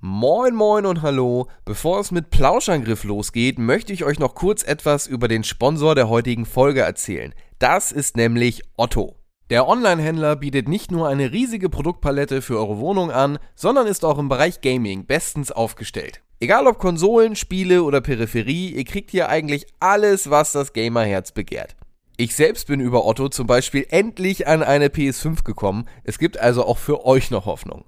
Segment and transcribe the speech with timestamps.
[0.00, 1.48] Moin moin und hallo.
[1.64, 6.08] Bevor es mit Plauschangriff losgeht, möchte ich euch noch kurz etwas über den Sponsor der
[6.08, 7.34] heutigen Folge erzählen.
[7.58, 9.16] Das ist nämlich Otto.
[9.50, 14.18] Der Online-Händler bietet nicht nur eine riesige Produktpalette für eure Wohnung an, sondern ist auch
[14.18, 16.22] im Bereich Gaming bestens aufgestellt.
[16.38, 21.74] Egal ob Konsolen, Spiele oder Peripherie, ihr kriegt hier eigentlich alles, was das Gamerherz begehrt.
[22.16, 25.86] Ich selbst bin über Otto zum Beispiel endlich an eine PS5 gekommen.
[26.04, 27.84] Es gibt also auch für euch noch Hoffnung.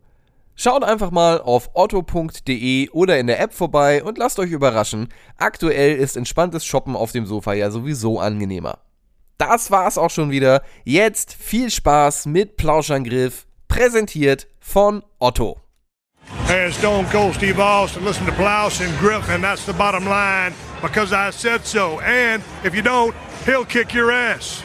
[0.60, 5.08] Schaut einfach mal auf otto.de oder in der App vorbei und lasst euch überraschen.
[5.38, 8.78] Aktuell ist entspanntes Shoppen auf dem Sofa ja sowieso angenehmer
[9.40, 10.62] das war's auch schon wieder.
[10.84, 15.58] Jetzt viel Spaß mit Plauschangriff, präsentiert von Otto.
[16.46, 18.04] Hey, Stone Cold Steve Austin.
[18.04, 21.98] Listen to Plausch and Griff, and that's the bottom line because I said so.
[22.00, 23.14] And if you don't,
[23.46, 24.62] he'll kick your ass.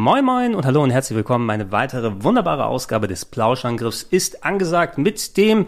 [0.00, 1.50] Moin Moin und hallo und herzlich willkommen.
[1.50, 5.66] Eine weitere wunderbare Ausgabe des Plauschangriffs ist angesagt mit dem,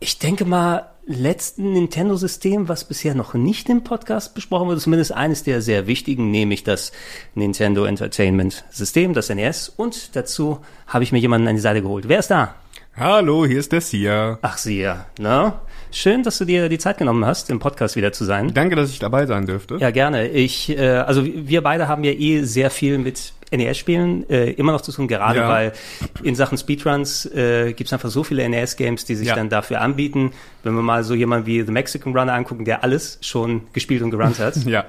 [0.00, 5.44] ich denke mal, letzten Nintendo-System, was bisher noch nicht im Podcast besprochen wurde, zumindest eines
[5.44, 6.90] der sehr wichtigen, nämlich das
[7.36, 9.68] Nintendo Entertainment System, das NES.
[9.68, 12.08] Und dazu habe ich mir jemanden an die Seite geholt.
[12.08, 12.56] Wer ist da?
[12.96, 14.40] Hallo, hier ist der Sia.
[14.42, 15.52] Ach, Sia, ne?
[15.92, 18.52] Schön, dass du dir die Zeit genommen hast, im Podcast wieder zu sein.
[18.52, 19.76] Danke, dass ich dabei sein dürfte.
[19.76, 20.30] Ja, gerne.
[20.30, 24.80] Ich, äh, also wir beide haben ja eh sehr viel mit NES-Spielen äh, immer noch
[24.80, 25.48] zu tun, gerade ja.
[25.48, 25.72] weil
[26.22, 29.34] in Sachen Speedruns äh, gibt es einfach so viele NES-Games, die sich ja.
[29.34, 30.32] dann dafür anbieten.
[30.62, 34.10] Wenn wir mal so jemanden wie The Mexican Runner angucken, der alles schon gespielt und
[34.10, 34.56] gerannt hat.
[34.64, 34.84] ja.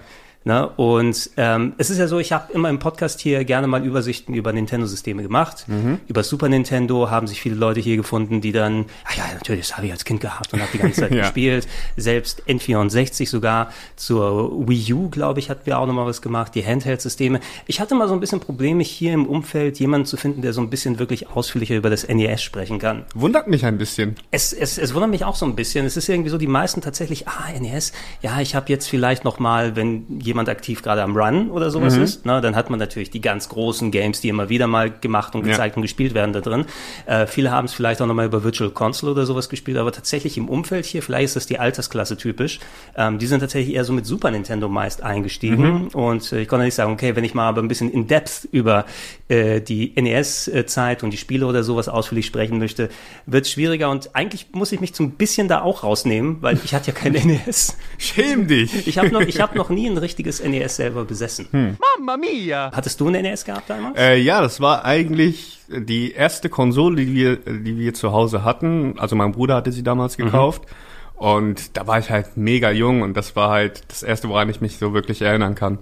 [0.45, 0.67] Ne?
[0.67, 4.33] Und ähm, es ist ja so, ich habe immer im Podcast hier gerne mal Übersichten
[4.33, 5.65] über Nintendo-Systeme gemacht.
[5.67, 6.01] Mhm.
[6.07, 9.77] Über Super Nintendo haben sich viele Leute hier gefunden, die dann, ah ja, natürlich, das
[9.77, 11.21] habe ich als Kind gehabt und habe die ganze Zeit ja.
[11.21, 11.67] gespielt.
[11.95, 13.71] Selbst N64 sogar.
[13.95, 16.55] Zur Wii U, glaube ich, hatten wir auch nochmal was gemacht.
[16.55, 17.39] Die Handheld-Systeme.
[17.65, 20.59] Ich hatte mal so ein bisschen Probleme, hier im Umfeld jemanden zu finden, der so
[20.59, 23.05] ein bisschen wirklich ausführlicher über das NES sprechen kann.
[23.15, 24.15] Wundert mich ein bisschen.
[24.31, 25.85] Es, es, es wundert mich auch so ein bisschen.
[25.85, 29.39] Es ist irgendwie so, die meisten tatsächlich, ah, NES, ja, ich habe jetzt vielleicht noch
[29.39, 32.03] mal, wenn jemand jemand aktiv gerade am Run oder sowas mhm.
[32.03, 35.35] ist, ne, dann hat man natürlich die ganz großen Games, die immer wieder mal gemacht
[35.35, 35.77] und gezeigt ja.
[35.77, 36.65] und gespielt werden da drin.
[37.05, 40.37] Äh, viele haben es vielleicht auch nochmal über Virtual Console oder sowas gespielt, aber tatsächlich
[40.37, 42.59] im Umfeld hier, vielleicht ist das die Altersklasse typisch,
[42.97, 45.87] ähm, die sind tatsächlich eher so mit Super Nintendo meist eingestiegen mhm.
[45.89, 48.47] und äh, ich konnte nicht sagen, okay, wenn ich mal aber ein bisschen in Depth
[48.51, 48.85] über
[49.27, 52.89] äh, die NES-Zeit und die Spiele oder sowas ausführlich sprechen möchte,
[53.25, 56.59] wird es schwieriger und eigentlich muss ich mich so ein bisschen da auch rausnehmen, weil
[56.63, 57.77] ich hatte ja kein NES.
[57.97, 58.87] Schäm dich!
[58.87, 61.47] Ich habe noch, ich hab noch nie ein richtiges richtiges NES selber besessen.
[61.51, 61.77] Hm.
[61.97, 62.71] Mamma mia!
[62.73, 63.97] Hattest du ein NES gehabt damals?
[63.97, 68.95] Äh, ja, das war eigentlich die erste Konsole, die wir, die wir zu Hause hatten.
[68.97, 70.25] Also mein Bruder hatte sie damals mhm.
[70.25, 70.63] gekauft.
[70.63, 71.25] Mhm.
[71.25, 74.61] Und da war ich halt mega jung und das war halt das erste, woran ich
[74.61, 75.77] mich so wirklich erinnern kann.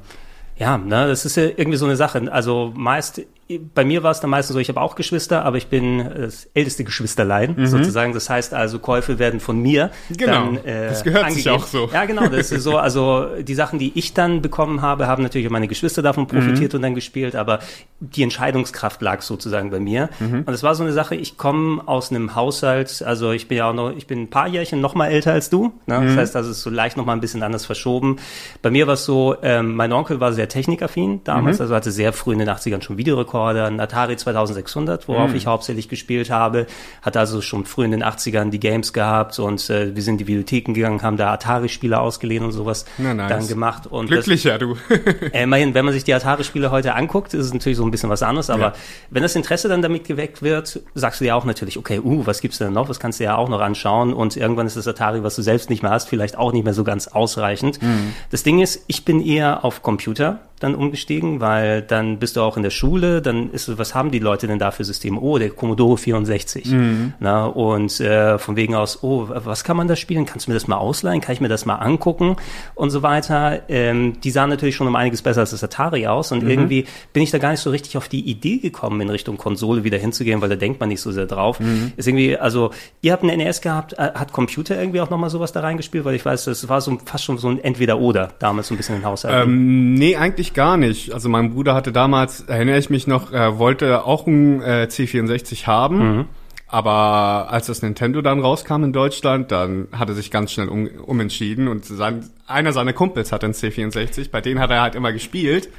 [0.57, 2.31] Ja, ne, das ist ja irgendwie so eine Sache.
[2.31, 3.21] Also meist
[3.59, 6.47] bei mir war es dann meistens so, ich habe auch Geschwister, aber ich bin das
[6.53, 7.65] älteste Geschwisterlein mhm.
[7.67, 8.13] sozusagen.
[8.13, 9.91] Das heißt also, Käufe werden von mir.
[10.09, 10.31] Genau.
[10.31, 11.43] Dann, äh, das gehört angegeben.
[11.43, 11.89] sich auch so.
[11.91, 12.27] Ja, genau.
[12.27, 12.77] Das ist so.
[12.77, 16.73] Also die Sachen, die ich dann bekommen habe, haben natürlich auch meine Geschwister davon profitiert
[16.73, 16.77] mhm.
[16.77, 17.59] und dann gespielt, aber
[17.99, 20.09] die Entscheidungskraft lag sozusagen bei mir.
[20.19, 20.43] Mhm.
[20.45, 23.69] Und es war so eine Sache, ich komme aus einem Haushalt, also ich bin ja
[23.69, 25.65] auch noch, ich bin ein paar Jährchen noch mal älter als du.
[25.85, 26.01] Ne?
[26.01, 26.15] Das mhm.
[26.17, 28.17] heißt, also es ist so leicht noch mal ein bisschen anders verschoben.
[28.61, 31.63] Bei mir war es so, ähm, mein Onkel war sehr technikaffin damals, mhm.
[31.63, 35.35] also hatte sehr früh in den 80ern schon Videorekord Camcorder, ein Atari 2600, worauf mm.
[35.35, 36.67] ich hauptsächlich gespielt habe.
[37.01, 40.17] Hatte also schon früh in den 80ern die Games gehabt und äh, wir sind in
[40.19, 43.29] die Bibliotheken gegangen, haben da Atari-Spiele ausgeliehen und sowas Na, nice.
[43.29, 43.87] dann gemacht.
[43.87, 44.93] Und Glücklicher, das, du.
[45.33, 48.09] äh, immerhin, wenn man sich die Atari-Spiele heute anguckt, ist es natürlich so ein bisschen
[48.09, 48.73] was anderes, aber ja.
[49.09, 52.41] wenn das Interesse dann damit geweckt wird, sagst du ja auch natürlich, okay, uh, was
[52.41, 52.89] gibt's denn noch?
[52.89, 54.13] Was kannst du ja auch noch anschauen?
[54.13, 56.73] Und irgendwann ist das Atari, was du selbst nicht mehr hast, vielleicht auch nicht mehr
[56.73, 57.81] so ganz ausreichend.
[57.81, 58.13] Mm.
[58.29, 62.57] Das Ding ist, ich bin eher auf Computer dann umgestiegen, weil dann bist du auch
[62.57, 65.19] in der Schule, dann ist was haben die Leute denn da für Systeme?
[65.19, 66.67] Oh, der Commodore 64.
[66.67, 67.13] Mhm.
[67.19, 70.25] Na, und äh, von wegen aus, oh, was kann man da spielen?
[70.25, 71.21] Kannst du mir das mal ausleihen?
[71.21, 72.35] Kann ich mir das mal angucken?
[72.75, 73.61] Und so weiter.
[73.69, 76.49] Ähm, die sahen natürlich schon um einiges besser als das Atari aus und mhm.
[76.49, 79.83] irgendwie bin ich da gar nicht so richtig auf die Idee gekommen, in Richtung Konsole
[79.83, 81.59] wieder hinzugehen, weil da denkt man nicht so sehr drauf.
[81.59, 81.93] Mhm.
[81.97, 82.71] Ist irgendwie, also
[83.01, 86.15] ihr habt ein NES gehabt, äh, hat Computer irgendwie auch nochmal sowas da reingespielt, weil
[86.15, 89.05] ich weiß, das war so fast schon so ein Entweder-Oder damals so ein bisschen in
[89.05, 89.45] Haushalt.
[89.45, 91.13] Ähm, nee, eigentlich eigentlich gar nicht.
[91.13, 95.67] Also mein Bruder hatte damals, erinnere ich mich noch, er wollte auch ein äh, C64
[95.67, 95.97] haben.
[95.97, 96.25] Mhm.
[96.67, 100.87] Aber als das Nintendo dann rauskam in Deutschland, dann hat er sich ganz schnell um,
[100.87, 105.11] umentschieden und sein, einer seiner Kumpels hat einen C64, bei denen hat er halt immer
[105.11, 105.69] gespielt.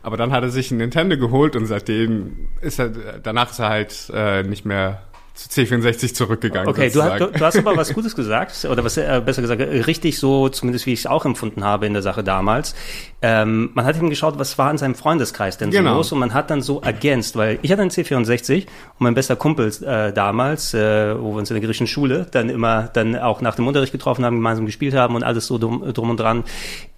[0.00, 3.68] Aber dann hat er sich einen Nintendo geholt und seitdem ist er, danach ist er
[3.68, 5.02] halt äh, nicht mehr
[5.38, 6.68] zu C64 zurückgegangen.
[6.68, 9.60] Okay, du, hast, du, du hast aber was Gutes gesagt, oder was äh, besser gesagt,
[9.60, 12.74] richtig so, zumindest wie ich es auch empfunden habe in der Sache damals.
[13.22, 15.94] Ähm, man hat eben geschaut, was war in seinem Freundeskreis denn so Genau.
[15.94, 18.66] los und man hat dann so ergänzt, weil ich hatte einen C64 und
[18.98, 22.88] mein bester Kumpel äh, damals, äh, wo wir uns in der griechischen Schule dann immer
[22.92, 26.10] dann auch nach dem Unterricht getroffen haben, gemeinsam gespielt haben und alles so drum, drum
[26.10, 26.42] und dran.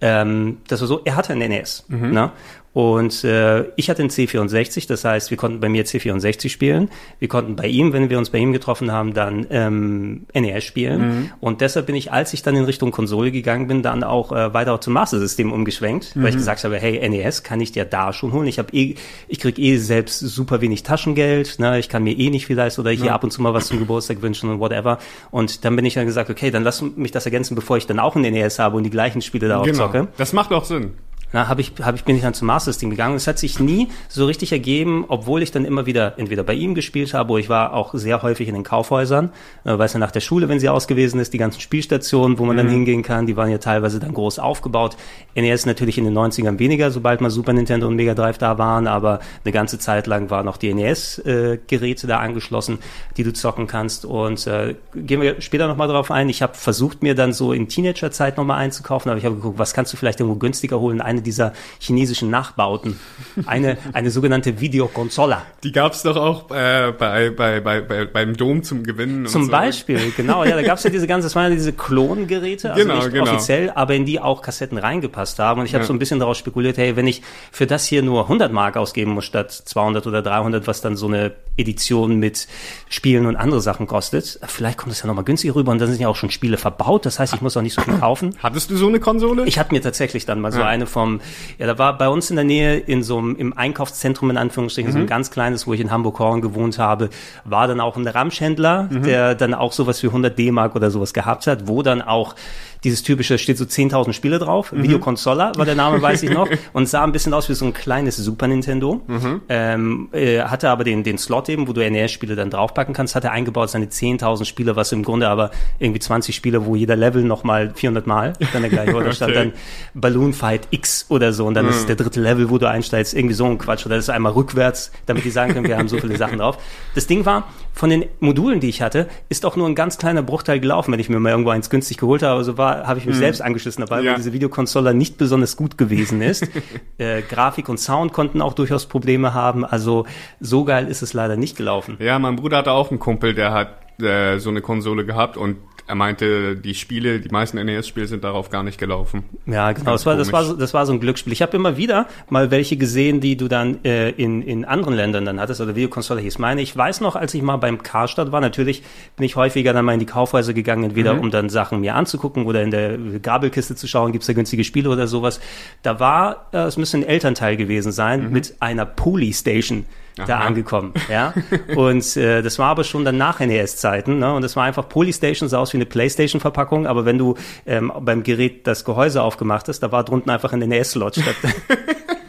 [0.01, 1.85] Ähm, das war so, er hatte einen NES.
[1.89, 2.31] Ne?
[2.73, 6.89] Und äh, ich hatte einen C64, das heißt, wir konnten bei mir C64 spielen.
[7.19, 11.31] Wir konnten bei ihm, wenn wir uns bei ihm getroffen haben, dann ähm, NES spielen.
[11.41, 14.53] Und deshalb bin ich, als ich dann in Richtung Konsole gegangen bin, dann auch äh,
[14.53, 18.13] weiter zum Master System umgeschwenkt, weil ich gesagt habe, hey, NES kann ich dir da
[18.13, 18.47] schon holen.
[18.47, 18.95] Ich habe eh,
[19.27, 21.77] ich krieg eh selbst super wenig Taschengeld, ne?
[21.77, 23.79] ich kann mir eh nicht viel leisten oder hier ab und zu mal was zum
[23.79, 24.97] Geburtstag wünschen und whatever.
[25.29, 27.99] Und dann bin ich dann gesagt, okay, dann lass mich das ergänzen, bevor ich dann
[27.99, 29.77] auch ein NES habe und die gleichen Spiele da auch Genau.
[29.77, 30.07] zocke.
[30.17, 30.91] Das macht auch Sinn.
[31.33, 33.15] Na, habe ich, hab ich, bin ich dann zum Master System gegangen.
[33.15, 36.75] Es hat sich nie so richtig ergeben, obwohl ich dann immer wieder entweder bei ihm
[36.75, 39.31] gespielt habe, oder ich war auch sehr häufig in den Kaufhäusern,
[39.63, 42.57] äh, weißt du, nach der Schule, wenn sie ausgewiesen ist, die ganzen Spielstationen, wo man
[42.57, 44.97] dann hingehen kann, die waren ja teilweise dann groß aufgebaut.
[45.35, 48.87] NES natürlich in den 90ern weniger, sobald mal Super Nintendo und Mega Drive da waren,
[48.87, 52.79] aber eine ganze Zeit lang waren auch die NES-Geräte da angeschlossen,
[53.17, 54.05] die du zocken kannst.
[54.05, 56.29] Und äh, gehen wir später nochmal drauf ein.
[56.29, 59.73] Ich habe versucht, mir dann so in Teenagerzeit nochmal einzukaufen, aber ich habe geguckt, was
[59.73, 61.01] kannst du vielleicht irgendwo günstiger holen?
[61.01, 62.99] Eine dieser chinesischen Nachbauten.
[63.45, 65.43] Eine, eine sogenannte Videokonsola.
[65.63, 69.25] Die gab's doch auch äh, bei, bei, bei, bei, beim Dom zum Gewinnen.
[69.27, 69.51] Zum so.
[69.51, 72.95] Beispiel, genau, ja, da gab's ja diese ganze, das waren ja diese Klongeräte, also Genau,
[72.97, 73.23] nicht genau.
[73.31, 75.59] offiziell, aber in die auch Kassetten reingepasst haben.
[75.61, 75.87] Und ich habe Ja.
[75.87, 77.21] so ein bisschen daraus spekuliert, hey, wenn ich
[77.51, 81.07] für das hier nur 100 Mark ausgeben muss statt 200 oder 300, was dann so
[81.07, 82.47] eine Edition mit
[82.89, 85.99] Spielen und andere Sachen kostet, vielleicht kommt es ja nochmal günstiger rüber und dann sind
[86.01, 88.35] ja auch schon Spiele verbaut, das heißt, ich muss auch nicht so viel kaufen.
[88.41, 89.45] Hattest du so eine Konsole?
[89.45, 90.67] Ich hatte mir tatsächlich dann mal so Ja.
[90.67, 91.10] eine vom,
[91.57, 94.91] ja, da war bei uns in der Nähe in so einem, im Einkaufszentrum in Anführungsstrichen,
[94.91, 95.03] so Mhm.
[95.05, 97.09] ein ganz kleines, wo ich in Hamburg-Horn gewohnt habe,
[97.43, 99.03] war dann auch ein Ramschhändler, Mhm.
[99.03, 102.35] der dann auch sowas wie 100 D-Mark oder sowas gehabt hat, wo dann auch
[102.83, 104.83] dieses typische, steht so 10.000 Spiele drauf, Mhm.
[104.83, 107.73] Videokonsola war der Name, weiß ich noch, und sah ein bisschen aus wie so ein
[107.73, 109.41] kleines Super Nintendo, Mhm.
[109.49, 113.23] ähm, äh, hatte aber den, den Slot eben, wo du NES-Spiele dann draufpacken kannst, hat
[113.23, 117.23] er eingebaut, seine 10.000 Spiele, was im Grunde aber irgendwie 20 Spiele, wo jeder Level
[117.23, 119.51] nochmal 400 Mal dann der gleiche, oder stand Okay.
[119.51, 119.53] dann
[119.93, 123.13] Balloon Fight X oder so und dann ist es der dritte Level, wo du einsteigst,
[123.13, 125.87] irgendwie so ein Quatsch oder das ist einmal rückwärts, damit die sagen können, wir haben
[125.87, 126.57] so viele Sachen drauf.
[126.95, 130.21] Das Ding war, von den Modulen, die ich hatte, ist auch nur ein ganz kleiner
[130.21, 133.05] Bruchteil gelaufen, wenn ich mir mal irgendwo eins günstig geholt habe, so war, habe ich
[133.05, 134.11] mich selbst angeschissen dabei, Ja.
[134.11, 136.47] weil diese Videokonsole nicht besonders gut gewesen ist.
[136.97, 140.05] äh, Grafik und Sound konnten auch durchaus Probleme haben, also
[140.39, 141.97] so geil ist es leider nicht gelaufen.
[141.99, 145.57] Ja, mein Bruder hatte auch einen Kumpel, der hat äh, so eine Konsole gehabt und
[145.87, 149.23] er meinte, die Spiele, die meisten NES-Spiele sind darauf gar nicht gelaufen.
[149.45, 149.91] Ja, genau.
[149.91, 151.33] Das war, das, war so, das war so ein Glücksspiel.
[151.33, 155.25] Ich habe immer wieder mal welche gesehen, die du dann äh, in, in anderen Ländern
[155.25, 156.61] dann hattest, oder Videokonsole hieß meine.
[156.61, 158.83] Ich weiß noch, als ich mal beim Karstadt war, natürlich
[159.15, 162.45] bin ich häufiger dann mal in die Kaufhäuser gegangen, entweder um dann Sachen mir anzugucken
[162.45, 165.39] oder in der Gabelkiste zu schauen, gibt's da günstige Spiele oder sowas.
[165.83, 169.85] Da war, äh, es müsste ein Elternteil gewesen sein, mit einer Polystation
[170.15, 170.45] da Aha.
[170.45, 171.33] angekommen, ja.
[171.75, 174.33] Und äh, das war aber schon dann nach NES-Zeiten, ne?
[174.33, 177.35] Und das war einfach Polystation sah aus wie eine PlayStation-Verpackung, aber wenn du
[177.65, 181.35] ähm, beim Gerät das Gehäuse aufgemacht hast, da war drunten einfach ein NES-Slot statt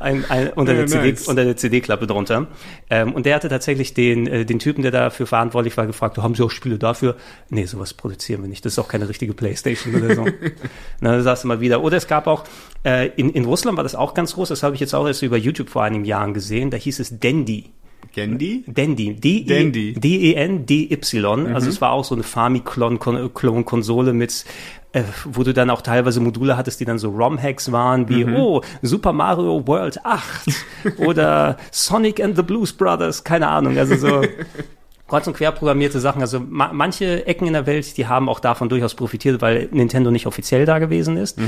[0.00, 1.26] ein, ein, unter, Ja, der CD, nice.
[1.28, 2.46] unter der CD-Klappe drunter.
[2.90, 6.34] Ähm, und der hatte tatsächlich den, äh, den Typen, der dafür verantwortlich war, gefragt, haben
[6.34, 7.16] Sie auch Spiele dafür?
[7.50, 8.64] Nee, sowas produzieren wir nicht.
[8.64, 10.26] Das ist auch keine richtige Playstation oder so.
[11.00, 11.82] Na, da sagst du mal wieder.
[11.82, 12.44] Oder es gab auch,
[12.84, 15.22] äh, in, in Russland war das auch ganz groß, das habe ich jetzt auch erst
[15.22, 17.70] über YouTube vor einigen Jahren gesehen, da hieß es Dendy.
[18.12, 18.64] Gendy?
[18.66, 19.14] Dendy.
[19.14, 19.92] D-E- Dendy.
[19.92, 21.46] D-E-N-D-Y.
[21.54, 24.44] Also es war auch so eine Famiclon-Konsole mit,
[24.92, 28.62] äh, wo du dann auch teilweise Module hattest, die dann so ROM-Hacks waren, wie, oh,
[28.82, 30.48] Super Mario World 8
[30.98, 34.22] oder Sonic and the Blues Brothers, keine Ahnung, also so
[35.08, 36.20] kreuz und quer programmierte Sachen.
[36.22, 40.10] Also ma manche Ecken in der Welt, die haben auch davon durchaus profitiert, weil Nintendo
[40.10, 41.38] nicht offiziell da gewesen ist.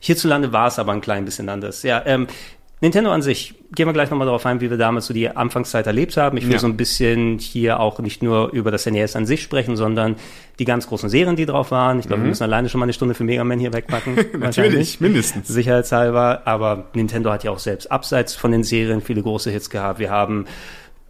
[0.00, 1.82] Hierzulande war es aber ein klein bisschen anders.
[1.82, 2.26] Ja, ähm,
[2.80, 5.86] Nintendo an sich, gehen wir gleich nochmal darauf ein, wie wir damals so die Anfangszeit
[5.88, 6.36] erlebt haben.
[6.36, 6.58] Ich will Ja.
[6.60, 10.14] so ein bisschen hier auch nicht nur über das NES an sich sprechen, sondern
[10.60, 11.98] die ganz großen Serien, die drauf waren.
[11.98, 14.16] Ich glaube, wir müssen alleine schon mal eine Stunde für Mega Man hier wegpacken.
[14.38, 15.48] Natürlich, mindestens.
[15.48, 16.42] Sicherheitshalber.
[16.46, 19.98] Aber Nintendo hat ja auch selbst abseits von den Serien viele große Hits gehabt.
[19.98, 20.46] Wir haben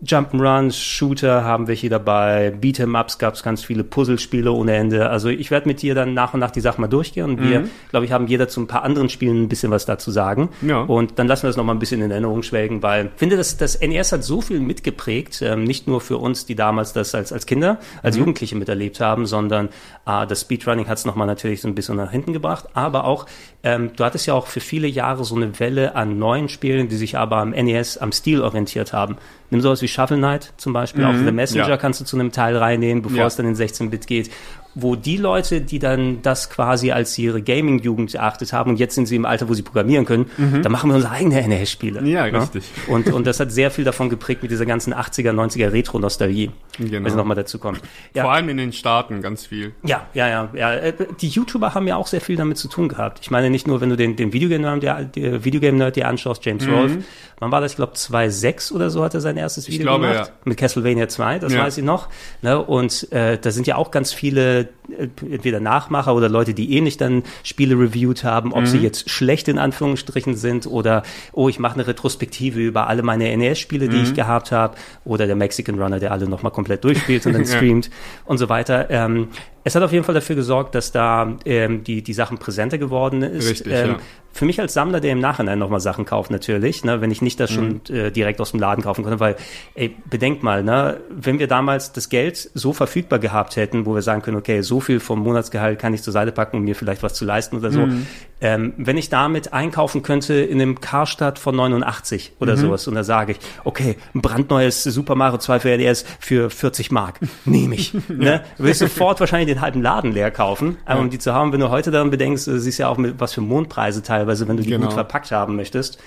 [0.05, 5.11] Jump'n'Runs, Shooter haben wir hier dabei, Beat'em-Ups gab es ganz viele, Puzzlespiele ohne Ende.
[5.11, 7.61] Also ich werde mit dir dann nach und nach die Sachen mal durchgehen und wir,
[7.63, 7.71] Mhm.
[7.91, 10.51] glaube ich, haben jeder zu ein paar anderen Spielen ein bisschen was dazu sagen.
[10.63, 10.83] Ja.
[10.83, 13.57] Und dann lassen wir das nochmal ein bisschen in Erinnerung schwelgen, weil ich finde, dass
[13.57, 17.33] das NES hat so viel mitgeprägt, ähm, nicht nur für uns, die damals das als,
[17.33, 18.21] als Kinder, als Mhm.
[18.21, 19.69] Jugendliche miterlebt haben, sondern
[20.07, 22.67] äh, das Speedrunning hat es nochmal natürlich so ein bisschen nach hinten gebracht.
[22.75, 23.27] Aber auch,
[23.65, 26.97] ähm, du hattest ja auch für viele Jahre so eine Welle an neuen Spielen, die
[26.97, 29.17] sich aber am NES, am Stil orientiert haben.
[29.51, 31.71] Nimm sowas wie Shovel Knight zum Beispiel, auch The Messenger Mhm.
[31.71, 31.77] ja.
[31.77, 33.27] kannst du zu einem Teil reinnehmen, bevor Ja.
[33.27, 34.31] es dann in 16-Bit geht.
[34.75, 39.07] Wo die Leute, die dann das quasi als ihre Gaming-Jugend erachtet haben und jetzt sind
[39.07, 40.31] sie im Alter, wo sie programmieren können,
[40.63, 42.01] dann machen wir unsere eigenen NES-Spiele.
[42.03, 42.07] Mhm.
[42.07, 42.63] Ja, richtig.
[42.87, 46.51] Und, und das hat sehr viel davon geprägt mit dieser ganzen 80er, 90er Retro-Nostalgie.
[46.79, 46.93] Genau.
[47.05, 47.79] Wenn sie nochmal dazu kommen.
[48.15, 48.23] Ja.
[48.23, 49.73] Vor allem in den Staaten ganz viel.
[49.83, 50.75] Ja, ja, ja, ja.
[50.75, 53.19] Äh, Die YouTuber haben ja auch sehr viel damit zu tun gehabt.
[53.23, 56.69] Ich meine nicht nur, wenn du den, den Videogame-Nerd dir, der Videogame-Nerd dir anschaust, James
[56.69, 56.99] Rolfe.
[57.41, 57.73] Wann war das?
[57.73, 60.29] Ich glaube 2006 oder so hat er sein erstes Video glaube, gemacht.
[60.29, 60.35] ja.
[60.45, 61.65] Mit Castlevania 2, das Ja.
[61.65, 62.09] weiß ich noch.
[62.43, 62.63] Ne?
[62.63, 66.97] Und äh, da sind ja auch ganz viele äh, entweder Nachmacher oder Leute, die ähnlich
[66.97, 71.75] dann Spiele reviewed haben, ob sie jetzt schlecht in Anführungsstrichen sind oder oh, ich mache
[71.75, 76.13] eine Retrospektive über alle meine NES-Spiele, die ich gehabt habe oder der Mexican Runner, der
[76.13, 77.57] alle nochmal komplett durchspielt und dann Ja.
[77.57, 77.91] streamt
[78.25, 78.91] und so weiter.
[78.91, 79.29] Ähm,
[79.65, 83.23] es hat auf jeden Fall dafür gesorgt, dass da ähm, die, die Sachen präsenter geworden
[83.23, 83.49] ist.
[83.51, 83.97] Richtig, ähm, ja.
[84.31, 87.41] Für mich als Sammler, der im Nachhinein nochmal Sachen kauft, natürlich, ne, wenn ich nicht
[87.41, 87.95] das schon Mhm.
[87.95, 89.37] äh, direkt aus dem Laden kaufen konnte, weil,
[89.75, 94.03] ey, bedenkt mal, ne, wenn wir damals das Geld so verfügbar gehabt hätten, wo wir
[94.03, 97.03] sagen können, okay, so viel vom Monatsgehalt kann ich zur Seite packen, um mir vielleicht
[97.03, 98.07] was zu leisten oder so, Mhm.
[98.41, 102.61] Ähm, wenn ich damit einkaufen könnte in einem Karstadt von 89 oder Mhm.
[102.61, 106.91] sowas und da sage ich, okay, ein brandneues Super Mario 2 für NES für 40
[106.91, 107.93] Mark, nehme ich.
[108.09, 108.43] ne?
[108.57, 111.61] Würde ich sofort wahrscheinlich den halben Laden leer kaufen, aber um die zu haben, wenn
[111.61, 114.63] du heute dann bedenkst, äh, siehst ja auch mit was für Mondpreise teilweise, wenn du
[114.63, 114.87] die Genau.
[114.87, 115.99] gut verpackt haben möchtest,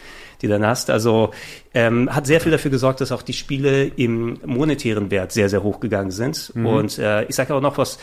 [0.42, 0.90] die dann hast.
[0.90, 1.32] Also
[1.74, 5.62] ähm, hat sehr viel dafür gesorgt, dass auch die Spiele im monetären Wert sehr, sehr
[5.64, 6.52] hoch gegangen sind.
[6.56, 6.66] Mhm.
[6.66, 8.00] Und äh, ich sage auch noch was,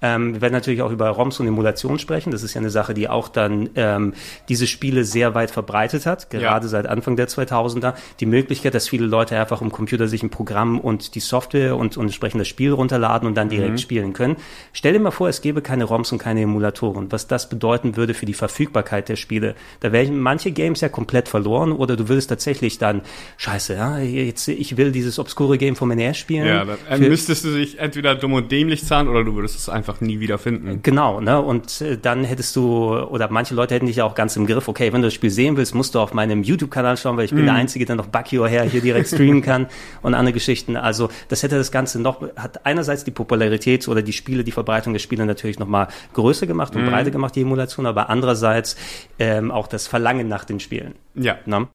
[0.00, 2.30] ähm, wir werden natürlich auch über ROMs und Emulation sprechen.
[2.30, 4.14] Das ist ja eine Sache, die auch dann ähm,
[4.48, 6.68] diese Spiele sehr weit verbreitet hat, gerade Ja.
[6.68, 7.94] seit Anfang der 2000er.
[8.20, 11.96] Die Möglichkeit, dass viele Leute einfach im Computer sich ein Programm und die Software und,
[11.96, 14.36] und entsprechend das Spiel runterladen und dann direkt spielen können.
[14.72, 18.14] Stell dir mal vor, es gäbe keine ROMs und keine Emulatoren, was das bedeuten würde
[18.14, 19.54] für die Verfügbarkeit der Spiele.
[19.80, 23.02] Da wären manche Games ja komplett verloren oder du würdest tatsächlich dann,
[23.36, 26.46] scheiße, ja, jetzt, ich will dieses obskure Game vom NES spielen.
[26.46, 29.56] Ja, dann äh, Für- müsstest du dich entweder dumm und dämlich zahlen oder du würdest
[29.58, 30.80] es einfach nie wieder finden.
[30.82, 31.40] Genau, ne?
[31.40, 34.68] Und äh, dann hättest du, oder manche Leute hätten dich ja auch ganz im Griff,
[34.68, 37.34] okay, wenn du das Spiel sehen willst, musst du auf meinem YouTube-Kanal schauen, weil ich
[37.34, 39.66] bin der Einzige, der noch Bucky her hier direkt streamen kann
[40.02, 40.76] und andere Geschichten.
[40.76, 44.92] Also das hätte das Ganze noch, hat einerseits die Popularität oder die Spiele, die Verbreitung
[44.92, 48.76] der Spiele natürlich nochmal größer gemacht und breiter gemacht, die Emulation, aber andererseits
[49.18, 50.94] ähm, auch das Verlangen nach den Spielen.
[51.14, 51.36] Ja.
[51.46, 51.68] Ne?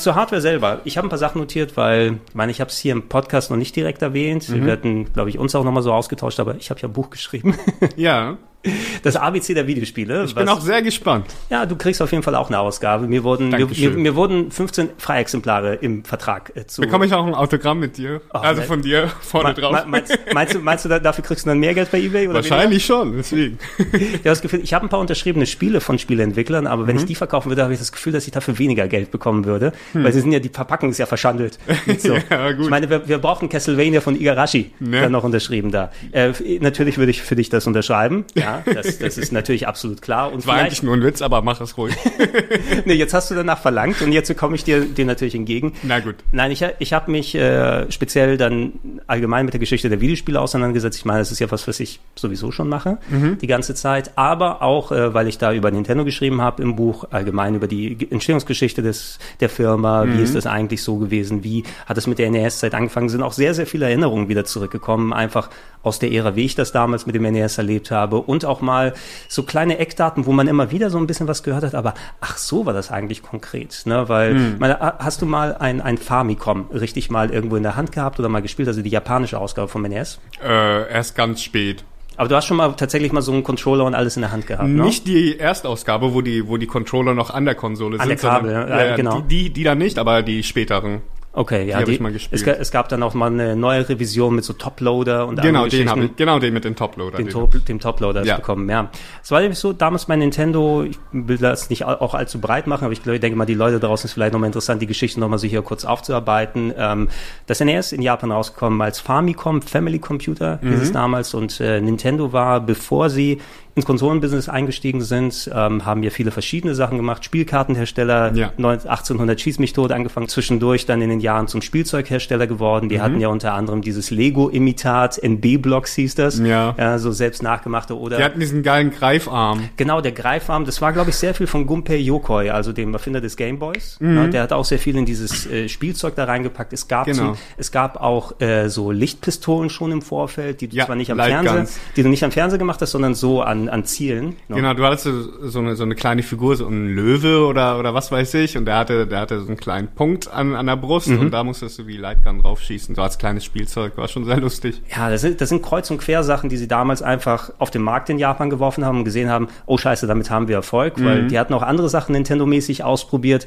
[0.00, 0.80] Zur Hardware selber.
[0.84, 3.50] Ich habe ein paar Sachen notiert, weil, ich meine, ich habe es hier im Podcast
[3.50, 4.48] noch nicht direkt erwähnt.
[4.48, 4.64] Mhm.
[4.64, 7.10] Wir hatten, glaube ich, uns auch nochmal so ausgetauscht, aber ich habe ja ein Buch
[7.10, 7.54] geschrieben.
[7.96, 8.38] Ja,
[9.02, 10.24] Das ABC der Videospiele.
[10.24, 11.26] ich bin auch sehr gespannt.
[11.48, 13.06] Ja, du kriegst auf jeden Fall auch eine Ausgabe.
[13.06, 16.82] Mir wurden, mir, mir, mir wurden 15 Freiexemplare im Vertrag äh, zu.
[16.82, 18.20] Bekomme ich auch ein Autogramm mit dir?
[18.32, 19.72] Ach, also ne- von dir vorne Me- drauf?
[19.72, 22.26] me- meinst, meinst du, meinst du, da- dafür kriegst du dann mehr Geld bei eBay?
[22.28, 23.58] Oder Wahrscheinlich schon, deswegen.
[23.78, 23.96] weniger?
[24.06, 26.86] Ich habe das Gefühl, ich habe ein paar unterschriebene Spiele von Spieleentwicklern, aber Mhm.
[26.88, 29.46] wenn ich die verkaufen würde, habe ich das Gefühl, dass ich dafür weniger Geld bekommen
[29.46, 31.58] würde, weil sie sind ja, die Verpackung ist ja verschandelt.
[31.98, 32.14] So.
[32.14, 32.22] Hm.
[32.30, 32.64] Ja, gut.
[32.64, 35.00] Ich meine, wir, wir brauchen Castlevania von Igarashi Ne.
[35.00, 35.90] dann noch unterschrieben da.
[36.12, 38.24] Äh, natürlich würde ich für dich das unterschreiben.
[38.34, 40.32] Ja, das, das ist natürlich absolut klar.
[40.32, 41.94] Und War eigentlich nur ein Witz, aber mach es ruhig.
[42.84, 45.72] nee, jetzt hast du danach verlangt und jetzt komme ich dir, dir natürlich entgegen.
[45.82, 46.16] Na gut.
[46.32, 48.72] Nein, ich, ich habe mich äh, speziell dann
[49.06, 50.98] allgemein mit der Geschichte der Videospiele auseinandergesetzt.
[50.98, 52.98] Ich meine, das ist ja was, was ich sowieso schon mache,
[53.40, 54.12] die ganze Zeit.
[54.16, 57.96] Aber auch, äh, weil ich da über Nintendo geschrieben habe im Buch, allgemein über die
[57.96, 62.18] Ge- Entstehungsgeschichte des, der Firma, wie ist das eigentlich so gewesen, wie hat es mit
[62.18, 65.50] der NES-Zeit angefangen, sind auch sehr, sehr viele Erinnerungen wieder zurückgekommen, einfach
[65.82, 68.94] aus der Ära, wie ich das damals mit dem NES erlebt habe und auch mal
[69.28, 72.36] so kleine Eckdaten, wo man immer wieder so ein bisschen was gehört hat, aber ach,
[72.38, 77.10] so war das eigentlich konkret, ne, weil, meine, hast du mal ein, ein Famicom richtig
[77.10, 80.18] mal irgendwo in der Hand gehabt oder mal gespielt, also die japanische Ausgabe vom NES?
[80.42, 81.84] Äh, erst ganz spät.
[82.16, 84.46] Aber du hast schon mal tatsächlich mal so einen Controller und alles in der Hand
[84.46, 84.82] gehabt, ne?
[84.82, 88.22] Nicht die Erstausgabe, wo die, wo die Controller noch an der Konsole An sind.
[88.22, 89.20] der Kabel, sondern- ja, ja, genau.
[89.22, 91.00] Die, die, die dann nicht, aber die späteren.
[91.32, 92.42] Okay, ja, die, gespielt.
[92.44, 95.70] Es, es gab dann auch mal eine neue Revision mit so Toploader und Genau, anderen
[95.70, 97.18] den habe ich, genau den mit dem Toploader.
[97.18, 98.34] den, den Top, dem Toploader Ja.
[98.36, 98.90] bekommen, ja.
[99.22, 102.82] Es war nämlich so, damals bei Nintendo, ich will das nicht auch allzu breit machen,
[102.84, 105.20] aber ich glaube, ich denke mal, die Leute draußen ist vielleicht nochmal interessant, die Geschichte
[105.20, 106.74] nochmal so hier kurz aufzuarbeiten.
[106.76, 107.08] Ähm,
[107.46, 110.82] das NES in Japan rausgekommen als Famicom Family Computer, hieß Mhm.
[110.82, 113.38] es damals, und äh, Nintendo war, bevor sie
[113.74, 117.24] ins Konsolenbusiness eingestiegen sind, ähm, haben ja viele verschiedene Sachen gemacht.
[117.24, 118.52] Spielkartenhersteller, Ja.
[118.56, 122.86] 19 1800 Schieß mich tot angefangen, zwischendurch dann in den Jahren zum Spielzeughersteller geworden.
[122.86, 122.88] Mhm.
[122.90, 126.38] Die hatten ja unter anderem dieses Lego-Imitat, NB-Blocks hieß das.
[126.38, 126.74] Ja.
[126.76, 126.98] ja.
[126.98, 128.16] So selbst nachgemachte oder.
[128.16, 129.68] Die hatten diesen geilen Greifarm.
[129.76, 133.20] Genau, der Greifarm, das war, glaube ich, sehr viel von Gunpei Yokoi, also dem Erfinder
[133.20, 133.98] des Gameboys.
[134.00, 136.72] Ja, der hat auch sehr viel in dieses äh, Spielzeug da reingepackt.
[136.72, 137.12] Es gab, Mhm.
[137.12, 137.26] Genau.
[137.32, 141.10] zum, es gab auch äh, so Lichtpistolen schon im Vorfeld, die du Ja, zwar nicht
[141.10, 141.18] am.
[141.18, 144.36] Fernseher, die du nicht am Fernseher gemacht hast, sondern so an, an Zielen.
[144.48, 144.56] ne?
[144.56, 148.10] Genau, du hattest so eine, so eine kleine Figur, so ein Löwe oder, oder was
[148.10, 151.08] weiß ich, und der hatte, der hatte so einen kleinen Punkt an, an der Brust
[151.08, 151.18] Mhm.
[151.20, 154.80] und da musstest du wie Lightgun draufschießen, so als kleines Spielzeug, war schon sehr lustig.
[154.96, 158.08] Ja, das sind, das sind Kreuz- und Quersachen, die sie damals einfach auf den Markt
[158.10, 161.38] in Japan geworfen haben und gesehen haben, oh scheiße, damit haben wir Erfolg, weil die
[161.38, 163.46] hatten auch andere Sachen Nintendo-mäßig ausprobiert.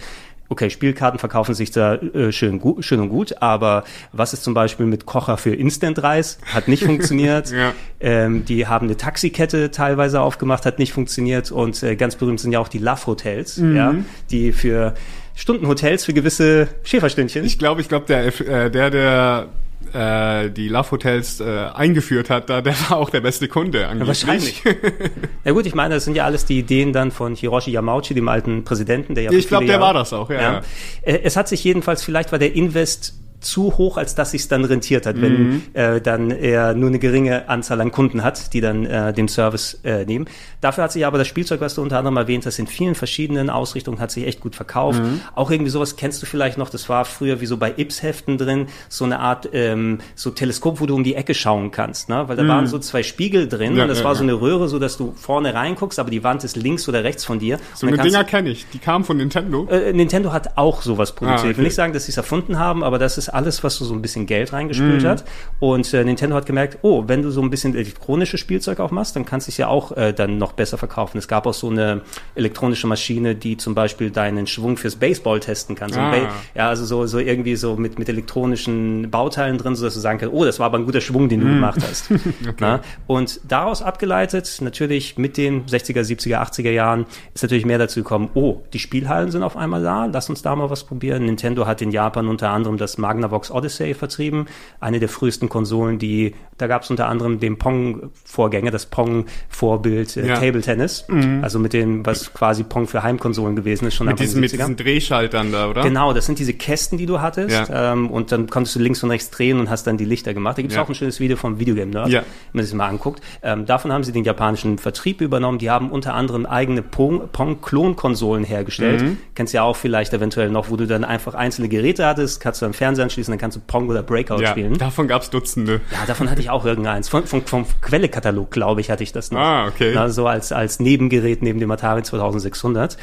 [0.49, 4.53] Okay, Spielkarten verkaufen sich da äh, schön, gu schön und gut, aber was ist zum
[4.53, 6.37] Beispiel mit Kocher für Instant-Reis?
[6.53, 7.51] Hat nicht funktioniert.
[7.51, 7.73] Ja.
[7.99, 12.51] ähm, die haben eine Taxikette teilweise aufgemacht, hat nicht funktioniert und äh, ganz berühmt sind
[12.51, 13.95] ja auch die Love-Hotels, ja,
[14.31, 14.93] die für
[15.35, 17.43] Stundenhotels für gewisse Schäferstündchen.
[17.45, 19.47] Ich glaube, ich glaube, der, äh, der, der
[19.93, 24.25] äh, die Love Hotels äh, eingeführt hat, da, der war auch der beste Kunde angeblich.
[24.27, 24.63] wahrscheinlich.
[25.45, 28.29] Ja gut, ich meine, das sind ja alles die Ideen dann von Hiroshi Yamauchi, dem
[28.29, 30.41] alten Präsidenten, der ja Ich glaube, der Jahre- war das auch, ja.
[30.41, 30.61] ja.
[31.01, 33.13] Äh, Es hat sich jedenfalls, vielleicht war der Invest
[33.45, 35.61] zu hoch, als dass sich dann rentiert hat, wenn Mhm.
[35.73, 39.79] äh, dann er nur eine geringe Anzahl an Kunden hat, die dann äh, den Service
[39.83, 40.25] äh, nehmen.
[40.61, 43.49] Dafür hat sich aber das Spielzeug, was du unter anderem erwähnt hast, in vielen verschiedenen
[43.49, 45.01] Ausrichtungen hat sich echt gut verkauft.
[45.01, 45.21] Mhm.
[45.35, 48.67] Auch irgendwie sowas kennst du vielleicht noch, das war früher wie so bei Ips-Heften drin,
[48.89, 52.23] so eine Art ähm, so Teleskop, wo du um die Ecke schauen kannst, ne?
[52.27, 53.77] weil da waren so zwei Spiegel drin Mhm.
[53.77, 56.23] Ja, und das ja, war so eine Röhre, so dass du vorne reinguckst, aber die
[56.23, 57.57] Wand ist links oder rechts von dir.
[57.75, 58.65] So eine Dinger kenne ich.
[58.73, 59.67] Die kamen von Nintendo.
[59.69, 61.39] äh, Nintendo hat auch sowas produziert.
[61.39, 61.51] Ah, okay.
[61.51, 63.85] Ich will nicht sagen, dass sie es erfunden haben, aber das ist alles, was so,
[63.85, 65.07] so ein bisschen Geld reingespült Mhm.
[65.07, 65.23] hat.
[65.59, 69.15] Und äh, Nintendo hat gemerkt, oh, wenn du so ein bisschen elektronisches Spielzeug auch machst,
[69.15, 71.17] dann kannst du es ja auch äh, dann noch besser verkaufen.
[71.17, 72.01] Es gab auch so eine
[72.35, 75.91] elektronische Maschine, die zum Beispiel deinen Schwung fürs Baseball testen kann.
[75.91, 76.11] So Ah.
[76.11, 80.19] Ba- ja, also so, so irgendwie so mit, mit elektronischen Bauteilen drin, sodass du sagen
[80.19, 81.53] kannst, oh, das war aber ein guter Schwung, den du Mhm.
[81.55, 82.09] gemacht hast.
[82.59, 82.81] Na?
[83.07, 88.29] Und daraus abgeleitet, natürlich mit den 60er, 70er, 80er Jahren, ist natürlich mehr dazu gekommen,
[88.33, 91.25] oh, die Spielhallen sind auf einmal da, lass uns da mal was probieren.
[91.25, 94.45] Nintendo hat in Japan unter anderem das Magnavox Odyssey vertrieben,
[94.79, 100.27] eine der frühesten Konsolen, die, da gab es unter anderem den Pong-Vorgänger, das Pong-Vorbild äh,
[100.27, 100.35] Ja.
[100.35, 101.05] Table Tennis,
[101.41, 104.57] also mit dem, was quasi Pong für Heimkonsolen gewesen ist, schon Mit diesen, mit 70er.
[104.57, 105.83] diesen Drehschaltern da, oder?
[105.83, 107.69] Genau, das sind diese Kästen, die du hattest.
[107.69, 107.93] Ja.
[107.93, 110.57] Ähm, und dann konntest du links und rechts drehen und hast dann die Lichter gemacht.
[110.57, 110.83] Da gibt's Ja.
[110.83, 112.19] auch ein schönes Video vom Videogame Nerd, Ja.
[112.21, 113.21] wenn man sich das mal anguckt.
[113.41, 115.57] Ähm, davon haben sie den japanischen Vertrieb übernommen.
[115.59, 119.01] Die haben unter anderem eigene Pong- Pong-Klonkonsolen hergestellt.
[119.01, 119.17] Mhm.
[119.35, 122.65] Kennst ja auch vielleicht eventuell noch, wo du dann einfach einzelne Geräte hattest, kannst du
[122.65, 124.77] am Fernseher anschließen, dann kannst du Pong oder Breakout Ja, spielen.
[124.77, 125.81] davon gab's Dutzende.
[125.91, 127.09] Ja, davon hatte ich auch irgendeins.
[127.09, 129.39] Von, von, vom Quellekatalog, glaube ich, hatte ich das noch.
[129.39, 129.93] Ah, okay.
[130.09, 132.97] So als, als Nebengerät neben dem Atari 2600.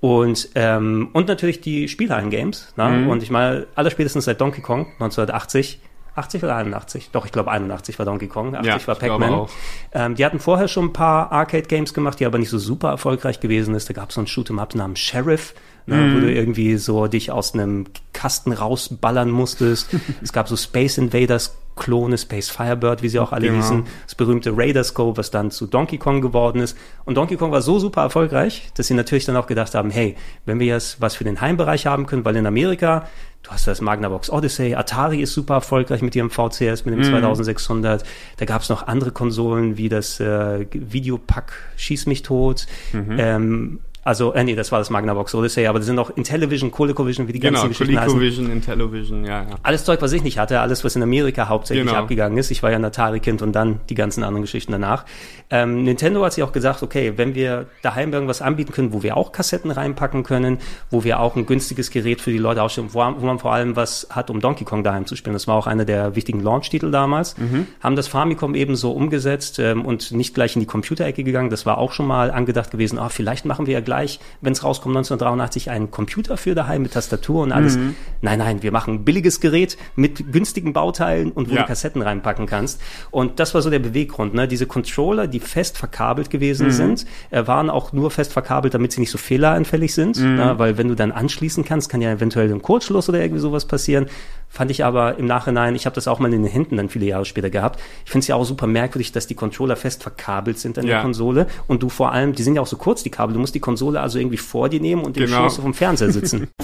[0.00, 2.74] Und, ähm, und natürlich die Spielhallen-Games.
[2.76, 3.08] Mhm.
[3.08, 5.80] Und ich meine, allerspätestens seit Donkey Kong 1980.
[6.16, 7.10] 80 oder 81?
[7.12, 9.46] Doch, ich glaube 81 war Donkey Kong, 80 Ja, war Pac-Man.
[9.92, 13.40] Ähm, die hatten vorher schon ein paar Arcade-Games gemacht, die aber nicht so super erfolgreich
[13.40, 13.88] gewesen ist.
[13.88, 15.54] Da gab es so einen Shoot'em-up namens Sheriff,
[15.86, 16.16] ne, Mhm.
[16.16, 19.88] wo du irgendwie so dich aus einem Kasten rausballern musstest.
[20.22, 23.56] es gab so Space Invaders Klone, Space Firebird, wie sie auch alle Genau.
[23.58, 23.84] hießen.
[24.06, 26.76] Das berühmte Raider Scope, was dann zu Donkey Kong geworden ist.
[27.04, 30.16] Und Donkey Kong war so super erfolgreich, dass sie natürlich dann auch gedacht haben, hey,
[30.46, 33.06] wenn wir jetzt was für den Heimbereich haben können, weil in Amerika,
[33.42, 38.02] du hast das Magnavox Odyssey, Atari ist super erfolgreich mit ihrem VCS, mit dem 2600.
[38.38, 42.66] Da gab es noch andere Konsolen wie das äh, Videopack Schieß mich tot.
[42.94, 47.28] Ähm, also, äh, nee, das war das Magnavox Odyssey, aber das sind auch Intellivision, ColecoVision,
[47.28, 48.08] wie die ganzen Genau, Geschichten heißen.
[48.12, 49.46] ColecoVision, Intellivision, ja, ja.
[49.62, 51.98] Alles Zeug, was ich nicht hatte, alles, was in Amerika hauptsächlich Genau.
[51.98, 52.50] abgegangen ist.
[52.50, 55.04] Ich war ja ein Atari-Kind und dann die ganzen anderen Geschichten danach.
[55.50, 59.16] Ähm, Nintendo hat sich auch gesagt, okay, wenn wir daheim irgendwas anbieten können, wo wir
[59.16, 60.58] auch Kassetten reinpacken können,
[60.90, 63.74] wo wir auch ein günstiges Gerät für die Leute ausstellen, wo, wo man vor allem
[63.74, 65.34] was hat, um Donkey Kong daheim zu spielen.
[65.34, 67.34] Das war auch einer der wichtigen Launch-Titel damals.
[67.82, 71.50] Haben das Famicom eben so umgesetzt ähm, und nicht gleich in die Computerecke gegangen.
[71.50, 74.52] Das war auch schon mal angedacht gewesen, ah, vielleicht machen wir ja gleich gleich, wenn
[74.52, 77.76] es rauskommt, 1983 einen Computer für daheim mit Tastatur und alles.
[77.78, 77.94] Mhm.
[78.20, 81.62] Nein, nein, wir machen ein billiges Gerät mit günstigen Bauteilen und wo Ja.
[81.62, 82.80] du Kassetten reinpacken kannst.
[83.10, 84.34] Und das war so der Beweggrund.
[84.34, 84.48] Ne?
[84.48, 89.00] Diese Controller, die fest verkabelt gewesen sind, äh, waren auch nur fest verkabelt, damit sie
[89.00, 90.18] nicht so fehleranfällig sind.
[90.20, 90.54] Ne?
[90.58, 94.06] Weil wenn du dann anschließen kannst, kann ja eventuell ein Kurzschluss oder irgendwie sowas passieren.
[94.48, 97.04] Fand ich aber im Nachhinein, ich habe das auch mal in den Händen dann viele
[97.06, 97.78] Jahre später gehabt.
[98.04, 100.96] Ich finde es ja auch super merkwürdig, dass die Controller fest verkabelt sind an der
[100.96, 101.02] Ja.
[101.02, 103.54] Konsole und du vor allem, die sind ja auch so kurz, die Kabel, du musst
[103.54, 105.42] die Konsole also irgendwie vor dir nehmen und im Genau.
[105.44, 106.48] Schoß auf dem Fernseher sitzen.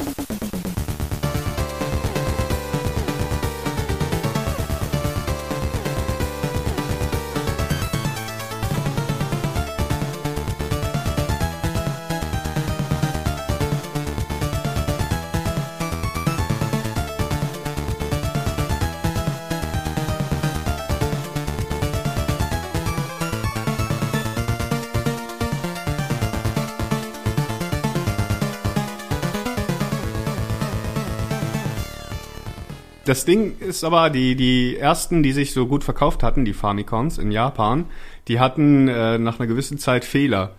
[33.05, 37.19] Das Ding ist aber, die, die ersten, die sich so gut verkauft hatten, die Famicons
[37.19, 37.87] in Japan,
[38.29, 40.53] die hatten äh, nach einer gewissen Zeit Fehler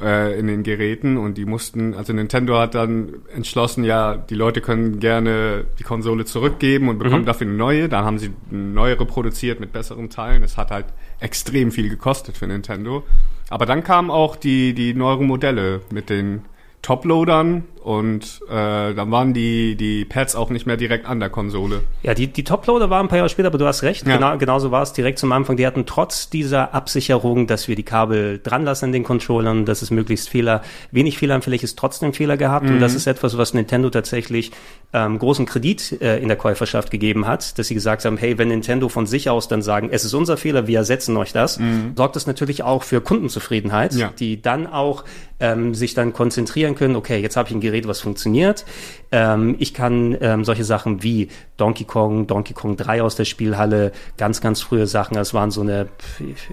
[0.00, 4.62] äh, in den Geräten und die mussten, also Nintendo hat dann entschlossen, ja, die Leute
[4.62, 7.88] können gerne die Konsole zurückgeben und bekommen dafür eine neue.
[7.90, 10.42] Dann haben sie eine neuere produziert mit besseren Teilen.
[10.42, 10.86] Es hat halt
[11.20, 13.04] extrem viel gekostet für Nintendo.
[13.50, 16.42] Aber dann kamen auch die, die neueren Modelle mit den
[16.80, 21.82] Toploadern und äh, dann waren die, die Pads auch nicht mehr direkt an der Konsole.
[22.02, 24.06] Ja, die, die Toploader waren ein paar Jahre später, aber du hast recht.
[24.06, 24.14] Ja.
[24.16, 25.56] Genau, genauso war es direkt zum Anfang.
[25.56, 29.82] Die hatten trotz dieser Absicherung, dass wir die Kabel dran lassen in den Controllern, dass
[29.82, 32.68] es möglichst Fehler, wenig fehleranfällig ist, trotzdem Fehler gehabt.
[32.68, 34.52] Und das ist etwas, was Nintendo tatsächlich
[34.92, 38.48] ähm, großen Kredit äh, in der Käuferschaft gegeben hat, dass sie gesagt haben, hey, wenn
[38.48, 41.58] Nintendo von sich aus dann sagen, es ist unser Fehler, wir ersetzen euch das,
[41.96, 44.12] sorgt das natürlich auch für Kundenzufriedenheit, Ja.
[44.18, 45.04] die dann auch
[45.40, 48.64] ähm, sich dann konzentrieren können, okay, jetzt habe ich ein Gerät, was funktioniert.
[49.10, 53.92] Ähm, ich kann ähm, solche Sachen wie Donkey Kong, Donkey Kong 3 aus der Spielhalle,
[54.16, 55.88] ganz, ganz frühe Sachen, das waren so eine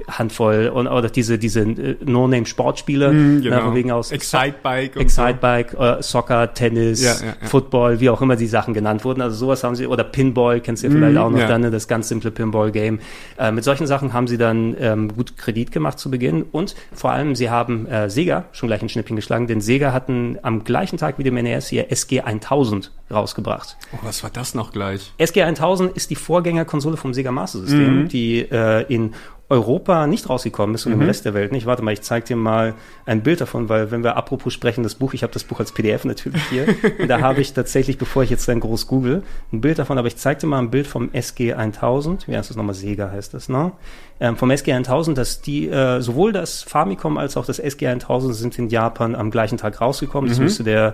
[0.10, 5.78] Handvoll und oder diese, diese äh, No-Name-Sportspiele, Mhm, ne, von wegen aus Excitebike und Excitebike,
[5.78, 7.48] äh, Soccer, Tennis, Ja, ja, ja.
[7.48, 9.22] Football, wie auch immer die Sachen genannt wurden.
[9.22, 11.72] Also sowas haben sie, oder Pinball, kennst du ja vielleicht auch noch Mhm, dann, ne,
[11.72, 13.00] das ganz simple Pinball-Game.
[13.38, 17.12] Äh, mit solchen Sachen haben sie dann ähm, gut Kredit gemacht zu Beginn und vor
[17.12, 20.98] allem sie haben äh, Sega schon gleich ein Schnippchen geschlagen, denn Sega hatten am gleichen
[20.98, 23.78] Tag wie dem NES ihr SG 1000 rausgebracht.
[23.94, 25.14] Oh, was war das noch gleich?
[25.18, 29.14] SG 1000 ist die Vorgängerkonsole vom Sega Master System, die äh, in
[29.50, 31.66] Europa nicht rausgekommen ist und im Rest der Welt nicht.
[31.66, 32.76] Warte mal, ich zeig dir mal
[33.08, 35.72] ein Bild davon, weil wenn wir apropos sprechen, das Buch, ich habe das Buch als
[35.72, 36.68] PDF natürlich hier
[37.00, 40.08] und da habe ich tatsächlich, bevor ich jetzt dann groß google, ein Bild davon, aber
[40.08, 43.34] ich zeig dir mal ein Bild vom SG 1000, wie heißt das nochmal, Sega heißt
[43.34, 43.72] das, ne?
[44.20, 48.36] Ähm, vom SG 1000, dass die, äh, sowohl das Famicom als auch das SG 1000
[48.36, 50.30] sind in Japan am gleichen Tag rausgekommen.
[50.30, 50.94] Das müsste der,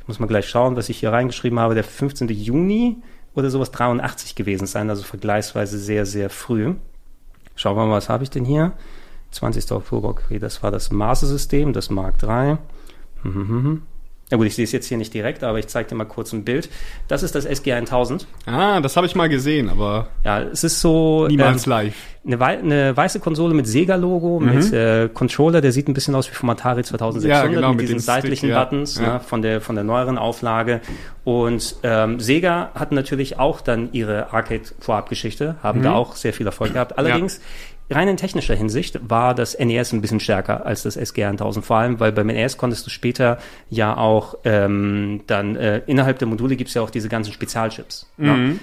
[0.00, 2.28] ich muss mal gleich schauen, was ich hier reingeschrieben habe, der 15.
[2.28, 2.96] Juni
[3.34, 6.74] oder sowas 83 gewesen sein, also vergleichsweise sehr, sehr früh.
[7.60, 8.72] Schauen wir mal, was habe ich denn hier?
[9.32, 9.70] 20.
[9.72, 12.56] Oktober, okay, das war das Maße-System, das Mark III.
[14.30, 16.32] Ja gut, ich sehe es jetzt hier nicht direkt, aber ich zeige dir mal kurz
[16.32, 16.68] ein Bild.
[17.08, 18.26] Das ist das SG 1000.
[18.46, 21.94] Ah, das habe ich mal gesehen, aber Ja, es ist so niemals ähm, live.
[22.24, 26.30] eine, wei eine weiße Konsole mit Sega-Logo, mit äh, Controller, der sieht ein bisschen aus
[26.30, 29.14] wie vom Atari 2600 Ja, genau, mit, mit diesen dem Stick, seitlichen ja, Buttons ja.
[29.14, 30.80] Ne, von der von der neueren Auflage.
[31.24, 36.72] Und ähm, Sega hat natürlich auch dann ihre Arcade-Vorabgeschichte, haben da auch sehr viel Erfolg
[36.72, 36.98] gehabt.
[36.98, 37.40] Allerdings
[37.90, 41.64] rein in technischer Hinsicht war das NES ein bisschen stärker als das SG 1000.
[41.64, 46.28] Vor allem, weil beim NES konntest du später ja auch ähm, dann äh, innerhalb der
[46.28, 48.06] Module gibt's ja auch diese ganzen Spezialchips.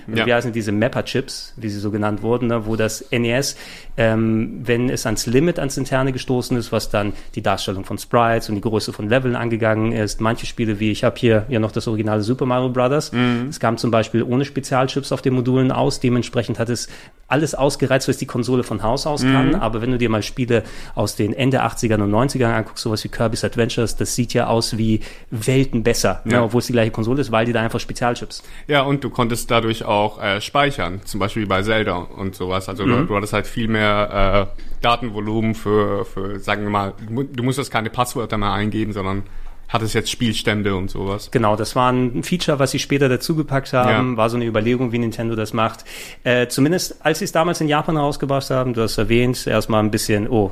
[0.07, 0.19] ne?
[0.19, 0.25] ja.
[0.25, 2.65] Wie heißen diese Mapper-Chips, wie sie so genannt wurden, ne?
[2.65, 3.57] wo das NES,
[3.97, 8.49] ähm, wenn es ans Limit, ans Interne gestoßen ist, was dann die Darstellung von Sprites
[8.49, 10.21] und die Größe von Leveln angegangen ist.
[10.21, 13.11] Manche Spiele, wie ich habe hier ja noch das originale Super Mario Brothers.
[13.49, 15.99] Es kam zum Beispiel ohne Spezialchips auf den Modulen aus.
[15.99, 16.87] Dementsprechend hat es
[17.27, 19.55] alles ausgereizt, was die Konsole von Haus aus kann.
[19.55, 20.63] Aber wenn du dir mal Spiele
[20.95, 24.77] aus den Ende 80ern und 90ern anguckst, sowas wie Kirby's Adventures, das sieht ja aus
[24.77, 25.01] wie
[25.31, 26.33] Welten besser, ne?
[26.33, 26.43] Ja.
[26.43, 29.49] obwohl es die gleiche Konsole ist, weil die da einfach Spezialchips Ja, und du konntest
[29.51, 32.69] dadurch auch äh, speichern, zum Beispiel wie bei Zelda und sowas.
[32.69, 37.43] Also du, du hattest halt viel mehr äh, Datenvolumen für, für, sagen wir mal, du
[37.43, 39.23] musstest keine Passwörter mehr eingeben, sondern
[39.67, 41.29] hat es jetzt Spielstände und sowas.
[41.31, 44.17] Genau, das war ein Feature, was sie später dazugepackt haben, ja.
[44.17, 45.83] war so eine Überlegung, wie Nintendo das macht.
[46.23, 49.91] Äh, zumindest als sie es damals in Japan rausgebracht haben, du hast erwähnt, erstmal ein
[49.91, 50.51] bisschen, oh,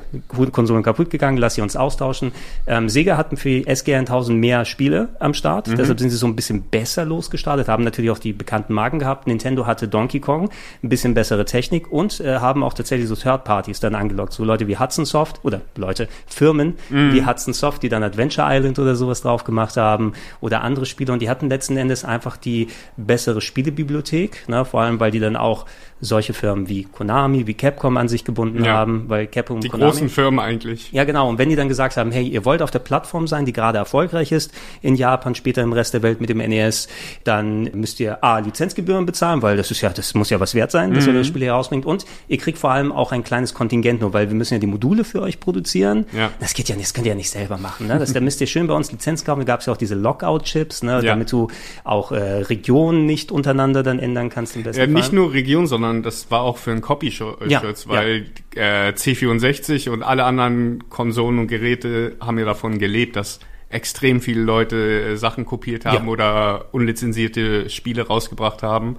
[0.51, 2.34] Konsolen kaputt gegangen, lass sie uns austauschen.
[2.67, 5.78] Ähm, Sega hatten für SG 1000 mehr Spiele am Start, mhm.
[5.78, 9.28] deshalb sind sie so ein bisschen besser losgestartet, haben natürlich auch die bekannten Marken gehabt.
[9.28, 10.49] Nintendo hatte Donkey Kong,
[10.84, 14.43] ein bisschen bessere Technik und äh, haben auch tatsächlich so Third Parties dann angelockt, so
[14.43, 17.13] Leute wie Hudson Soft oder Leute, Firmen mhm.
[17.13, 21.13] wie Hudson Soft, die dann Adventure Island oder sowas drauf gemacht haben oder andere Spiele
[21.13, 25.35] und die hatten letzten Endes einfach die bessere Spielebibliothek, ne, vor allem weil die dann
[25.35, 25.65] auch
[26.01, 28.73] solche Firmen wie Konami, wie Capcom an sich gebunden ja.
[28.73, 30.91] haben, weil Capcom die Konami, großen Firmen eigentlich.
[30.91, 31.29] Ja, genau.
[31.29, 33.77] Und wenn die dann gesagt haben, hey, ihr wollt auf der Plattform sein, die gerade
[33.77, 36.89] erfolgreich ist in Japan, später im Rest der Welt mit dem NES,
[37.23, 40.71] dann müsst ihr a Lizenzgebühren bezahlen, weil das ist ja, das muss ja was wert
[40.71, 41.13] sein, dass mhm.
[41.13, 41.86] ihr das Spiel hier rausbringt.
[41.86, 44.67] Und ihr kriegt vor allem auch ein kleines Kontingent nur, weil wir müssen ja die
[44.67, 46.05] Module für euch produzieren.
[46.12, 46.29] Ja.
[46.41, 47.88] Das geht ja nicht, das könnt ihr ja nicht selber machen.
[47.88, 47.99] Ne?
[47.99, 49.39] Das, da müsst ihr schön bei uns Lizenz kaufen.
[49.39, 50.95] Da gab es ja auch diese Lockout-Chips, ne?
[50.95, 51.01] Ja.
[51.01, 51.47] damit du
[51.84, 54.55] auch äh, Regionen nicht untereinander dann ändern kannst.
[54.55, 55.15] Im besten ja, nicht Fall.
[55.15, 58.88] nur Regionen, sondern das war auch für einen Copy-Schutz, ja, weil ja.
[58.88, 64.41] Äh, C64 und alle anderen Konsolen und Geräte haben ja davon gelebt, dass extrem viele
[64.41, 66.12] Leute äh, Sachen kopiert haben ja.
[66.12, 68.98] oder unlizenzierte Spiele rausgebracht haben.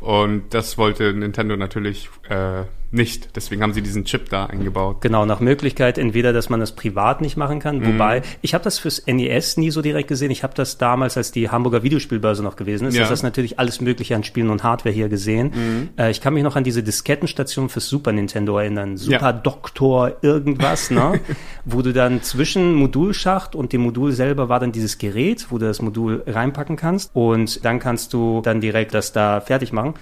[0.00, 3.36] Und das wollte Nintendo natürlich äh, nicht.
[3.36, 5.00] Deswegen haben sie diesen Chip da eingebaut.
[5.00, 7.94] Genau, nach Möglichkeit entweder, dass man das privat nicht machen kann, mhm.
[7.94, 10.30] wobei ich habe das fürs NES nie so direkt gesehen.
[10.30, 13.02] Ich habe das damals, als die Hamburger Videospielbörse noch gewesen ist, ja.
[13.02, 15.52] ist das natürlich alles Mögliche an Spielen und Hardware hier gesehen.
[15.54, 15.88] Mhm.
[15.98, 18.96] Äh, ich kann mich noch an diese Diskettenstation fürs Super Nintendo erinnern.
[18.96, 19.32] Super ja.
[19.32, 21.20] Doktor irgendwas, ne?
[21.64, 25.66] wo du dann zwischen Modulschacht und dem Modul selber war dann dieses Gerät, wo du
[25.66, 29.94] das Modul reinpacken kannst und dann kannst du dann direkt das da fertig machen.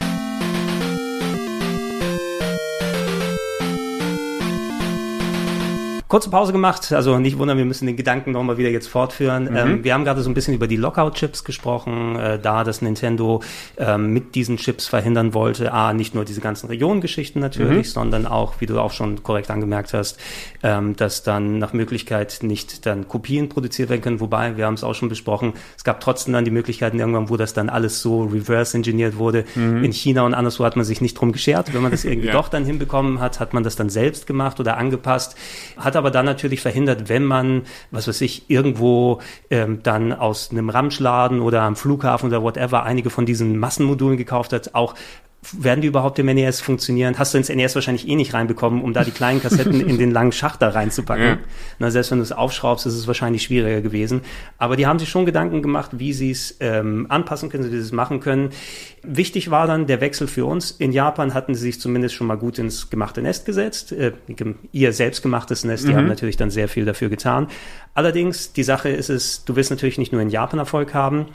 [6.14, 9.50] Kurze Pause gemacht, also nicht wundern, wir müssen den Gedanken nochmal wieder jetzt fortführen.
[9.50, 9.56] Mhm.
[9.56, 13.42] Ähm, wir haben gerade so ein bisschen über die Lockout-Chips gesprochen, äh, da das Nintendo
[13.78, 17.90] ähm, mit diesen Chips verhindern wollte, a, nicht nur diese ganzen Regionengeschichten natürlich, mhm.
[17.90, 20.20] sondern auch, wie du auch schon korrekt angemerkt hast,
[20.62, 24.84] ähm, dass dann nach Möglichkeit nicht dann Kopien produziert werden können, wobei, wir haben es
[24.84, 28.22] auch schon besprochen, es gab trotzdem dann die Möglichkeiten irgendwann, wo das dann alles so
[28.22, 29.46] reverse-engineert wurde.
[29.56, 29.82] Mhm.
[29.82, 31.74] In China und anderswo hat man sich nicht drum geschert.
[31.74, 32.34] Wenn man das irgendwie ja.
[32.34, 35.34] doch dann hinbekommen hat, hat man das dann selbst gemacht oder angepasst,
[35.76, 40.50] hat aber aber dann natürlich verhindert, wenn man, was weiß ich, irgendwo ähm, dann aus
[40.50, 44.94] einem Ramschladen oder am Flughafen oder whatever einige von diesen Massenmodulen gekauft hat, auch
[45.52, 47.18] werden die überhaupt im NES funktionieren?
[47.18, 50.10] Hast du ins NES wahrscheinlich eh nicht reinbekommen, um da die kleinen Kassetten in den
[50.10, 51.24] langen Schacht da reinzupacken.
[51.24, 51.38] Ja.
[51.78, 54.22] Na, selbst wenn du es aufschraubst, ist es wahrscheinlich schwieriger gewesen.
[54.58, 57.76] Aber die haben sich schon Gedanken gemacht, wie sie es ähm, anpassen können, wie sie
[57.76, 58.50] es machen können.
[59.02, 60.70] Wichtig war dann der Wechsel für uns.
[60.70, 63.92] In Japan hatten sie sich zumindest schon mal gut ins gemachte Nest gesetzt.
[63.92, 64.12] Äh,
[64.72, 65.96] ihr selbstgemachtes Nest, die mhm.
[65.96, 67.48] haben natürlich dann sehr viel dafür getan.
[67.94, 71.26] Allerdings, die Sache ist es, du willst natürlich nicht nur in Japan Erfolg haben.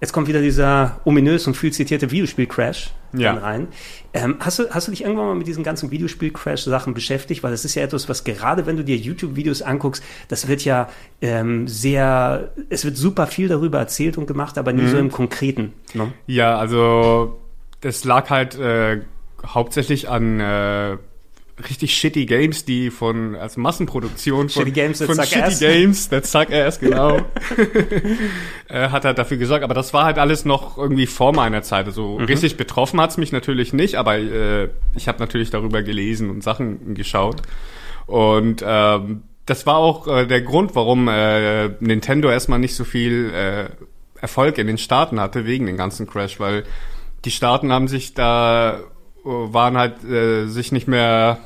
[0.00, 3.34] Jetzt kommt wieder dieser ominös und viel zitierte Videospiel-Crash ja.
[3.34, 3.68] rein.
[4.12, 7.42] Ähm, hast, du, hast du dich irgendwann mal mit diesen ganzen Videospiel-Crash-Sachen beschäftigt?
[7.42, 10.88] Weil das ist ja etwas, was gerade wenn du dir YouTube-Videos anguckst, das wird ja
[11.20, 14.88] ähm, sehr, es wird super viel darüber erzählt und gemacht, aber nie mhm.
[14.88, 15.72] so im Konkreten.
[15.94, 16.12] Ne?
[16.26, 17.40] Ja, also
[17.80, 19.02] das lag halt äh,
[19.44, 20.98] hauptsächlich an äh,
[21.68, 25.58] richtig shitty Games, die von als Massenproduktion von shitty Games von shitty ass.
[25.58, 27.18] Games, that suck ass, genau,
[28.68, 29.64] äh, hat er dafür gesorgt.
[29.64, 31.86] Aber das war halt alles noch irgendwie vor meiner Zeit.
[31.86, 32.24] Also mhm.
[32.24, 36.94] richtig betroffen hat's mich natürlich nicht, aber äh, ich habe natürlich darüber gelesen und Sachen
[36.94, 37.42] geschaut.
[38.06, 43.32] Und ähm, das war auch äh, der Grund, warum äh, Nintendo erstmal nicht so viel
[43.34, 43.68] äh,
[44.20, 46.64] Erfolg in den Staaten hatte, wegen den ganzen Crash, weil
[47.24, 48.80] die Staaten haben sich da
[49.24, 51.38] waren halt äh, sich nicht mehr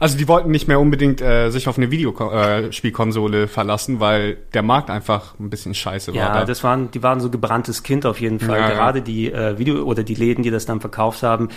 [0.00, 4.62] also die wollten nicht mehr unbedingt äh, sich auf eine Videospielkonsole äh, verlassen, weil der
[4.62, 6.20] Markt einfach ein bisschen scheiße war.
[6.20, 6.44] Ja, da.
[6.44, 8.58] das waren, die waren so gebranntes Kind auf jeden Fall.
[8.58, 9.04] Ja, Gerade ja.
[9.04, 11.48] die äh, Video oder die Läden, die das dann verkauft haben.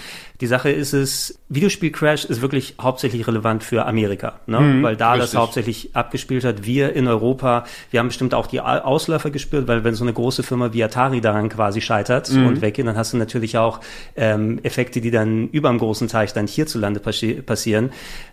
[0.42, 4.60] Die Sache ist es, Videospiel Crash ist wirklich hauptsächlich relevant für Amerika, ne?
[4.60, 5.32] Mhm, weil da richtig.
[5.32, 6.66] das hauptsächlich abgespielt hat.
[6.66, 10.44] Wir in Europa, wir haben bestimmt auch die Ausläufer gespürt, weil wenn so eine große
[10.44, 12.46] Firma wie Atari daran quasi scheitert mhm.
[12.46, 13.80] und weggeht, dann hast du natürlich auch
[14.16, 17.92] ähm, Effekte, die dann über dem großen Teich dann hierzulande passi passieren.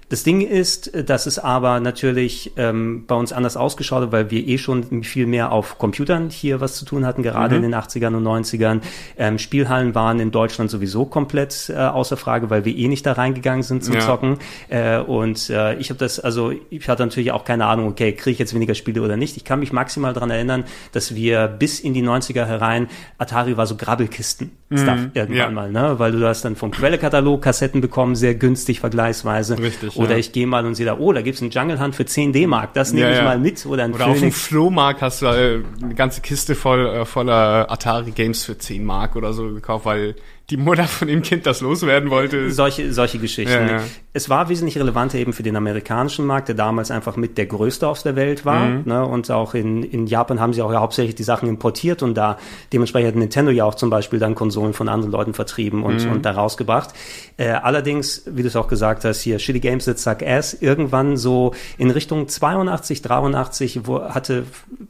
[0.09, 4.47] Das Ding ist, dass es aber natürlich ähm, bei uns anders ausgeschaut hat, weil wir
[4.47, 7.65] eh schon viel mehr auf Computern hier was zu tun hatten, gerade mhm.
[7.65, 8.83] in den 80ern und 90ern.
[9.19, 13.13] Ähm, Spielhallen waren in Deutschland sowieso komplett äh, außer Frage, weil wir eh nicht da
[13.13, 14.01] reingegangen sind zum ja.
[14.01, 14.39] Zocken.
[14.69, 18.35] Äh, und äh, ich habe das, also ich hatte natürlich auch keine Ahnung, okay, kriege
[18.35, 19.37] ich jetzt weniger Spiele oder nicht.
[19.37, 22.87] Ich kann mich maximal daran erinnern, dass wir bis in die 90er herein,
[23.19, 24.53] Atari war so Grabbelkisten.
[24.75, 25.51] Stuff irgendwann ja.
[25.51, 25.99] mal, ne?
[25.99, 29.57] Weil du hast dann vom Quellekatalog Kassetten bekommen, sehr günstig vergleichsweise.
[29.59, 30.17] Richtig, Oder ja.
[30.17, 32.75] ich gehe mal und sehe da, oh, da gibt's einen Jungle Hunt für 10 D-Mark,
[32.75, 33.65] das nehme Ja, ich mal mit.
[33.65, 34.33] Oder ein Oder auf dem.
[34.33, 39.33] Flohmarkt hast du äh, eine ganze Kiste voll äh, voller Atari-Games für 10 Mark oder
[39.33, 40.17] so gekauft, weil
[40.51, 42.53] die Mutter von dem Kind das loswerden wollte.
[42.53, 43.53] Solche, solche Geschichten.
[43.53, 43.83] Ja, ja.
[44.13, 47.87] Es war wesentlich relevanter eben für den amerikanischen Markt, der damals einfach mit der größte
[47.89, 48.67] aus der Welt war.
[48.67, 48.83] Mhm.
[48.85, 49.05] Ne?
[49.05, 52.39] Und auch in, in Japan haben sie auch ja hauptsächlich die Sachen importiert und da
[52.73, 56.13] dementsprechend hat Nintendo ja auch zum Beispiel dann Konsolen von anderen Leuten vertrieben und, Mhm.
[56.13, 56.91] und da rausgebracht.
[57.39, 61.17] Äh, allerdings, wie du es auch gesagt hast, hier Shitty Games that suck ass, irgendwann
[61.17, 64.45] so in Richtung 82, 83, wo hatte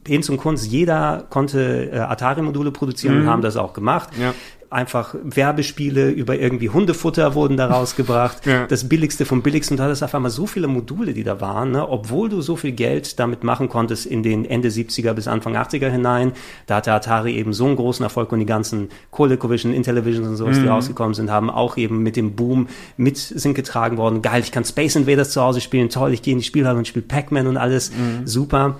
[0.05, 4.21] hin zum Kunst, jeder konnte äh, Atari-Module produzieren und haben das auch gemacht Mhm.
[4.21, 4.33] Ja.
[4.69, 8.41] Einfach Werbespiele über irgendwie Hundefutter wurden da rausgebracht.
[8.47, 8.65] Ja.
[8.65, 9.73] Das billigste vom billigsten.
[9.75, 11.87] Und da hattest auf einmal so viele Module, die da waren, ne?
[11.89, 15.89] obwohl du so viel Geld damit machen konntest in den Ende 70er bis Anfang 80er
[15.89, 16.31] hinein.
[16.65, 20.57] Da hatte Atari eben so einen großen Erfolg und die ganzen ColecoVision, Intellivision und sowas,
[20.57, 20.63] Mhm.
[20.63, 24.21] die rausgekommen sind, haben auch eben mit dem Boom mit sind getragen worden.
[24.21, 26.87] Geil, ich kann Space Invaders zu Hause spielen, toll, ich gehe in die Spielhalle und
[26.87, 27.91] spiele Pac-Man und alles.
[27.91, 28.25] Mhm.
[28.27, 28.77] Super.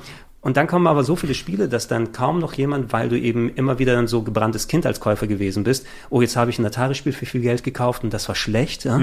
[0.48, 3.50] Und dann kommen aber so viele Spiele, dass dann kaum noch jemand, weil du eben
[3.56, 6.66] immer wieder dann so gebranntes Kind als Käufer gewesen bist, oh, jetzt habe ich ein
[6.66, 8.86] Atari-Spiel für viel Geld gekauft und das war schlecht.
[8.86, 8.98] Ja?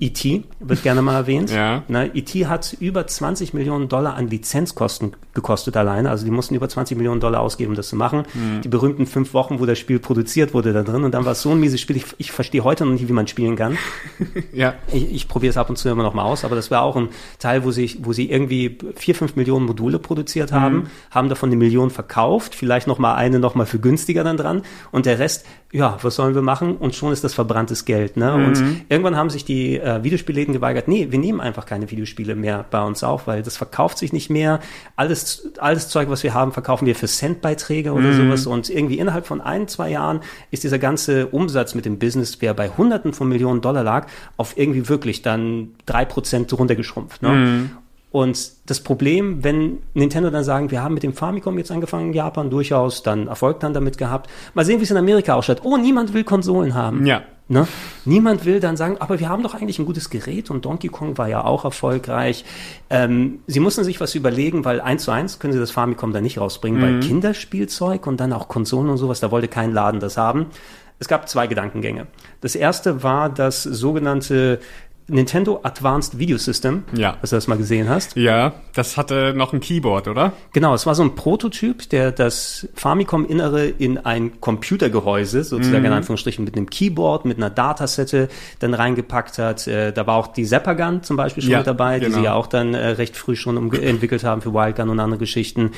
[0.00, 0.42] E.T.
[0.58, 1.52] wird gerne mal erwähnt.
[1.58, 1.82] Ja.
[1.88, 2.46] E.T.
[2.46, 6.10] hat über 20 Millionen Dollar an Lizenzkosten gekostet alleine.
[6.10, 8.24] Also die mussten über 20 Millionen Dollar ausgeben, um das zu machen.
[8.62, 11.04] Die berühmten fünf Wochen, wo das Spiel produziert wurde da drin.
[11.04, 11.96] Und dann war es so ein mieses Spiel.
[11.96, 13.78] Ich, ich verstehe heute noch nicht, wie man spielen kann.
[14.52, 14.74] Ja.
[14.92, 16.96] Ich, ich probiere es ab und zu immer noch mal aus, aber das war auch
[16.96, 17.08] ein
[17.38, 21.56] Teil, wo sie, wo sie irgendwie vier, fünf Millionen Module produziert haben, haben davon eine
[21.56, 25.46] Million verkauft, vielleicht noch mal eine noch mal für günstiger dann dran und der Rest,
[25.70, 26.76] ja, was sollen wir machen?
[26.76, 28.16] Und schon ist das verbranntes Geld.
[28.16, 28.32] Ne?
[28.32, 32.64] Und irgendwann haben sich die äh, Videospielläden geweigert, nee, wir nehmen einfach keine Videospiele mehr
[32.70, 34.60] bei uns auf, weil das verkauft sich nicht mehr.
[34.96, 39.26] Alles, alles Zeug, was wir haben, verkaufen wir für Centbeiträge oder sowas und irgendwie innerhalb
[39.26, 40.20] von ein, zwei Jahren
[40.50, 44.06] ist dieser ganze Umsatz mit dem Business, der bei Hunderten von Millionen Dollar lag,
[44.38, 47.22] auf irgendwie wirklich dann drei Prozent runtergeschrumpft.
[47.22, 47.28] Ne?
[48.10, 52.12] Und das Problem, wenn Nintendo dann sagen, wir haben mit dem Famicom jetzt angefangen in
[52.14, 54.30] Japan, durchaus dann Erfolg dann damit gehabt.
[54.54, 55.60] Mal sehen, wie es in Amerika ausschaut.
[55.62, 57.04] Oh, niemand will Konsolen haben.
[57.04, 57.22] Ja.
[57.50, 57.66] Ne?
[58.04, 61.16] Niemand will dann sagen, aber wir haben doch eigentlich ein gutes Gerät und Donkey Kong
[61.16, 62.44] war ja auch erfolgreich.
[62.90, 66.20] Ähm, sie mussten sich was überlegen, weil eins zu eins können sie das Famicom da
[66.20, 70.18] nicht rausbringen, weil Kinderspielzeug und dann auch Konsolen und sowas, da wollte kein Laden das
[70.18, 70.46] haben.
[70.98, 72.06] Es gab zwei Gedankengänge.
[72.40, 74.60] Das erste war das sogenannte
[75.08, 77.16] Nintendo Advanced Video System, Ja.
[77.20, 78.14] dass du das mal gesehen hast.
[78.14, 80.32] Ja, das hatte noch ein Keyboard, oder?
[80.52, 86.44] Genau, es war so ein Prototyp, der das Famicom-Innere in ein Computergehäuse, sozusagen in Anführungsstrichen
[86.44, 89.66] mit einem Keyboard, mit einer Datasette dann reingepackt hat.
[89.66, 92.18] Äh, da war auch die Zapper-Gun zum Beispiel schon Ja, mit dabei, die genau.
[92.18, 95.70] sie ja auch dann äh, recht früh schon entwickelt haben für Wildgun und andere Geschichten.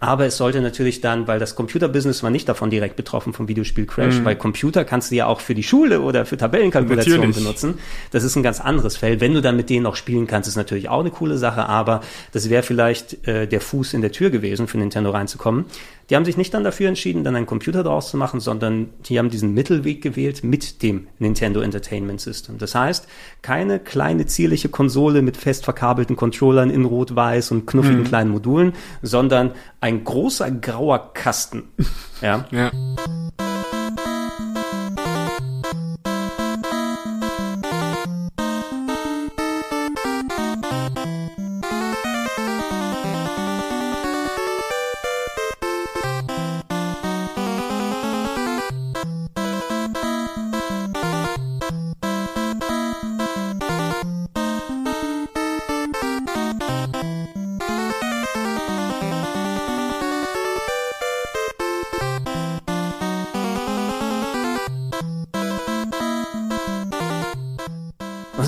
[0.00, 4.24] Aber es sollte natürlich dann, weil das Computerbusiness war nicht davon direkt betroffen vom Videospiel-Crash,
[4.24, 7.74] weil Computer kannst du ja auch für die Schule oder für Tabellenkalkulationen benutzen.
[8.12, 9.20] Das ist ein ganz anderes Feld.
[9.20, 12.00] Wenn du dann mit denen noch spielen kannst, ist natürlich auch eine coole Sache, aber
[12.32, 15.66] das wäre vielleicht äh, der Fuß in der Tür gewesen, für Nintendo reinzukommen.
[16.10, 19.18] Die haben sich nicht dann dafür entschieden, dann einen Computer draus zu machen, sondern die
[19.18, 22.56] haben diesen Mittelweg gewählt mit dem Nintendo Entertainment System.
[22.56, 23.06] Das heißt,
[23.42, 29.52] keine kleine zierliche Konsole mit fest verkabelten Controllern in Rot-Weiß und knuffigen kleinen Modulen, sondern
[29.80, 31.64] ein großer grauer Kasten.
[32.20, 32.46] Ja.
[32.50, 32.72] Ja.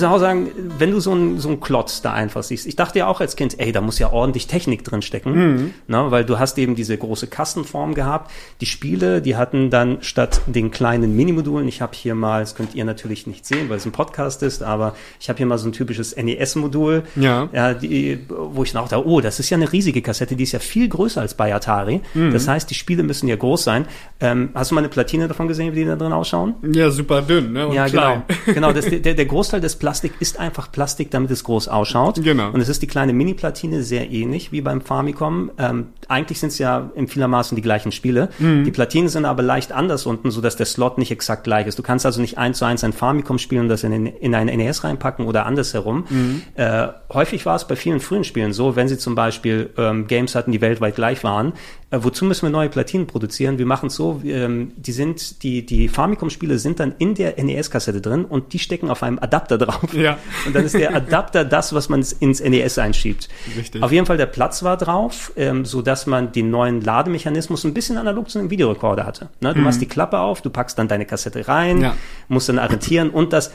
[0.01, 2.99] Muss auch sagen, wenn du so einen so einen Klotz da einfach siehst, ich dachte
[2.99, 6.39] ja auch als Kind, ey, da muss ja ordentlich Technik drin stecken, ne, weil du
[6.39, 8.31] hast eben diese große Kastenform gehabt.
[8.61, 12.75] Die Spiele, die hatten dann statt den kleinen Minimodulen, ich habe hier mal, das könnt
[12.75, 15.67] ihr natürlich nicht sehen, weil es ein Podcast ist, aber ich habe hier mal so
[15.69, 17.49] ein typisches NES-Modul, Ja.
[17.53, 20.43] ja die, wo ich dann auch da, oh, das ist ja eine riesige Kassette, die
[20.43, 22.01] ist ja viel größer als bei Atari.
[22.13, 23.85] Das heißt, die Spiele müssen ja groß sein.
[24.19, 26.55] Ähm, hast du mal eine Platine davon gesehen, wie die da drin ausschauen?
[26.73, 27.67] Ja, super dünn, ne?
[27.67, 28.23] Und Ja, klein.
[28.45, 28.53] genau.
[28.53, 32.23] genau das, der, der Großteil des Plastik ist einfach Plastik, damit es groß ausschaut.
[32.23, 32.51] Genau.
[32.51, 35.51] Und es ist die kleine Mini-Platine sehr ähnlich wie beim Famicom.
[35.57, 38.29] Ähm, eigentlich sind es ja in vielermaßen die gleichen Spiele.
[38.39, 38.63] Mhm.
[38.63, 41.77] Die Platinen sind aber leicht anders unten, sodass der Slot nicht exakt gleich ist.
[41.77, 44.45] Du kannst also nicht eins zu eins ein Famicom spielen und das in, in ein
[44.45, 46.05] NES reinpacken oder andersherum.
[46.09, 46.41] Mhm.
[46.55, 50.35] Äh, häufig war es bei vielen frühen Spielen so, wenn sie zum Beispiel ähm, Games
[50.35, 51.51] hatten, die weltweit gleich waren,
[51.91, 53.57] äh, wozu müssen wir neue Platinen produzieren?
[53.59, 58.01] Wir machen es so, ähm, die sind, die, die Famicom-Spiele sind dann in der NES-Kassette
[58.01, 59.93] drin und die stecken auf einem Adapter drauf.
[59.93, 60.17] Ja.
[60.45, 63.29] Und dann ist der Adapter das, was man ins NES einschiebt.
[63.57, 63.83] Richtig.
[63.83, 67.73] Auf jeden Fall der Platz war drauf, ähm, so dass man den neuen Lademechanismus ein
[67.73, 69.29] bisschen analog zu einem Videorekorder hatte.
[69.41, 69.53] Ne?
[69.53, 71.83] Du machst die Klappe auf, du packst dann deine Kassette rein, Mhm.
[71.83, 71.95] Ja.
[72.29, 73.51] musst dann arretieren und das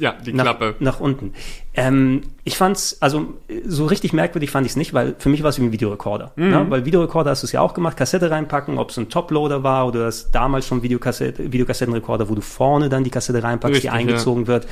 [0.00, 0.74] Ja, die nach, Klappe.
[0.78, 1.32] nach unten.
[1.74, 3.34] Ähm, ich fand's, also
[3.66, 6.32] so richtig merkwürdig fand ich es nicht, weil für mich war es wie ein Videorekorder.
[6.36, 6.50] Mhm.
[6.50, 6.66] Ne?
[6.68, 9.86] Weil Videorekorder hast du es ja auch gemacht, Kassette reinpacken, ob es ein Toploader war
[9.86, 13.92] oder das damals schon Videokassette, Videokassettenrekorder, wo du vorne dann die Kassette reinpackst, die Richtig,
[13.92, 14.66] eingezogen wird.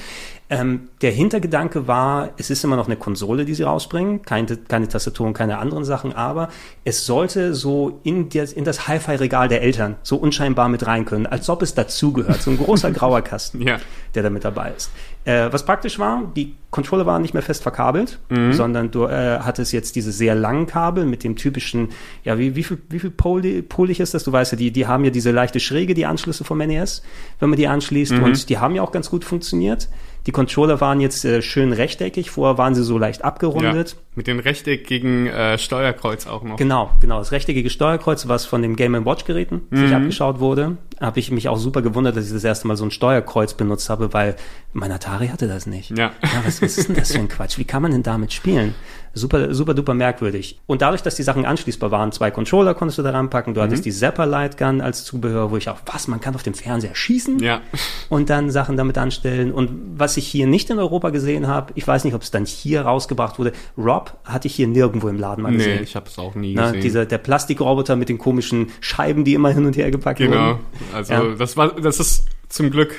[0.50, 4.86] Ähm, der Hintergedanke war, es ist immer noch eine Konsole, die sie rausbringen, keine, keine
[4.88, 6.50] Tastatur und keine anderen Sachen, aber
[6.84, 11.26] es sollte so in, der, in das Hi-Fi-Regal der Eltern so unscheinbar mit rein können,
[11.26, 12.42] als ob es dazugehört.
[12.42, 13.78] So ein großer grauer Kasten, Ja.
[14.14, 14.90] der da mit dabei ist.
[15.24, 18.18] Äh, was praktisch war, die Controller waren nicht mehr fest verkabelt,
[18.50, 21.90] sondern du äh, hattest jetzt diese sehr langen Kabel mit dem typischen,
[22.24, 24.24] ja, wie, wie viel, wie viel poli, polig ist das?
[24.24, 27.02] Du weißt ja, die, die haben ja diese leichte Schräge, die Anschlüsse vom NES,
[27.38, 29.88] wenn man die anschließt und die haben ja auch ganz gut funktioniert.
[30.26, 33.26] Die Controller waren jetzt äh, schön rechteckig, vorher waren sie so leicht ja.
[33.26, 33.96] abgerundet.
[34.14, 36.56] Mit dem rechteckigen äh, Steuerkreuz auch noch.
[36.56, 37.18] Genau, genau.
[37.18, 41.48] Das rechteckige Steuerkreuz, was von den Game Watch Geräten sich abgeschaut wurde, habe ich mich
[41.48, 44.36] auch super gewundert, dass ich das erste Mal so ein Steuerkreuz benutzt habe, weil
[44.72, 45.96] mein Atari hatte das nicht.
[45.98, 46.12] Ja.
[46.44, 47.58] was, was ist denn das für ein Quatsch?
[47.58, 48.74] Wie kann man denn damit spielen?
[49.14, 50.58] Super, super duper merkwürdig.
[50.66, 53.64] Und dadurch, dass die Sachen anschließbar waren, zwei Controller konntest du da ranpacken, du Mhm.
[53.66, 56.54] hattest die Zapper Light Gun als Zubehör, wo ich auch, was, man kann auf dem
[56.54, 57.38] Fernseher schießen?
[57.38, 57.60] Ja.
[58.08, 59.52] und dann Sachen damit anstellen.
[59.52, 62.44] Und was ich hier nicht in Europa gesehen habe, ich weiß nicht, ob es dann
[62.44, 63.52] hier rausgebracht wurde.
[63.78, 65.82] Rob hatte ich hier nirgendwo im Laden mal Nee, gesehen.
[65.82, 66.80] ich habe es auch nie Na, gesehen.
[66.82, 70.48] dieser, der Plastikroboter mit den komischen Scheiben, die immer hin und her gepackt genau.
[70.48, 70.58] wurden.
[70.92, 71.22] Also Ja.
[71.38, 72.94] das war, das ist zum Glück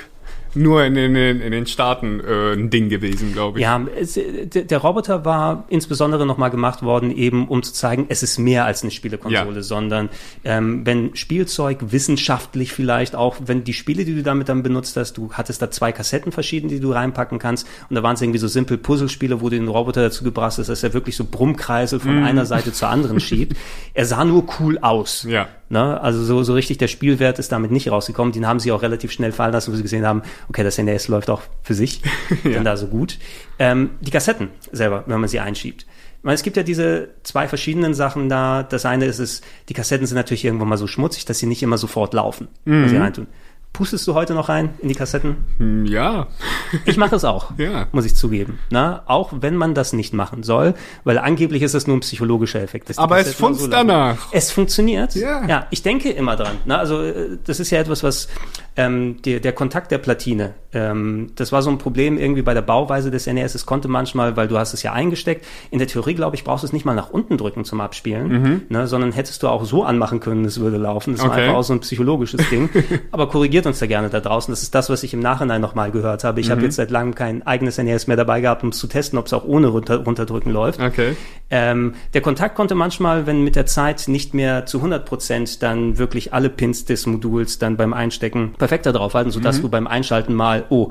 [0.56, 3.64] nur in den, in den Staaten äh, ein Ding gewesen, glaube ich.
[3.64, 4.20] Ja, es,
[4.54, 8.82] der, Roboter war insbesondere nochmal gemacht worden, eben um zu zeigen, es ist mehr als
[8.82, 9.62] eine Spielekonsole, Ja.
[9.62, 10.10] sondern
[10.44, 15.18] ähm, wenn Spielzeug wissenschaftlich vielleicht auch, wenn die Spiele, die du damit dann benutzt hast,
[15.18, 18.40] du hattest da zwei Kassetten verschieden, die du reinpacken kannst und da waren es irgendwie
[18.40, 22.00] so simpel Puzzlespiele, wo du den Roboter dazu gebracht hast, dass er wirklich so Brummkreisel
[22.00, 23.56] von einer Seite zur anderen schiebt.
[23.94, 25.26] Er sah nur cool aus.
[25.28, 25.48] Ja.
[25.70, 26.00] Ne?
[26.02, 28.34] Also so, so richtig der Spielwert ist damit nicht rausgekommen.
[28.34, 31.08] Den haben sie auch relativ schnell fallen lassen, wo sie gesehen haben, okay, das NES
[31.08, 32.02] läuft auch für sich,
[32.44, 33.18] denn da so gut.
[33.60, 35.86] Ähm, die Kassetten selber, wenn man sie einschiebt.
[36.20, 38.64] Ich meine, es gibt ja diese zwei verschiedenen Sachen da.
[38.64, 41.62] Das eine ist es, die Kassetten sind natürlich irgendwann mal so schmutzig, dass sie nicht
[41.62, 43.28] immer sofort laufen, wenn sie reintun.
[43.74, 45.36] Pustest du heute noch rein in die Kassetten?
[45.58, 46.28] Hm, Ja.
[46.86, 47.88] Ich mache es auch, Ja.
[47.92, 48.58] muss ich zugeben.
[48.70, 50.74] Na, auch wenn man das nicht machen soll,
[51.04, 52.98] weil angeblich ist es nur ein psychologischer Effekt.
[52.98, 54.30] Aber es funzt so danach.
[54.32, 55.14] Es funktioniert.
[55.16, 55.46] Ja.
[55.46, 56.56] ja, ich denke immer dran.
[56.66, 58.30] Na, also äh, das ist ja etwas, was
[58.78, 62.62] ähm, der, der Kontakt der Platine, ähm, das war so ein Problem irgendwie bei der
[62.62, 63.56] Bauweise des NES.
[63.56, 66.64] Es konnte manchmal, weil du hast es ja eingesteckt, in der Theorie, glaube ich, brauchst
[66.64, 69.84] du es nicht mal nach unten drücken zum Abspielen, ne, sondern hättest du auch so
[69.86, 71.14] anmachen können, es würde laufen.
[71.14, 71.42] Das war Okay.
[71.44, 72.70] einfach auch so ein psychologisches Ding.
[73.12, 74.52] Aber korrigiert uns da gerne da draußen.
[74.52, 76.42] Das ist das, was ich im Nachhinein nochmal gehört habe.
[76.42, 79.18] Ich habe jetzt seit langem kein eigenes NES mehr dabei gehabt, um es zu testen,
[79.18, 80.82] ob es auch ohne runter, runterdrücken läuft.
[80.82, 81.16] Okay.
[81.50, 85.98] Ähm, der Kontakt konnte manchmal, wenn mit der Zeit nicht mehr zu 100 Prozent dann
[85.98, 90.66] wirklich alle Pins des Moduls dann beim Einstecken perfekter draufhalten, sodass du beim Einschalten mal,
[90.70, 90.90] oh,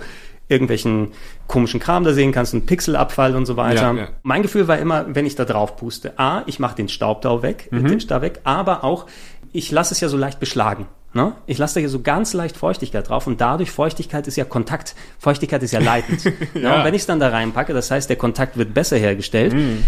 [0.48, 1.08] irgendwelchen
[1.46, 3.92] komischen Kram da sehen kannst, einen Pixelabfall und so weiter.
[3.92, 4.08] Ja, ja.
[4.22, 7.42] Mein Gefühl war immer, wenn ich da drauf puste, A, ich mache den Staub da
[7.42, 7.88] weg, Mhm.
[7.88, 9.06] den Staub weg, aber auch,
[9.52, 10.86] ich lasse es ja so leicht beschlagen.
[11.14, 11.32] Ne?
[11.46, 14.96] Ich lasse da hier so ganz leicht Feuchtigkeit drauf und dadurch Feuchtigkeit ist ja Kontakt.
[15.18, 16.24] Feuchtigkeit ist ja leitend.
[16.54, 16.76] ja.
[16.78, 19.52] Und wenn ich es dann da reinpacke, das heißt, der Kontakt wird besser hergestellt.
[19.54, 19.84] Mhm.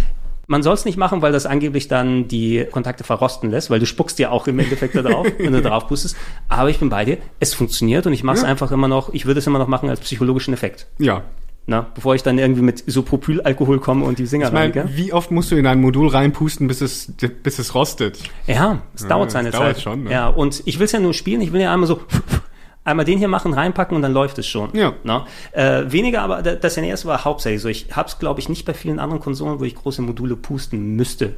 [0.49, 3.87] Man soll es nicht machen, weil das angeblich dann die Kontakte verrosten lässt, weil du
[3.87, 6.17] spuckst ja auch im Endeffekt da drauf, wenn du drauf pustest.
[6.49, 9.27] Aber ich bin bei dir, es funktioniert und ich mache es einfach immer noch, ich
[9.27, 10.87] würde es immer noch machen als psychologischen Effekt.
[10.99, 11.23] Ja.
[11.69, 14.89] Na, bevor ich dann irgendwie mit Isopropylalkohol komme und die Singer Ich reinige.
[14.95, 18.21] wie oft musst du in ein Modul reinpusten, bis es, bis es rostet?
[18.47, 19.83] Ja, es dauert das seine dauert Zeit.
[19.83, 20.13] schon, ne?
[20.13, 22.03] Ja, und ich will es ja nur spielen, ich will ja einmal so
[22.87, 24.71] einmal den hier machen, reinpacken und dann läuft es schon.
[24.75, 24.95] Ja.
[25.05, 25.27] Na?
[25.53, 27.69] Äh, weniger, aber da- das NES war hauptsächlich so.
[27.69, 31.35] Ich hab's, glaube ich, nicht bei vielen anderen Konsolen, wo ich große Module pusten müsste.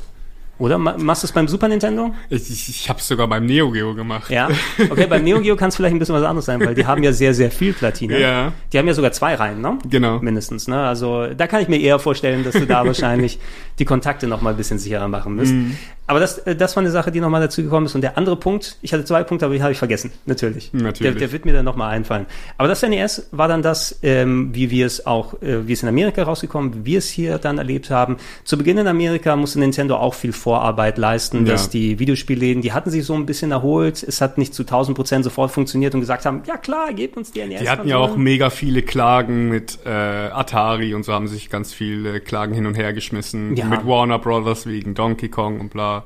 [0.61, 0.77] Oder?
[0.77, 2.13] Ma- Machst du es beim Super Nintendo?
[2.31, 4.29] Ich, ich, ich habe es sogar beim Neo Geo gemacht.
[4.29, 4.49] Ja.
[4.91, 7.01] Okay, beim Neo Geo kann es vielleicht ein bisschen was anderes sein, weil die haben
[7.05, 8.19] ja sehr, sehr viel Platine.
[8.21, 8.53] Ja.
[8.73, 9.79] Die haben ja sogar zwei Reihen, ne?
[9.89, 10.19] Genau.
[10.19, 10.83] Mindestens, ne?
[10.83, 13.39] Also da kann ich mir eher vorstellen, dass du da wahrscheinlich
[13.79, 15.53] die Kontakte noch mal ein bisschen sicherer machen müsst.
[15.53, 15.77] Mhm.
[16.09, 17.95] Aber das, äh, das war eine Sache, die noch mal dazu gekommen ist.
[17.95, 20.11] Und der andere Punkt, ich hatte zwei Punkte, aber die habe ich vergessen.
[20.27, 20.73] Natürlich.
[20.73, 20.99] Natürlich.
[21.01, 22.27] Der, der wird mir dann noch mal einfallen.
[22.57, 25.89] Aber das NES war dann das, ähm, wie wir es auch, äh, wie es in
[25.89, 28.17] Amerika rausgekommen, wie wir es hier dann erlebt haben.
[28.45, 31.53] Zu Beginn in Amerika musste Nintendo auch viel Vorarbeit leisten, Ja.
[31.53, 34.03] dass die Videospielläden, die hatten sich so ein bisschen erholt.
[34.03, 37.33] Es hat nicht zu 1000 Prozent sofort funktioniert und gesagt haben, ja klar, gebt uns
[37.33, 37.61] die NES.
[37.61, 41.75] Die hatten ja auch mega viele Klagen mit äh, Atari und so haben sich ganz
[41.75, 43.55] viele Klagen hin und her geschmissen.
[43.57, 43.67] Ja.
[43.67, 45.98] Mit Warner Brothers wegen Donkey Kong und bla.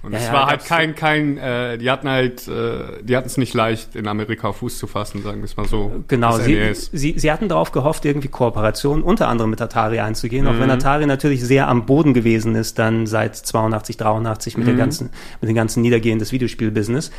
[0.00, 3.26] Und Ja, es ja, war halt kein, kein, äh, die hatten halt, äh, die hatten
[3.26, 5.90] es nicht leicht, in Amerika Fuß zu fassen, sagen wir es mal so.
[6.06, 6.90] Genau, sie, NES.
[6.92, 10.60] sie, sie hatten darauf gehofft, irgendwie Kooperationen unter anderem mit Atari einzugehen, auch Mhm.
[10.60, 14.78] wenn Atari natürlich sehr am Boden gewesen ist, dann seit 82, 83 mit, der Mhm.
[14.78, 15.10] ganzen,
[15.40, 17.10] mit dem ganzen Niedergehen des Videospielbusiness.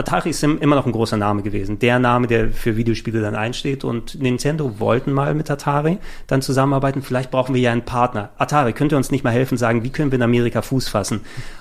[0.00, 1.78] Atari ist im- immer noch ein großer Name gewesen.
[1.78, 3.84] Der Name, der für Videospiele dann einsteht.
[3.84, 7.02] Und Nintendo wollten mal mit Atari dann zusammenarbeiten.
[7.02, 8.30] Vielleicht brauchen wir ja einen Partner.
[8.38, 11.20] Atari, könnt ihr uns nicht mal helfen, sagen, wie können wir in Amerika Fuß fassen?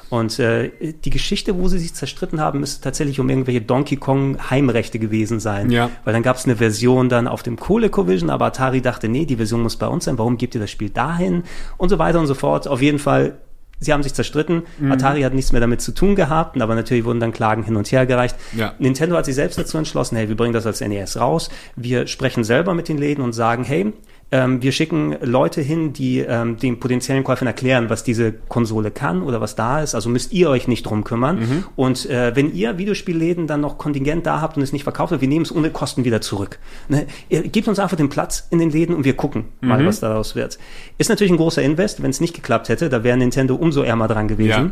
[0.10, 0.72] Und äh,
[1.06, 5.40] die Geschichte, wo sie sich zerstritten haben, müsste tatsächlich um irgendwelche Donkey Kong Heimrechte gewesen
[5.40, 5.70] sein.
[5.70, 5.92] Ja.
[6.04, 9.36] Weil dann gab es eine Version dann auf dem ColecoVision, aber Atari dachte, nee, die
[9.36, 10.18] Version muss bei uns sein.
[10.18, 11.44] Warum gebt ihr das Spiel dahin?
[11.78, 12.68] Und so weiter und so fort.
[12.68, 13.38] Auf jeden Fall
[13.80, 14.64] Sie haben sich zerstritten.
[14.80, 14.92] Mhm.
[14.92, 17.92] Atari hat nichts mehr damit zu tun gehabt, aber natürlich wurden dann Klagen hin und
[17.92, 18.36] her gereicht.
[18.56, 18.74] Ja.
[18.80, 21.50] Nintendo hat sich selbst dazu entschlossen, hey, wir bringen das als NES raus.
[21.76, 23.94] Wir sprechen selber mit den Läden und sagen, hey,
[24.32, 29.24] ähm, wir schicken Leute hin, die ähm, den potenziellen Käufern erklären, was diese Konsole kann
[29.24, 29.96] oder was da ist.
[29.96, 31.40] Also müsst ihr euch nicht drum kümmern.
[31.40, 31.64] Mhm.
[31.76, 35.22] Und äh, wenn ihr Videospielläden dann noch Kontingent da habt und es nicht verkauft wird,
[35.22, 36.60] wir nehmen es ohne Kosten wieder zurück.
[36.90, 37.08] Ne?
[37.30, 39.88] Ihr gebt uns einfach den Platz in den Läden und wir gucken mal, Mhm.
[39.88, 40.60] was daraus wird.
[40.98, 42.04] Ist natürlich ein großer Invest.
[42.04, 44.50] Wenn es nicht geklappt hätte, da wäre Nintendo umso ärmer dran gewesen.
[44.50, 44.72] Ja.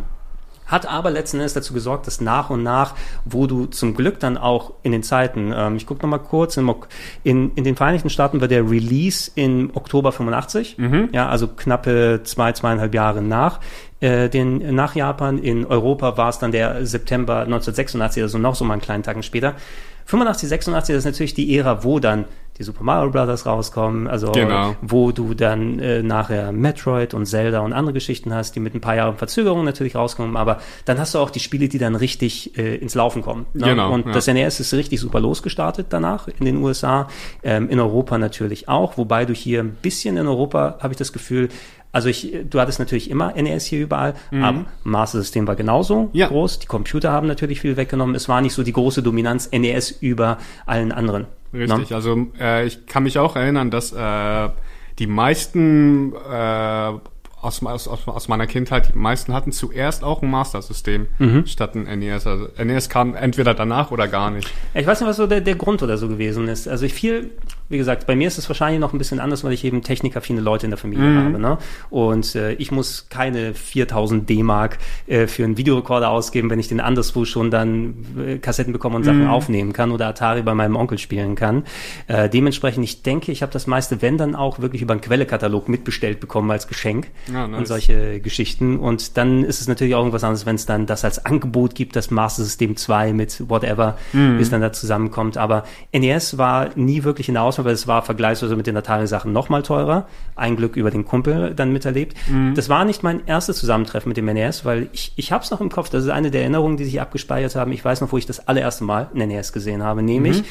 [0.68, 2.93] Hat aber letzten Endes dazu gesorgt, dass nach und nach,
[3.26, 6.70] wo du zum Glück dann auch in den Zeiten, ähm, ich gucke nochmal kurz, in,
[7.24, 10.78] in, in den Vereinigten Staaten war der Release im Oktober 85,
[11.13, 13.59] ja, also knappe zwei, zweieinhalb Jahre nach
[13.99, 15.39] äh, den, nach Japan.
[15.39, 19.24] In Europa war es dann der September 1986, also noch so mal einen kleinen Tagen
[19.24, 19.55] später.
[20.05, 22.26] 85, 86 das ist natürlich die Ära, wo dann
[22.58, 24.76] die Super Mario Brothers rauskommen, also Genau.
[24.82, 28.82] wo du dann äh, nachher Metroid und Zelda und andere Geschichten hast, die mit ein
[28.82, 32.58] paar Jahren Verzögerung natürlich rauskommen, aber dann hast du auch die Spiele, die dann richtig
[32.58, 33.45] äh, ins Laufen kommen.
[33.53, 33.68] Ne?
[33.68, 34.12] Genau, und ja.
[34.12, 37.08] das NES ist richtig super losgestartet danach in den USA,
[37.43, 41.14] ähm, in Europa natürlich auch, wobei du hier ein bisschen in Europa, habe ich das
[41.14, 41.49] Gefühl,
[41.98, 46.10] also ich, du hattest natürlich immer NES hier überall, aber Master System war genauso Mhm.
[46.14, 46.28] Ja.
[46.28, 46.60] groß.
[46.60, 48.14] Die Computer haben natürlich viel weggenommen.
[48.16, 51.26] Es war nicht so die große Dominanz NES über allen anderen.
[51.54, 51.95] Richtig, Ne?
[51.95, 54.50] also äh, ich kann mich auch erinnern, dass äh,
[55.00, 56.91] die meisten äh,
[57.39, 61.45] aus, aus, aus meiner Kindheit, die meisten hatten zuerst auch ein Master-System Mhm.
[61.45, 62.26] statt ein NES.
[62.28, 64.52] Also NES kam entweder danach oder gar nicht.
[64.74, 66.68] Ich weiß nicht, was so der, der Grund oder so gewesen ist.
[66.68, 67.30] Also ich viel,
[67.70, 70.41] wie gesagt, bei mir ist es wahrscheinlich noch ein bisschen anders, weil ich eben technikaffine
[70.41, 71.39] Leute in der Familie habe.
[71.39, 71.57] Ne?
[71.89, 76.80] Und äh, ich muss keine 4000 D-Mark äh, für einen Videorekorder ausgeben, wenn ich den
[76.80, 80.97] anderswo schon dann äh, Kassetten bekomme und Sachen aufnehmen kann oder Atari bei meinem Onkel
[80.97, 81.63] spielen kann.
[82.07, 85.68] Äh, dementsprechend, ich denke, ich habe das meiste, wenn dann auch wirklich über einen Quellekatalog
[85.70, 87.59] mitbestellt bekommen als Geschenk Ja, nice.
[87.59, 88.78] und solche Geschichten.
[88.80, 91.95] Und dann ist es natürlich auch irgendwas anderes, wenn es dann das als Angebot gibt,
[91.95, 94.38] das Master System 2 mit whatever, Mhm.
[94.38, 95.38] bis dann da zusammenkommt.
[95.38, 95.63] Aber
[95.93, 99.49] NES war nie wirklich in der Auswahl, weil es war vergleichsweise mit den Atari-Sachen noch
[99.49, 100.08] mal teurer.
[100.36, 102.16] Ein Glück über den Kumpel dann miterlebt.
[102.30, 102.53] Mhm.
[102.55, 105.62] Das war nicht mein erstes Zusammentreffen mit dem NES, weil ich, ich habe es noch
[105.62, 105.89] im Kopf.
[105.89, 107.72] Das ist eine der Erinnerungen, die sich abgespeichert haben.
[107.72, 110.43] Ich weiß noch, wo ich das allererste Mal ein NES gesehen habe, nämlich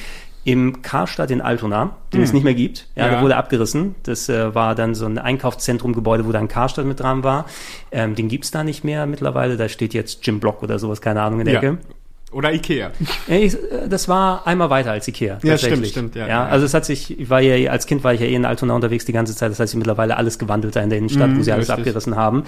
[0.45, 2.87] im Karstadt in Altona, den es nicht mehr gibt.
[2.95, 3.11] Ja, Ja.
[3.15, 3.97] der wurde abgerissen.
[4.05, 7.47] Das äh, war dann so ein Einkaufszentrum-Gebäude, wo da ein Karstadt mit dran war.
[7.91, 9.57] Ähm, den gibt's da nicht mehr mittlerweile.
[9.57, 11.61] Da steht jetzt Jim Block oder sowas, keine Ahnung, in der Ja.
[11.61, 11.79] Ecke.
[12.37, 12.91] Oder Ikea.
[13.29, 15.39] Ich, äh, das war einmal weiter als Ikea.
[15.43, 16.47] Ja, stimmt, stimmt, ja, ja, ja.
[16.47, 18.75] also es hat sich, ich war ja, als Kind war ich ja eh in Altona
[18.75, 21.43] unterwegs die ganze Zeit, das heißt, ich mittlerweile alles gewandelt da in der Innenstadt, wo
[21.43, 21.87] sie alles richtig.
[21.87, 22.45] abgerissen haben.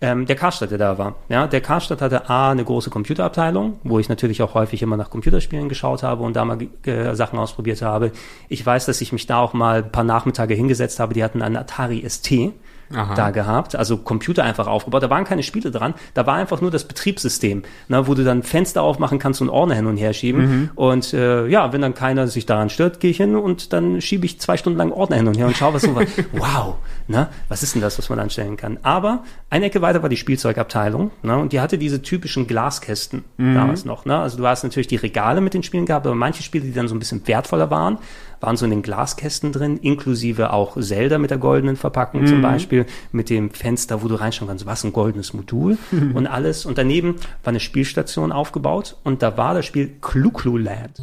[0.00, 1.16] Ähm, der Karstadt, der da war.
[1.28, 5.10] Ja, der Karstadt hatte A, eine große Computerabteilung, wo ich natürlich auch häufig immer nach
[5.10, 8.12] Computerspielen geschaut habe und da mal äh, Sachen ausprobiert habe.
[8.48, 11.42] Ich weiß, dass ich mich da auch mal ein paar Nachmittage hingesetzt habe, die hatten
[11.42, 12.54] einen Atari ST
[12.94, 13.14] Aha.
[13.14, 15.02] da gehabt, also Computer einfach aufgebaut.
[15.02, 18.42] Da waren keine Spiele dran, da war einfach nur das Betriebssystem, ne, wo du dann
[18.42, 20.40] Fenster aufmachen kannst und Ordner hin und her schieben.
[20.60, 20.70] Mhm.
[20.74, 24.24] Und äh, ja, wenn dann keiner sich daran stört, gehe ich hin und dann schiebe
[24.26, 26.04] ich zwei Stunden lang Ordner hin und her und schaue, was so war.
[26.32, 26.76] Wow,
[27.08, 28.78] ne, was ist denn das, was man anstellen kann?
[28.82, 33.54] Aber eine Ecke weiter war die Spielzeugabteilung, ne, und die hatte diese typischen Glaskästen Mhm.
[33.54, 34.04] damals noch.
[34.04, 34.16] Ne?
[34.18, 36.88] Also du hast natürlich die Regale mit den Spielen gehabt, aber manche Spiele, die dann
[36.88, 37.98] so ein bisschen wertvoller waren,
[38.40, 42.26] waren so in den Glaskästen drin, inklusive auch Zelda mit der goldenen Verpackung Mhm.
[42.26, 45.78] zum Beispiel, mit dem Fenster, wo du reinschauen kannst, was ein goldenes Modul
[46.14, 46.66] und alles.
[46.66, 51.00] Und daneben war eine Spielstation aufgebaut und da war das Spiel Klu Land.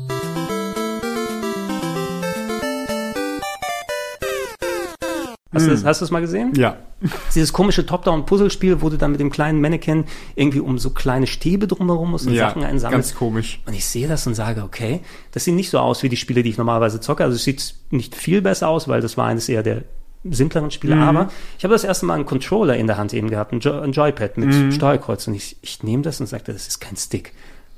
[5.54, 6.54] Hast du das, hast du das mal gesehen?
[6.56, 6.78] Ja.
[7.36, 11.68] Dieses komische Top-Down-Puzzlespiel, wo du dann mit dem kleinen Mannequin irgendwie um so kleine Stäbe
[11.68, 13.10] drumherum musst und Ja, Sachen einsammelst.
[13.12, 13.60] ganz komisch.
[13.66, 15.02] Und ich sehe das und sage, okay,
[15.32, 17.24] das sieht nicht so aus wie die Spiele, die ich normalerweise zocke.
[17.24, 19.84] Also es sieht nicht viel besser aus, weil das war eines eher der
[20.30, 20.96] simpleren Spiele.
[20.96, 23.78] Aber ich habe das erste Mal einen Controller in der Hand eben gehabt, ein, jo
[23.80, 25.28] ein Joypad mit Steuerkreuz.
[25.28, 27.34] Und ich, ich nehme das und sagte, das ist kein Stick.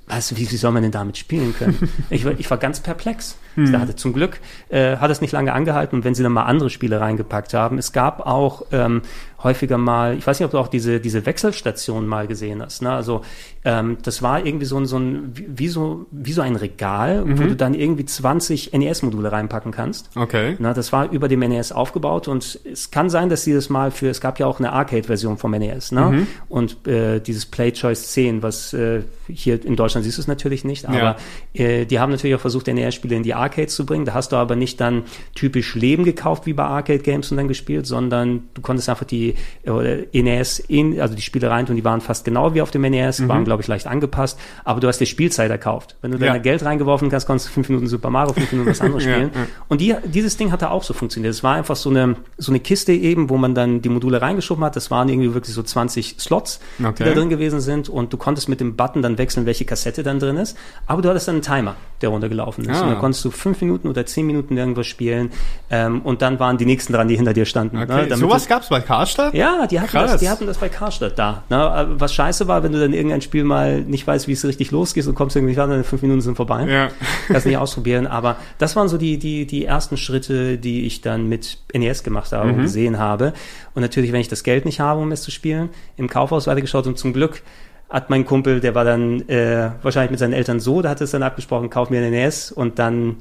[0.08, 1.89] Weißt du, wie, wie soll man denn damit spielen können?
[2.12, 3.38] ich, war, ich war ganz perplex.
[3.56, 3.72] Mhm.
[3.72, 4.39] Da hatte zum Glück
[4.70, 7.78] äh, hat es nicht lange angehalten und wenn sie dann mal andere Spiele reingepackt haben.
[7.78, 9.01] Es gab auch ähm,
[9.45, 12.81] häufiger mal, ich weiß nicht, ob du auch diese, diese Wechselstation mal gesehen hast.
[12.81, 12.91] Ne?
[12.91, 13.21] Also
[13.63, 17.39] ähm, das war irgendwie so ein, so ein wie, so, wie so ein Regal, mhm.
[17.39, 20.09] wo du dann irgendwie 20 NES-Module reinpacken kannst.
[20.15, 20.55] Okay.
[20.59, 23.91] Na, das war über dem NES aufgebaut und es kann sein, dass sie das mal
[23.91, 26.01] für, es gab ja auch eine Arcade-Version vom NES, ne?
[26.01, 26.27] Mhm.
[26.49, 30.65] Und äh, dieses Play Choice 10, was äh, hier in Deutschland siehst du es natürlich
[30.65, 31.17] nicht, aber
[31.53, 31.63] ja.
[31.63, 34.05] äh, die haben natürlich auch versucht, NES-Spiele in die Arcades zu bringen.
[34.05, 35.03] Da hast du aber nicht dann
[35.35, 39.34] typisch Leben gekauft wie bei Arcade-Games und dann gespielt, sondern du konntest einfach die
[39.65, 42.81] oder NES in, also die Spiele rein und die waren fast genau wie auf dem
[42.81, 43.29] NES, mhm.
[43.29, 45.95] waren glaube ich leicht angepasst, aber du hast dir Spielzeit erkauft.
[46.01, 46.33] Wenn du ja.
[46.33, 49.31] dein Geld reingeworfen hast, konntest du fünf Minuten Super Mario, fünf Minuten was anderes spielen.
[49.33, 49.47] ja, ja.
[49.67, 51.33] Und die, dieses Ding hatte auch so funktioniert.
[51.33, 54.63] Es war einfach so eine, so eine Kiste eben, wo man dann die Module reingeschoben
[54.63, 54.75] hat.
[54.75, 56.93] Das waren irgendwie wirklich so 20 Slots, okay.
[56.99, 60.03] die da drin gewesen sind und du konntest mit dem Button dann wechseln, welche Kassette
[60.03, 60.57] dann drin ist.
[60.88, 62.77] Aber du hattest dann einen Timer, der runtergelaufen ist.
[62.77, 62.83] Ah.
[62.83, 65.31] Und dann konntest du fünf Minuten oder zehn Minuten irgendwas spielen
[65.69, 67.77] ähm, und dann waren die nächsten dran, die hinter dir standen.
[67.77, 68.09] Okay.
[68.09, 68.17] Ne?
[68.17, 69.24] Sowas gab es bei Karstadt?
[69.34, 71.43] Ja, die hatten, das, die hatten das bei Karstadt da.
[71.49, 71.95] Ne?
[71.97, 75.07] Was scheiße war, wenn du dann irgendein Spiel mal nicht weißt, wie es richtig losgeht
[75.07, 76.65] und kommst irgendwie ran, dann fünf Minuten sind vorbei.
[76.67, 76.89] Ja.
[77.28, 78.07] Kannst nicht ausprobieren.
[78.07, 82.32] Aber das waren so die, die, die ersten Schritte, die ich dann mit NES gemacht
[82.32, 82.55] habe mhm.
[82.55, 83.34] und gesehen habe.
[83.73, 86.88] Und natürlich, wenn ich das Geld nicht habe, um es zu spielen, im Kaufhaus weitergeschaut
[86.88, 87.41] und zum Glück
[87.89, 91.11] hat mein Kumpel, der war dann äh, wahrscheinlich mit seinen Eltern so, da hat es
[91.11, 93.17] dann abgesprochen, kauf mir eine NES und dann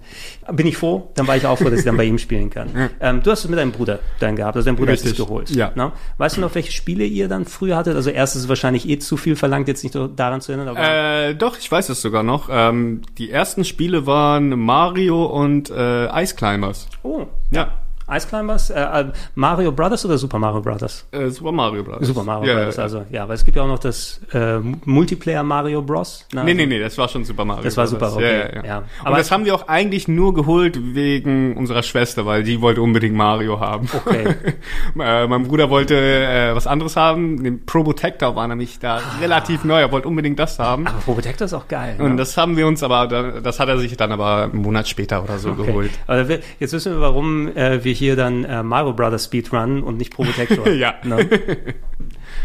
[0.53, 2.69] bin ich froh, dann war ich auch froh, dass ich dann bei ihm spielen kann.
[3.01, 5.13] Ähm, du hast es mit deinem Bruder dann gehabt, also dein Bruder Richtig.
[5.13, 5.51] hat es geholt.
[5.51, 5.73] Ja.
[5.75, 5.93] Ne?
[6.17, 7.97] Weißt du noch, welche Spiele ihr dann früher hattet?
[7.97, 10.77] Also erstes ist wahrscheinlich eh zu viel verlangt, jetzt nicht daran zu erinnern.
[10.77, 12.49] Äh, doch, ich weiß es sogar noch.
[12.51, 16.89] Ähm, die ersten Spiele waren Mario und äh, Ice Climbers.
[17.03, 17.27] Oh.
[17.51, 17.73] Ja.
[18.11, 18.71] Ice Climbers?
[18.71, 21.07] Äh, äh, Mario Brothers oder Super Mario Brothers?
[21.11, 22.07] Äh, Super Mario Brothers.
[22.07, 24.59] Super Mario ja, Brothers, ja, also ja, weil es gibt ja auch noch das äh,
[24.59, 26.27] Multiplayer Mario Bros.
[26.33, 28.23] Na, nee, also, nee, nee, das war schon Super Mario Das war super, okay.
[28.25, 28.83] Ja, ja, ja.
[29.01, 32.83] Aber Und das haben wir auch eigentlich nur geholt wegen unserer Schwester, weil die wollte
[32.83, 33.89] unbedingt Mario haben.
[33.93, 34.35] Okay.
[35.01, 37.43] äh, mein Bruder wollte äh, was anderes haben.
[37.43, 39.21] Den Pro Protector war nämlich da ah.
[39.21, 40.87] relativ neu, er wollte unbedingt das haben.
[40.87, 41.97] Aber Pro Protector ist auch geil.
[41.99, 42.05] Ne?
[42.05, 43.07] Und das haben wir uns aber,
[43.41, 45.67] das hat er sich dann aber einen Monat später oder so okay.
[45.67, 45.91] geholt.
[46.07, 46.27] Aber
[46.59, 50.69] jetzt wissen wir, warum äh, wir hier dann äh, Mario Brothers Speedrun und nicht Probotector.
[50.73, 50.95] ja.
[51.05, 51.29] Ne?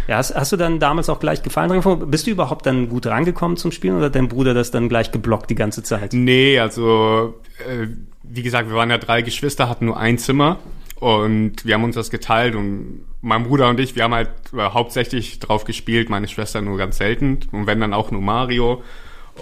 [0.08, 2.10] Ja, hast, hast, du dann damals auch gleich Gefallen dran gefunden?
[2.10, 5.12] Bist du überhaupt dann gut rangekommen zum Spielen oder hat dein Bruder das dann gleich
[5.12, 6.14] geblockt die ganze Zeit?
[6.14, 7.88] Nee, also äh,
[8.24, 10.60] wie gesagt, wir waren ja drei Geschwister, hatten nur ein Zimmer
[11.00, 14.58] und wir haben uns das geteilt und mein Bruder und ich, wir haben halt äh,
[14.58, 18.84] hauptsächlich drauf gespielt, meine Schwester nur ganz selten und wenn dann auch nur Mario.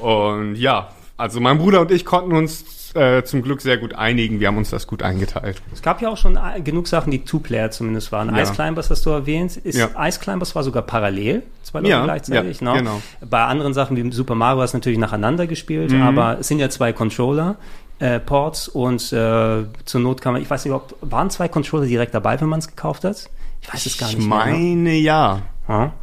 [0.02, 4.40] Und ja, also mein Bruder und ich konnten uns äh, zum Glück sehr gut einigen.
[4.40, 5.62] Wir haben uns das gut eingeteilt.
[5.74, 8.36] Es gab ja auch schon äh, genug Sachen, die Two-Player zumindest waren.
[8.36, 8.42] Ja.
[8.42, 9.58] Ice Climbers hast du erwähnt.
[9.58, 9.90] Ist ja.
[10.00, 12.60] Ice Climbers war sogar parallel, zwei Leute ja, gleichzeitig.
[12.62, 12.80] Ja, ne?
[12.80, 13.02] genau.
[13.30, 16.02] Bei anderen Sachen wie Super Mario hast du natürlich nacheinander gespielt, mhm.
[16.02, 17.56] aber es sind ja zwei Controller.
[18.00, 21.88] Äh, Ports und äh, zur Not kann man, ich weiß nicht, ob waren zwei Controller
[21.88, 23.28] direkt dabei, wenn man es gekauft hat?
[23.62, 24.20] Ich weiß es gar nicht.
[24.20, 24.98] Ich meine mehr, ne?
[25.00, 25.42] ja.
[25.68, 25.94] ja.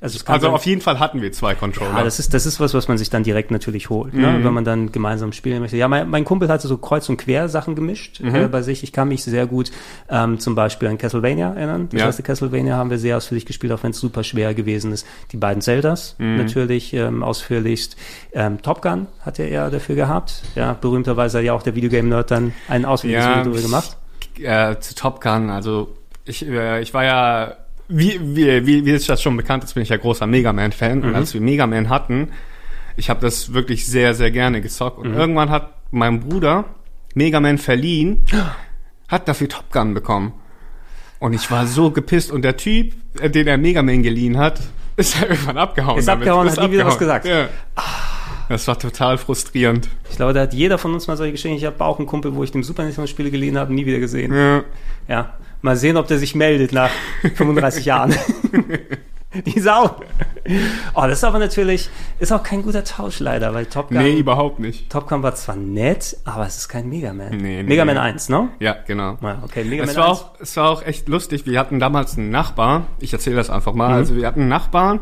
[0.00, 1.90] Also, also sein, auf jeden Fall hatten wir zwei Controller.
[1.96, 4.28] Ja, das ist, das ist was, was man sich dann direkt natürlich holt, ne?
[4.28, 4.38] mhm.
[4.38, 4.44] ne?
[4.44, 5.76] wenn man dann gemeinsam spielen möchte.
[5.76, 8.34] Ja, mein, mein Kumpel hatte so Kreuz- und Quer-Sachen gemischt mhm.
[8.34, 8.84] äh, bei sich.
[8.84, 9.72] Ich kann mich sehr gut
[10.08, 11.88] ähm, zum Beispiel an Castlevania erinnern.
[11.90, 12.06] Das ja.
[12.06, 15.04] erste Castlevania haben wir sehr ausführlich gespielt, auch wenn es super schwer gewesen ist.
[15.32, 16.36] Die beiden Zeldas mhm.
[16.36, 17.96] natürlich ähm, ausführlichst.
[18.32, 20.42] Ähm, Top Gun hat er dafür gehabt.
[20.54, 23.96] Ja, berühmterweise hat ja auch der Videogame-Nerd dann ein ausführliches ja, Video gemacht.
[24.38, 27.56] Äh, zu Top Gun, also ich, äh, ich war ja
[27.88, 30.98] wie, wie, wie, wie ist das schon bekannt ist, bin ich ja großer Mega Man-Fan.
[30.98, 31.04] Mhm.
[31.04, 32.28] Und als wir Mega Man hatten,
[32.96, 34.98] ich habe das wirklich sehr, sehr gerne gezockt.
[34.98, 35.18] Und mhm.
[35.18, 36.66] irgendwann hat mein Bruder
[37.14, 38.26] Mega Man verliehen,
[39.08, 40.32] hat dafür Top Gun bekommen.
[41.18, 42.30] Und ich war so gepisst.
[42.30, 44.60] Und der Typ, äh, den er Mega Man geliehen hat,
[44.96, 45.98] ist halt irgendwann abgehauen.
[45.98, 46.28] Ist damit.
[46.28, 47.26] abgehauen, ist hat nie wieder was gesagt.
[47.26, 47.48] Ja.
[48.48, 49.88] Das war total frustrierend.
[50.10, 51.56] Ich glaube, da hat jeder von uns mal solche Geschichten.
[51.56, 53.98] Ich habe auch einen Kumpel, wo ich dem Super Nintendo Spiele geliehen habe, nie wieder
[53.98, 54.34] gesehen.
[54.34, 54.64] Ja.
[55.06, 55.34] ja.
[55.62, 56.90] Mal sehen, ob der sich meldet nach
[57.34, 58.14] 35 Jahren.
[59.46, 59.96] Die Sau.
[60.94, 63.98] Oh, das ist aber natürlich, ist auch kein guter Tausch leider, weil Top Gun.
[63.98, 64.88] Nee, überhaupt nicht.
[64.90, 67.36] Top Gun war zwar nett, aber es ist kein Mega Man.
[67.36, 68.48] Nee, nee, Mega Man 1, ne?
[68.58, 69.18] Ja, genau.
[69.20, 70.18] Ja, okay, Mega es Man war 1.
[70.18, 71.44] Auch, es war auch echt lustig.
[71.44, 72.86] Wir hatten damals einen Nachbar.
[73.00, 73.88] Ich erzähle das einfach mal.
[73.88, 73.94] Mhm.
[73.94, 75.00] Also wir hatten einen Nachbar,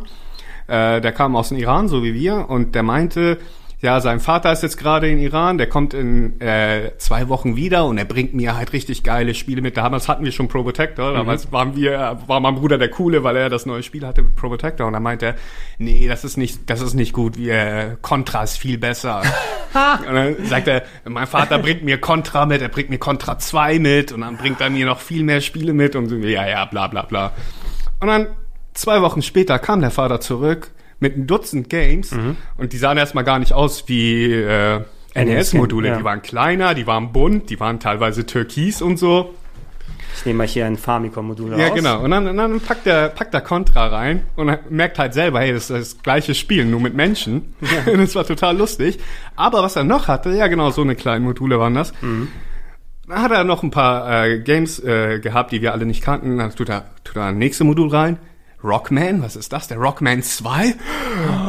[0.66, 3.38] äh, der kam aus dem Iran, so wie wir, und der meinte,
[3.87, 7.84] ja, sein Vater ist jetzt gerade in Iran, der kommt in äh, zwei Wochen wieder
[7.84, 9.76] und er bringt mir halt richtig geile Spiele mit.
[9.76, 11.14] Damals hatten wir schon Pro Protector, mhm.
[11.14, 14.34] damals waren wir, war mein Bruder der Coole, weil er das neue Spiel hatte mit
[14.34, 15.34] Pro Protector und dann meinte er,
[15.78, 19.22] nee, das ist nicht, das ist nicht gut, äh, Contra ist viel besser.
[20.09, 23.78] und dann sagt er, mein Vater bringt mir Contra mit, er bringt mir Contra 2
[23.78, 26.64] mit und dann bringt er mir noch viel mehr Spiele mit und so, ja, ja,
[26.64, 27.30] bla bla bla.
[28.01, 28.26] Und dann
[28.74, 32.36] zwei Wochen später kam der Vater zurück mit einem Dutzend Games mhm.
[32.57, 34.80] und die sahen erstmal gar nicht aus wie äh,
[35.14, 35.99] NES-Module, ja.
[35.99, 39.34] die waren kleiner, die waren bunt, die waren teilweise türkis und so.
[40.14, 41.61] Ich nehme mal hier ein Famicom-Modul raus.
[41.61, 42.03] Ja, genau.
[42.03, 45.53] Und dann, dann packt der, packt der Contra rein und er merkt halt selber, hey,
[45.53, 47.55] das ist das gleiche Spiel, nur mit Menschen.
[47.86, 48.99] und das war total lustig.
[49.36, 51.92] Aber was er noch hatte, ja genau, so eine kleine Module waren das.
[53.09, 56.38] Dann hat er noch ein paar äh, Games äh, gehabt, die wir alle nicht kannten.
[56.38, 58.18] Dann tut er, tut er ein nächstes Modul rein.
[58.62, 59.68] Rockman, was ist das?
[59.68, 60.74] Der Rockman 2?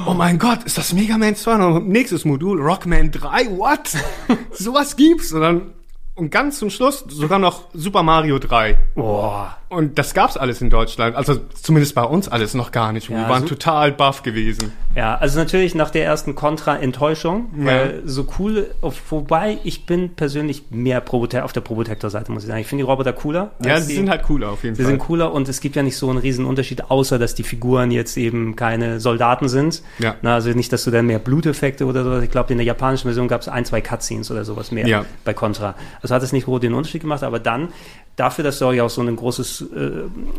[0.06, 1.56] Oh mein Gott, ist das Mega Man 2?
[1.56, 3.96] Und nächstes Modul, Rockman 3, what?
[4.52, 5.32] Sowas gibt's.
[5.32, 5.74] Und dann,
[6.18, 8.78] und ganz zum Schluss sogar noch Super Mario 3.
[8.96, 9.56] Boah.
[9.70, 11.16] Und das gab's alles in Deutschland.
[11.18, 13.10] Also zumindest bei uns alles noch gar nicht.
[13.10, 14.72] Ja, wir waren so- total baff gewesen.
[14.96, 16.36] Ja, also natürlich nach der ersten
[16.82, 18.68] Contra-Enttäuschung, weil so cool,
[19.10, 22.62] wobei ich bin persönlich mehr Probotec auf der Probotector-Seite, muss ich sagen.
[22.62, 23.52] Ich finde die Roboter cooler.
[23.64, 24.92] Ja, sie die, sind halt cooler auf jeden Sie Fall.
[24.92, 27.92] sind cooler und es gibt ja nicht so einen riesen Unterschied, außer dass die Figuren
[27.92, 29.82] jetzt eben keine Soldaten sind.
[30.00, 30.16] Ja.
[30.22, 32.24] Na, also nicht, dass du dann mehr Bluteffekte oder sowas.
[32.24, 35.06] Ich glaube, in der japanischen Version gab es ein, zwei Cutscenes oder sowas mehr Ja.
[35.26, 35.76] bei Contra.
[36.02, 37.70] Also hat es nicht groß den Unterschied gemacht, aber dann
[38.16, 39.92] dafür, dass ja auch so ein großes, äh,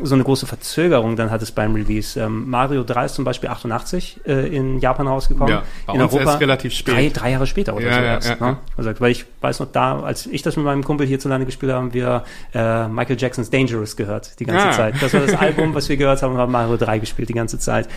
[0.03, 2.19] so eine große Verzögerung dann hattest beim Release.
[2.21, 5.49] Ähm, Mario 3 ist zum Beispiel 88 äh, in Japan rausgekommen.
[5.53, 6.95] Ja, bei in uns erst relativ spät.
[6.95, 8.29] Drei, drei Jahre später oder Ja, so ja, erst.
[8.31, 8.57] ja, ne?
[8.77, 11.83] Also, weil ich weiß noch da, als ich das mit meinem Kumpel hierzulande gespielt habe,
[11.85, 14.73] haben wir äh, Michael Jacksons Dangerous gehört die ganze Ah.
[14.73, 14.95] Zeit.
[15.01, 17.89] Das war das Album, was wir gehört haben, haben Mario 3 gespielt die ganze Zeit.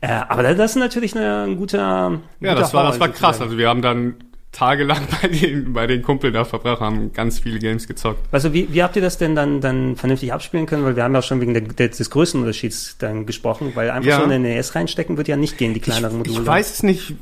[0.00, 1.78] Äh, aber das ist natürlich eine, ein guter
[2.40, 3.40] Ja, guter das war, das Haul war krass.
[3.40, 4.14] Also wir haben dann
[4.52, 8.20] tagelang bei den, bei den Kumpeln da verbracht, haben ganz viele Games gezockt.
[8.32, 10.84] Also wie, wie habt ihr das denn dann, dann vernünftig abspielen können?
[10.84, 14.18] Weil wir haben ja schon wegen der, des Größenunterschieds dann gesprochen, weil einfach Ja.
[14.18, 16.40] so eine NES reinstecken wird ja nicht gehen, die kleineren ich, Module.
[16.42, 17.14] ich weiß es nicht.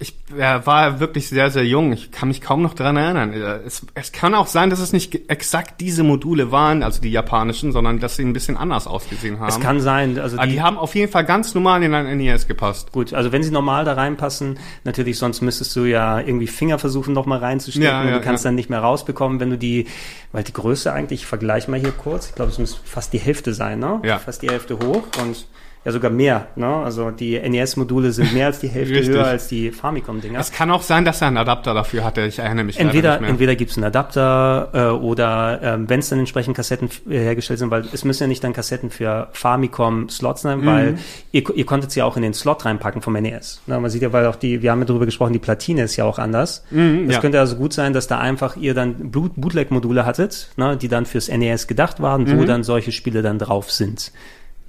[0.00, 1.92] Ich ja, war wirklich sehr, sehr jung.
[1.92, 3.32] Ich kann mich kaum noch dran erinnern.
[3.32, 7.10] Äh, Es, es kann auch sein, dass es nicht exakt diese Module waren, also die
[7.10, 9.48] japanischen, sondern dass sie ein bisschen anders ausgesehen haben.
[9.48, 12.16] Es kann sein, also Aber die, die haben auf jeden Fall ganz normal in ein
[12.16, 12.92] NES gepasst.
[12.92, 17.12] Gut, also wenn sie normal da reinpassen, natürlich, sonst müsstest du ja irgendwie Finger versuchen,
[17.12, 18.48] noch mal reinzustecken Ja, und ja, du kannst ja.
[18.48, 19.86] dann nicht mehr rausbekommen, wenn du die,
[20.32, 23.18] weil die Größe eigentlich, ich vergleiche mal hier kurz, ich glaube, es muss fast die
[23.18, 24.00] Hälfte sein, ne?
[24.04, 24.18] Ja.
[24.18, 25.46] Fast die Hälfte hoch und
[25.84, 26.66] ja sogar mehr, ne?
[26.66, 30.38] Also die NES-Module sind mehr als die Hälfte höher als die Famicom-Dinger.
[30.38, 32.20] Es kann auch sein, dass er einen Adapter dafür hatte.
[32.26, 33.30] Ich erinnere mich Entweder, nicht mehr.
[33.30, 37.58] entweder gibt es einen Adapter äh, oder ähm, wenn es dann entsprechend Kassetten äh, hergestellt
[37.60, 40.66] sind, weil es müssen ja nicht dann Kassetten für Famicom-Slots sein, Mhm.
[40.66, 40.98] weil
[41.32, 43.62] ihr, ihr konntet sie ja auch in den Slot reinpacken vom NES.
[43.66, 45.96] Na, man sieht ja, weil auch die, wir haben ja darüber gesprochen, die Platine ist
[45.96, 46.64] ja auch anders.
[46.70, 47.20] Es Mhm, ja.
[47.20, 51.06] könnte also gut sein, dass da einfach ihr dann Boot- Bootleg-Module hattet, ne, die dann
[51.06, 52.38] fürs NES gedacht waren, Mhm.
[52.38, 54.12] wo dann solche Spiele dann drauf sind.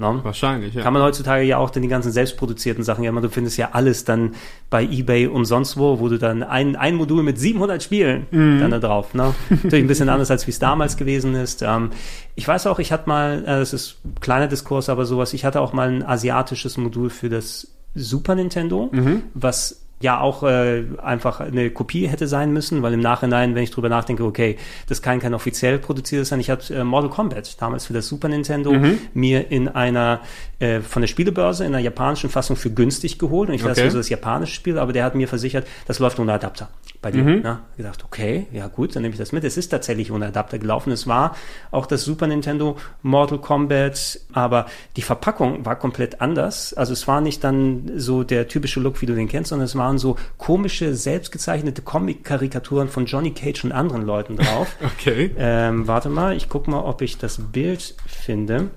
[0.02, 0.20] Ne?
[0.24, 0.82] Wahrscheinlich, ja.
[0.82, 3.70] Kann man heutzutage ja auch dann die ganzen selbstproduzierten Sachen, ja, man, du findest ja
[3.72, 4.32] alles dann
[4.70, 8.60] bei EBay und sonst wo, wo du dann ein, ein Modul mit 700 Spielen Mhm.
[8.60, 9.34] dann da drauf, ne?
[9.50, 11.62] Natürlich ein bisschen anders, als wie es damals gewesen ist.
[11.62, 11.92] Ähm,
[12.36, 15.46] ich weiß auch, ich hatte mal, äh, das ist ein kleiner Diskurs, aber sowas, ich
[15.46, 19.24] hatte auch mal ein asiatisches Modul für das Super Nintendo, Mhm.
[19.34, 23.72] was ja auch äh, einfach eine Kopie hätte sein müssen, weil im Nachhinein, wenn ich
[23.72, 26.40] drüber nachdenke, okay, das kann kein offiziell produziertes sein.
[26.40, 29.00] Ich hatte äh, Mortal Kombat damals für das Super Nintendo Mhm.
[29.14, 30.22] mir in einer
[30.62, 33.86] äh, von der Spielebörse in einer japanischen Fassung für günstig geholt und ich weiß Okay.
[33.86, 36.70] also das japanische Spiel, aber der hat mir versichert, das läuft ohne Adapter
[37.02, 37.24] bei dir.
[37.24, 37.42] Mhm.
[37.42, 37.60] Ne?
[37.78, 39.44] Ich okay, ja gut, dann nehme ich das mit.
[39.44, 40.92] Es ist tatsächlich ohne Adapter gelaufen.
[40.92, 41.36] Es war
[41.72, 46.74] auch das Super Nintendo Mortal Kombat, aber die Verpackung war komplett anders.
[46.76, 49.76] Also es war nicht dann so der typische Look, wie du den kennst, sondern es
[49.76, 54.76] waren so komische, selbstgezeichnete Comic-Karikaturen von Johnny Cage und anderen Leuten drauf.
[55.02, 55.32] Okay.
[55.38, 58.70] ähm, warte mal, ich gucke mal, ob ich das Bild finde.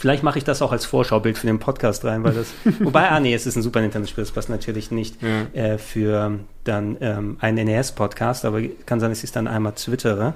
[0.00, 2.54] Vielleicht mache ich das auch als Vorschaubild für den Podcast rein, weil das.
[2.80, 5.42] wobei, ah nee, es ist ein Super Nintendo-Spiel, das passt natürlich nicht Ja.
[5.52, 10.32] äh, für dann ähm, einen NES-Podcast, aber kann sein, dass ich es dann einmal twittere.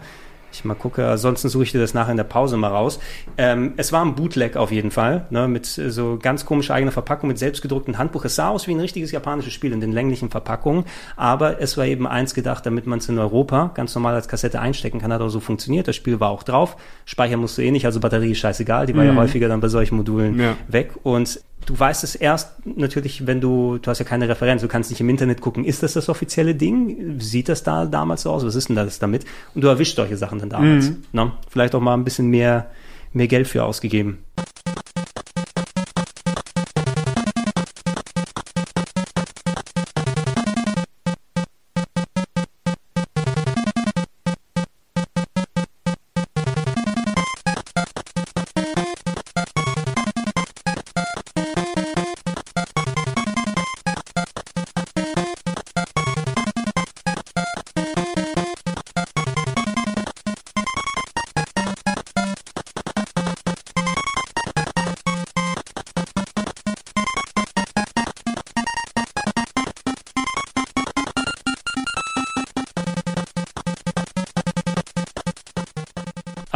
[0.54, 3.00] Ich mal gucke, ansonsten suche ich dir das nachher in der Pause mal raus.
[3.36, 6.92] Ähm, es war ein Bootleg auf jeden Fall, ne, mit äh, so ganz komischer eigener
[6.92, 8.24] Verpackung, mit selbstgedrucktem Handbuch.
[8.24, 10.84] Es sah aus wie ein richtiges japanisches Spiel in den länglichen Verpackungen,
[11.16, 14.60] aber es war eben eins gedacht, damit man es in Europa ganz normal als Kassette
[14.60, 15.88] einstecken kann, hat auch so funktioniert.
[15.88, 16.76] Das Spiel war auch drauf.
[17.04, 19.68] Speicher musst du eh nicht, also Batterie ist scheißegal, die war ja häufiger dann bei
[19.68, 20.56] solchen Modulen Ja.
[20.68, 24.68] weg und Du weißt es erst natürlich, wenn du, du hast ja keine Referenz, du
[24.68, 27.18] kannst nicht im Internet gucken, ist das das offizielle Ding?
[27.20, 28.44] Sieht das da damals so aus?
[28.44, 29.24] Was ist denn das damit?
[29.54, 30.92] Und du erwischst solche Sachen dann damals.
[31.12, 31.32] Ne?
[31.48, 32.70] Vielleicht auch mal ein bisschen mehr,
[33.12, 34.18] mehr Geld für ausgegeben.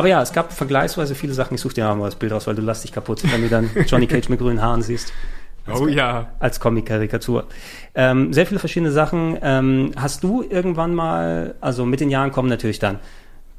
[0.08, 1.54] Aber ja, es gab vergleichsweise viele Sachen.
[1.54, 3.68] Ich suche dir mal das Bild aus, weil du lass dich kaputt, wenn du dann
[3.86, 5.12] Johnny Cage mit grünen Haaren siehst.
[5.70, 6.30] Oh ja.
[6.38, 7.46] Als Comic-Karikatur.
[7.94, 9.36] Ähm, sehr viele verschiedene Sachen.
[9.42, 13.00] Ähm, hast du irgendwann mal, also mit den Jahren kommen natürlich dann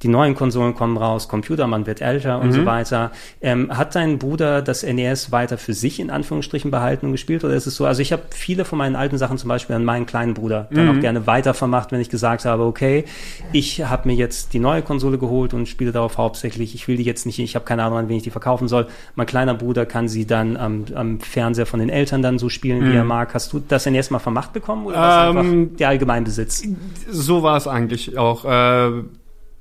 [0.01, 3.11] die neuen Konsolen kommen raus, Computer, man wird älter und so weiter.
[3.41, 7.53] Ähm, hat dein Bruder das NES weiter für sich in Anführungsstrichen behalten und gespielt oder
[7.53, 7.85] ist es so?
[7.85, 10.89] Also ich habe viele von meinen alten Sachen zum Beispiel an meinen kleinen Bruder dann
[10.89, 13.05] auch gerne weitervermacht, wenn ich gesagt habe, okay,
[13.51, 16.75] ich habe mir jetzt die neue Konsole geholt und spiele darauf hauptsächlich.
[16.75, 18.87] Ich will die jetzt nicht, ich habe keine Ahnung, an wen ich die verkaufen soll.
[19.15, 22.89] Mein kleiner Bruder kann sie dann am, am Fernseher von den Eltern dann so spielen,
[22.89, 23.33] wie er mag.
[23.33, 26.63] Hast du das NES mal vermacht bekommen oder war es Ähm, einfach der Allgemeinbesitz?
[27.09, 28.45] So war es eigentlich auch.
[28.45, 29.03] Äh,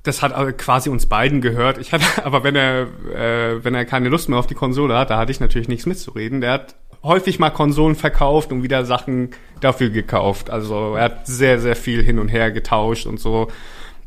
[0.03, 1.77] das hat quasi uns beiden gehört.
[1.77, 5.09] Ich hatte, aber wenn er, äh, wenn er keine Lust mehr auf die Konsole hat,
[5.09, 6.41] da hatte ich natürlich nichts mitzureden.
[6.41, 9.29] Der hat häufig mal Konsolen verkauft und wieder Sachen
[9.61, 10.49] dafür gekauft.
[10.49, 13.47] Also er hat sehr, sehr viel hin und her getauscht und so.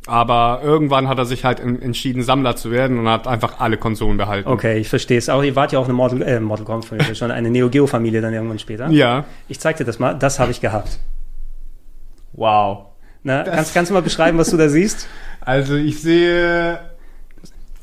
[0.07, 3.76] Aber irgendwann hat er sich halt en- entschieden, Sammler zu werden und hat einfach alle
[3.76, 4.49] Konsolen behalten.
[4.49, 5.28] Okay, ich verstehe es.
[5.28, 8.20] Aber ihr wart ja auch eine Mortal, äh, Mortal Kombat schon eine Neo Geo Familie
[8.20, 8.88] dann irgendwann später.
[8.90, 9.24] Ja.
[9.49, 10.14] Ich zeig dir das mal.
[10.14, 10.99] Das habe ich gehabt.
[12.32, 12.86] Wow.
[13.22, 15.07] Na, kannst, kannst du mal beschreiben, was du da siehst?
[15.45, 16.78] Also ich sehe.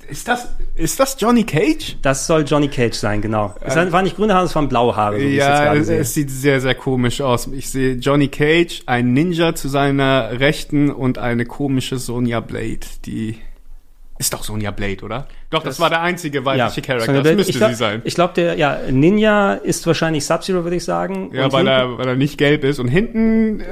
[0.07, 1.97] Ist das, ist das Johnny Cage?
[2.01, 3.53] Das soll Johnny Cage sein, genau.
[3.62, 6.60] Es war nicht grüne Haare, es waren blaue Haare, so Ja, es, es sieht sehr,
[6.62, 7.45] sehr komisch aus.
[7.45, 13.38] Ich sehe Johnny Cage, ein Ninja zu seiner Rechten und eine komische Sonja Blade, die
[14.18, 15.28] ist doch Sonja Blade, oder?
[15.52, 17.06] Doch, das, war der einzige weibliche Charakter.
[17.08, 18.02] Sonja Das müsste glaub, sie sein.
[18.04, 21.32] Ich glaube, der ja, Ninja ist wahrscheinlich Sub-Zero, würde ich sagen.
[21.34, 22.78] Ja, Und weil hinten- er, weil er nicht gelb ist.
[22.80, 23.64] Und hinten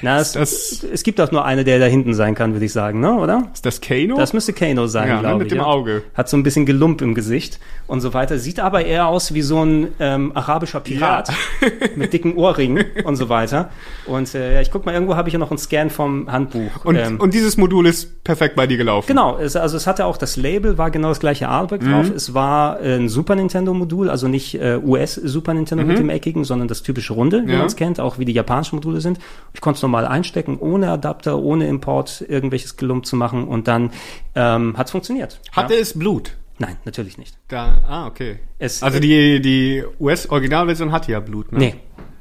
[0.00, 2.72] na, es, das- es gibt auch nur eine, der da hinten sein kann, würde ich
[2.72, 3.12] sagen, ne?
[3.14, 3.48] oder?
[3.52, 4.16] ist das Kano?
[4.16, 5.52] Das müsste Kano sein, Ja, glaube mit ich.
[5.52, 5.64] dem ja.
[5.66, 6.02] Auge.
[6.14, 7.58] Hat so ein bisschen Gelump im Gesicht
[7.88, 8.38] und so weiter.
[8.38, 11.30] Sieht aber eher aus wie so ein ähm, arabischer Pirat
[11.96, 13.70] mit dicken Ohrringen und so weiter.
[14.06, 16.84] Und äh, ja, ich guck mal, irgendwo habe ich ja noch einen Scan vom Handbuch.
[16.86, 19.06] und, ähm, und dieses Modul ist perfekt bei dir gelaufen.
[19.08, 21.90] Genau, es, also es hatte auch das Label, war genau das gleiche Artwork Mhm.
[21.92, 22.10] drauf.
[22.10, 26.68] Es war ein Super Nintendo-Modul, also nicht äh, US Super Nintendo mit dem eckigen, sondern
[26.68, 27.50] das typische Runde, wie Mhm.
[27.50, 27.58] Ja.
[27.58, 29.18] man es kennt, auch wie die japanischen Module sind.
[29.52, 33.90] Ich konnte es normal einstecken, ohne Adapter, ohne Import, irgendwelches Gelump zu machen und dann
[34.34, 35.40] ähm, hat es funktioniert.
[35.52, 35.80] Hatte ja?
[35.80, 36.36] es Blut?
[36.60, 37.36] Nein, natürlich nicht.
[37.48, 38.38] Da, ah, okay.
[38.58, 41.58] Es, Also äh, die, die US-Originalversion hatte ja Blut, ne?
[41.58, 41.74] Nee.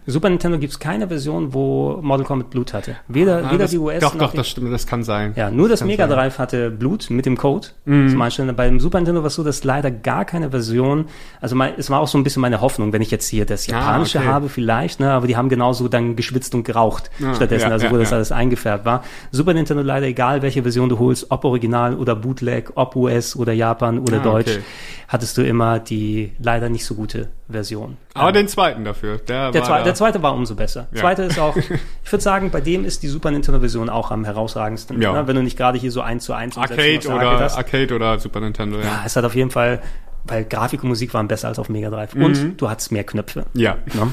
[0.09, 2.95] Super Nintendo gibt es keine Version, wo Mortal Kombat Blut hatte.
[3.09, 5.33] Weder, Ah, weder das, die US Doch, doch, die das stimmt, das kann sein.
[5.35, 6.15] Ja, nur das Kann Mega sein.
[6.17, 8.55] Drive hatte Blut mit dem Code zum Einstellen.
[8.55, 11.05] Beim Super Nintendo war es so, dass leider gar keine Version,
[11.41, 13.67] also mein, es war auch so ein bisschen meine Hoffnung, wenn ich jetzt hier das
[13.67, 14.31] Japanische Ah, okay.
[14.31, 17.87] habe vielleicht, ne, aber die haben genauso dann geschwitzt und geraucht Ah, stattdessen, ja, also
[17.87, 18.15] ja, wo das ja.
[18.15, 19.03] alles eingefärbt war.
[19.31, 23.51] Super Nintendo leider, egal welche Version du holst, ob Original oder Bootleg, ob US oder
[23.51, 24.61] Japan oder Ah, Deutsch, okay.
[25.09, 27.97] hattest du immer die leider nicht so gute Version.
[28.13, 30.87] Aber den zweiten dafür, der, Der, zwe der zweite war umso besser.
[30.91, 31.01] Ja.
[31.01, 35.01] Zweite ist auch, ich würde sagen, bei dem ist die Super Nintendo-Version auch am herausragendsten.
[35.01, 35.13] Ja.
[35.13, 35.27] Ne?
[35.27, 37.57] Wenn du nicht gerade hier so eins zu eins Arcade oder, Arcade hast.
[37.57, 39.03] Arcade oder Super Nintendo, Ja, ja.
[39.05, 39.81] es hat auf jeden Fall,
[40.25, 42.13] weil Grafik und Musik waren besser als auf Mega Drive.
[42.15, 43.45] Und du hattest mehr Knöpfe.
[43.53, 43.77] Ja.
[43.93, 44.11] Ne?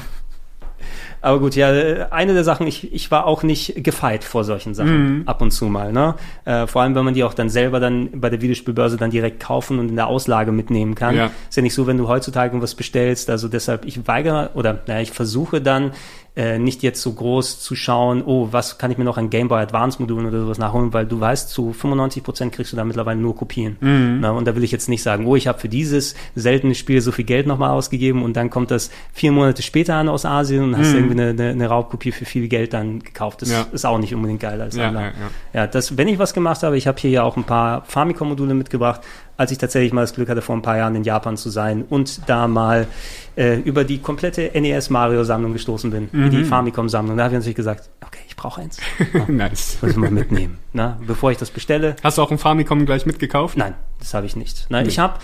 [1.25, 1.69] Aber gut, ja,
[2.11, 5.23] eine der Sachen, ich, ich war auch nicht gefeit vor solchen Sachen, Mhm.
[5.27, 5.91] ab und zu mal.
[5.91, 6.13] Ne?
[6.45, 9.39] Äh, vor allem, wenn man die auch dann selber dann bei der Videospielbörse dann direkt
[9.39, 11.15] kaufen und in der Auslage mitnehmen kann.
[11.15, 11.31] Ja.
[11.49, 13.31] Ist ja nicht so, wenn du heutzutage was bestellst.
[13.31, 15.93] Also deshalb, ich weigere oder naja, ich versuche dann
[16.37, 19.47] äh, nicht jetzt so groß zu schauen, oh, was kann ich mir noch an Game
[19.47, 22.83] Boy Advance Modulen oder sowas nachholen, weil du weißt, zu 95 Prozent kriegst du da
[22.83, 23.77] mittlerweile nur Kopien.
[24.19, 26.99] Na, und da will ich jetzt nicht sagen, oh, ich habe für dieses seltene Spiel
[26.99, 30.63] so viel Geld nochmal ausgegeben und dann kommt das vier Monate später an aus Asien
[30.63, 33.41] und hast irgendwie eine, eine, eine Raubkopie für viel Geld dann gekauft.
[33.41, 33.65] Das Ja.
[33.71, 35.11] ist auch nicht unbedingt geil als Ja, ja,
[35.53, 35.67] ja.
[35.67, 39.01] Das, wenn ich was gemacht habe, ich habe hier ja auch ein paar Famicom-Module mitgebracht,
[39.37, 41.83] als ich tatsächlich mal das Glück hatte, vor ein paar Jahren in Japan zu sein
[41.89, 42.87] und da mal
[43.35, 46.29] äh, über die komplette NES-Mario-Sammlung gestoßen bin, Mhm.
[46.29, 47.17] die Famicom-Sammlung.
[47.17, 48.77] Da habe ich natürlich gesagt, okay, ich brauche eins.
[49.27, 49.77] nice.
[49.81, 50.57] Muss ich mal mitnehmen.
[50.73, 53.57] Na, bevor ich das bestelle, Hast du auch ein Famicom gleich mitgekauft?
[53.57, 54.67] Nein, das habe ich nicht.
[54.69, 55.15] Nein, ich habe,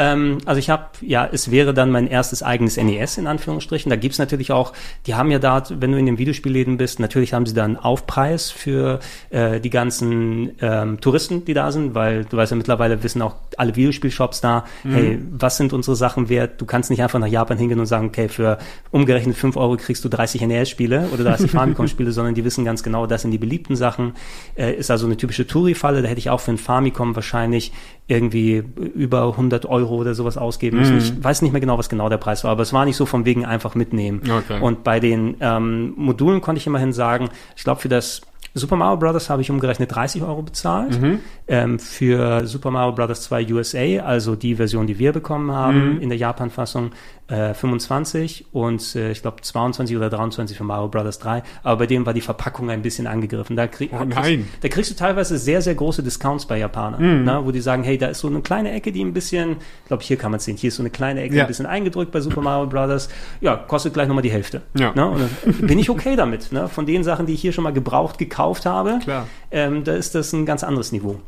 [0.00, 3.90] ähm, also ich habe, ja, es wäre dann mein erstes eigenes NES in Anführungsstrichen.
[3.90, 4.72] Da gibt's natürlich auch,
[5.06, 7.76] die haben ja da, wenn du in den Videospielläden bist, natürlich haben sie da einen
[7.76, 13.02] Aufpreis für äh, die ganzen ähm, Touristen, die da sind, weil du weißt ja mittlerweile
[13.02, 16.58] wissen auch alle Videospielshops da, hey, was sind unsere Sachen wert?
[16.60, 18.56] Du kannst nicht einfach nach Japan hingehen und sagen, okay, für
[18.90, 23.06] umgerechnet 5 Euro kriegst du 30 NES-Spiele oder 30 Famicom-Spiele, sondern die wissen ganz genau,
[23.06, 24.14] das sind die beliebten Sachen.
[24.56, 26.00] Äh, ist also eine typische Touri-Falle.
[26.00, 27.72] Da hätte ich auch für ein Famicom wahrscheinlich
[28.10, 30.98] irgendwie über 100 Euro oder sowas ausgeben müssen.
[30.98, 33.06] Ich weiß nicht mehr genau, was genau der Preis war, aber es war nicht so
[33.06, 34.22] von wegen einfach mitnehmen.
[34.24, 34.60] Okay.
[34.60, 38.22] Und bei den ähm, Modulen konnte ich immerhin sagen, ich glaube für das
[38.54, 39.30] Super Mario Bros.
[39.30, 41.00] habe ich umgerechnet 30 Euro bezahlt.
[41.00, 41.20] Mhm.
[41.48, 43.20] Ähm, für Super Mario Bros.
[43.22, 46.00] 2 USA, also die Version, die wir bekommen haben Mhm.
[46.00, 46.90] in der Japan-Fassung,
[47.28, 51.18] äh, 25 und äh, ich glaube 22 oder 23 für Mario Bros.
[51.20, 51.42] 3.
[51.62, 53.54] Aber bei dem war die Verpackung ein bisschen angegriffen.
[53.54, 57.24] Da, krieg, Oh kriegst, da kriegst du teilweise sehr, sehr große Discounts bei Japanern, Mhm.
[57.24, 59.88] ne, wo die sagen, hey, da ist so eine kleine Ecke, die ein bisschen, ich
[59.88, 61.44] glaube, hier kann man sehen, hier ist so eine kleine Ecke, Ja.
[61.44, 63.08] ein bisschen eingedrückt bei Super Mario Bros.
[63.40, 64.62] Ja, kostet gleich nochmal die Hälfte.
[64.76, 64.92] Ja.
[64.94, 65.28] Ne?
[65.60, 66.50] Bin ich okay damit.
[66.50, 66.68] Ne?
[66.68, 69.26] Von den Sachen, die ich hier schon mal gebraucht gekauft habe, Klar.
[69.50, 71.20] ähm, da ist das ein ganz anderes Niveau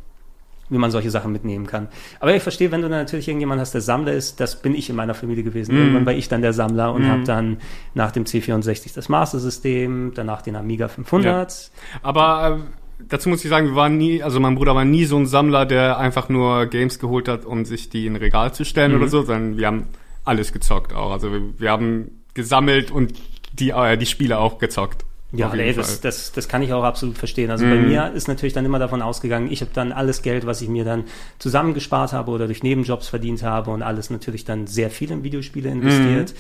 [0.69, 1.89] wie man solche Sachen mitnehmen kann.
[2.19, 4.89] Aber ich verstehe, wenn du dann natürlich irgendjemand hast, der Sammler ist, das bin ich
[4.89, 5.77] in meiner Familie gewesen.
[5.77, 7.59] Irgendwann war ich dann der Sammler und habe dann
[7.93, 11.71] nach dem C64 das Master System, danach den Amiga 500.
[12.03, 15.19] Aber äh, dazu muss ich sagen, wir waren nie, also mein Bruder war nie so
[15.19, 18.65] ein Sammler, der einfach nur Games geholt hat, um sich die in ein Regal zu
[18.65, 18.99] stellen Mhm.
[18.99, 19.89] oder so, sondern wir haben
[20.25, 21.13] alles gezockt auch.
[21.13, 23.13] Also wir, wir haben gesammelt und
[23.53, 25.05] die, äh, die Spiele auch gezockt.
[25.35, 27.51] Ja, ey, das, das, das kann ich auch absolut verstehen.
[27.51, 30.61] Also bei mir ist natürlich dann immer davon ausgegangen, ich habe dann alles Geld, was
[30.61, 31.05] ich mir dann
[31.39, 35.71] zusammengespart habe oder durch Nebenjobs verdient habe und alles natürlich dann sehr viel in Videospiele
[35.71, 36.35] investiert.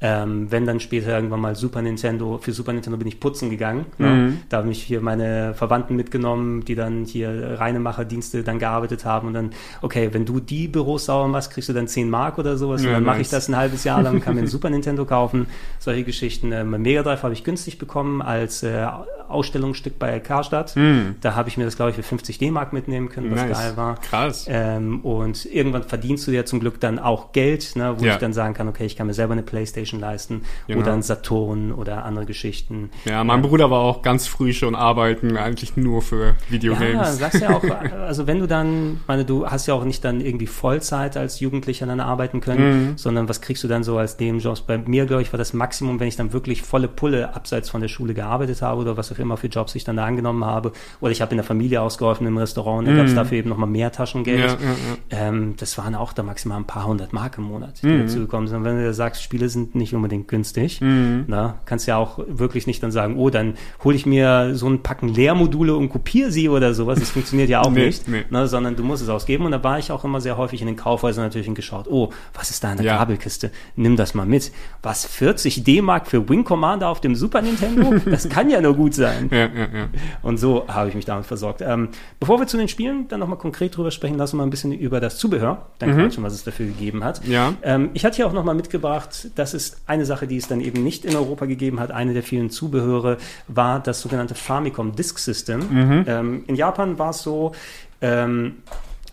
[0.00, 3.86] Ähm, wenn dann später irgendwann mal Super Nintendo, für Super Nintendo bin ich putzen gegangen.
[3.98, 4.34] Ne?
[4.48, 9.34] Da haben mich hier meine Verwandten mitgenommen, die dann hier Reinemacherdienste dann gearbeitet haben und
[9.34, 9.50] dann,
[9.82, 12.90] okay, wenn du die Büros sauber machst, kriegst du dann 10 Mark oder sowas Ja,
[12.90, 13.30] und dann mache ich nice.
[13.30, 15.46] das ein halbes Jahr lang, kann mir ein Super Nintendo kaufen,
[15.80, 16.52] solche Geschichten.
[16.52, 18.86] Ähm, mein Mega Drive habe ich günstig bekommen als äh,
[19.28, 20.74] Ausstellungsstück bei Karstadt.
[21.20, 23.42] Da habe ich mir das, glaube ich, für 50 D-Mark mitnehmen können, was.
[23.42, 23.58] Nice.
[23.58, 23.94] geil war.
[24.00, 24.46] Krass.
[24.48, 28.12] Ähm, und irgendwann verdienst du ja zum Glück dann auch Geld, ne, wo Ja.
[28.14, 30.80] ich dann sagen kann, okay, ich kann mir selber eine Playstation leisten Genau.
[30.80, 32.90] oder einen Saturn oder andere Geschichten.
[33.04, 37.18] Ja, mein Bruder war auch ganz früh schon arbeiten, eigentlich nur für Ja, Videogames.
[37.18, 37.62] sagst ja auch,
[38.06, 41.84] also wenn du dann, meine, du hast ja auch nicht dann irgendwie Vollzeit als Jugendlicher
[41.86, 42.58] dann arbeiten können,
[42.92, 42.98] Mhm.
[42.98, 44.62] sondern was kriegst du dann so als Nebenjobs?
[44.62, 47.80] Bei mir, glaube ich, war das Maximum, wenn ich dann wirklich volle Pulle abseits von
[47.82, 48.46] der Schule gearbeitet habe
[48.80, 50.72] oder was auch immer für Jobs ich dann da angenommen habe.
[51.00, 53.68] Oder ich habe in der Familie ausgeholfen im Restaurant, da gab es dafür eben nochmal
[53.68, 54.58] mehr Taschengeld.
[54.60, 54.64] Mhm.
[54.64, 55.28] Ja, ja, ja.
[55.28, 58.00] Ähm, das waren auch da maximal ein paar hundert Mark im Monat, die Mhm.
[58.02, 58.58] dazu gekommen sind.
[58.58, 61.24] Und wenn du sagst, Spiele sind nicht unbedingt günstig, Mhm.
[61.26, 63.54] na, kannst ja auch wirklich nicht dann sagen, oh, dann
[63.84, 66.98] hole ich mir so ein Packen Leermodule und kopiere sie oder sowas.
[67.00, 68.24] Das funktioniert ja auch Nee, nicht, nee.
[68.30, 69.44] Ne, sondern du musst es ausgeben.
[69.46, 72.10] Und da war ich auch immer sehr häufig in den Kaufhäusern natürlich und geschaut, oh,
[72.34, 72.98] was ist da in der.
[72.98, 73.50] Kabelkiste?
[73.76, 74.50] Nimm das mal mit.
[74.82, 77.94] Was, 40 D-Mark für Wing Commander auf dem Super Nintendo?
[78.24, 79.28] Das kann ja nur gut sein.
[79.30, 79.88] Ja, ja, ja.
[80.22, 81.60] Und so habe ich mich damit versorgt.
[81.60, 84.50] Ähm, bevor wir zu den Spielen dann nochmal konkret drüber sprechen, lassen wir mal ein
[84.50, 87.24] bisschen über das Zubehör, dann quatschen, was es dafür gegeben hat.
[87.24, 87.32] Mhm.
[87.32, 87.54] Ja.
[87.62, 90.82] Ähm, ich hatte hier auch nochmal mitgebracht, das ist eine Sache, die es dann eben
[90.82, 91.90] nicht in Europa gegeben hat.
[91.90, 95.60] Eine der vielen Zubehöre war das sogenannte Famicom Disk System.
[95.70, 96.04] Mhm.
[96.06, 97.52] Ähm, in Japan war es so,
[98.00, 98.56] ähm,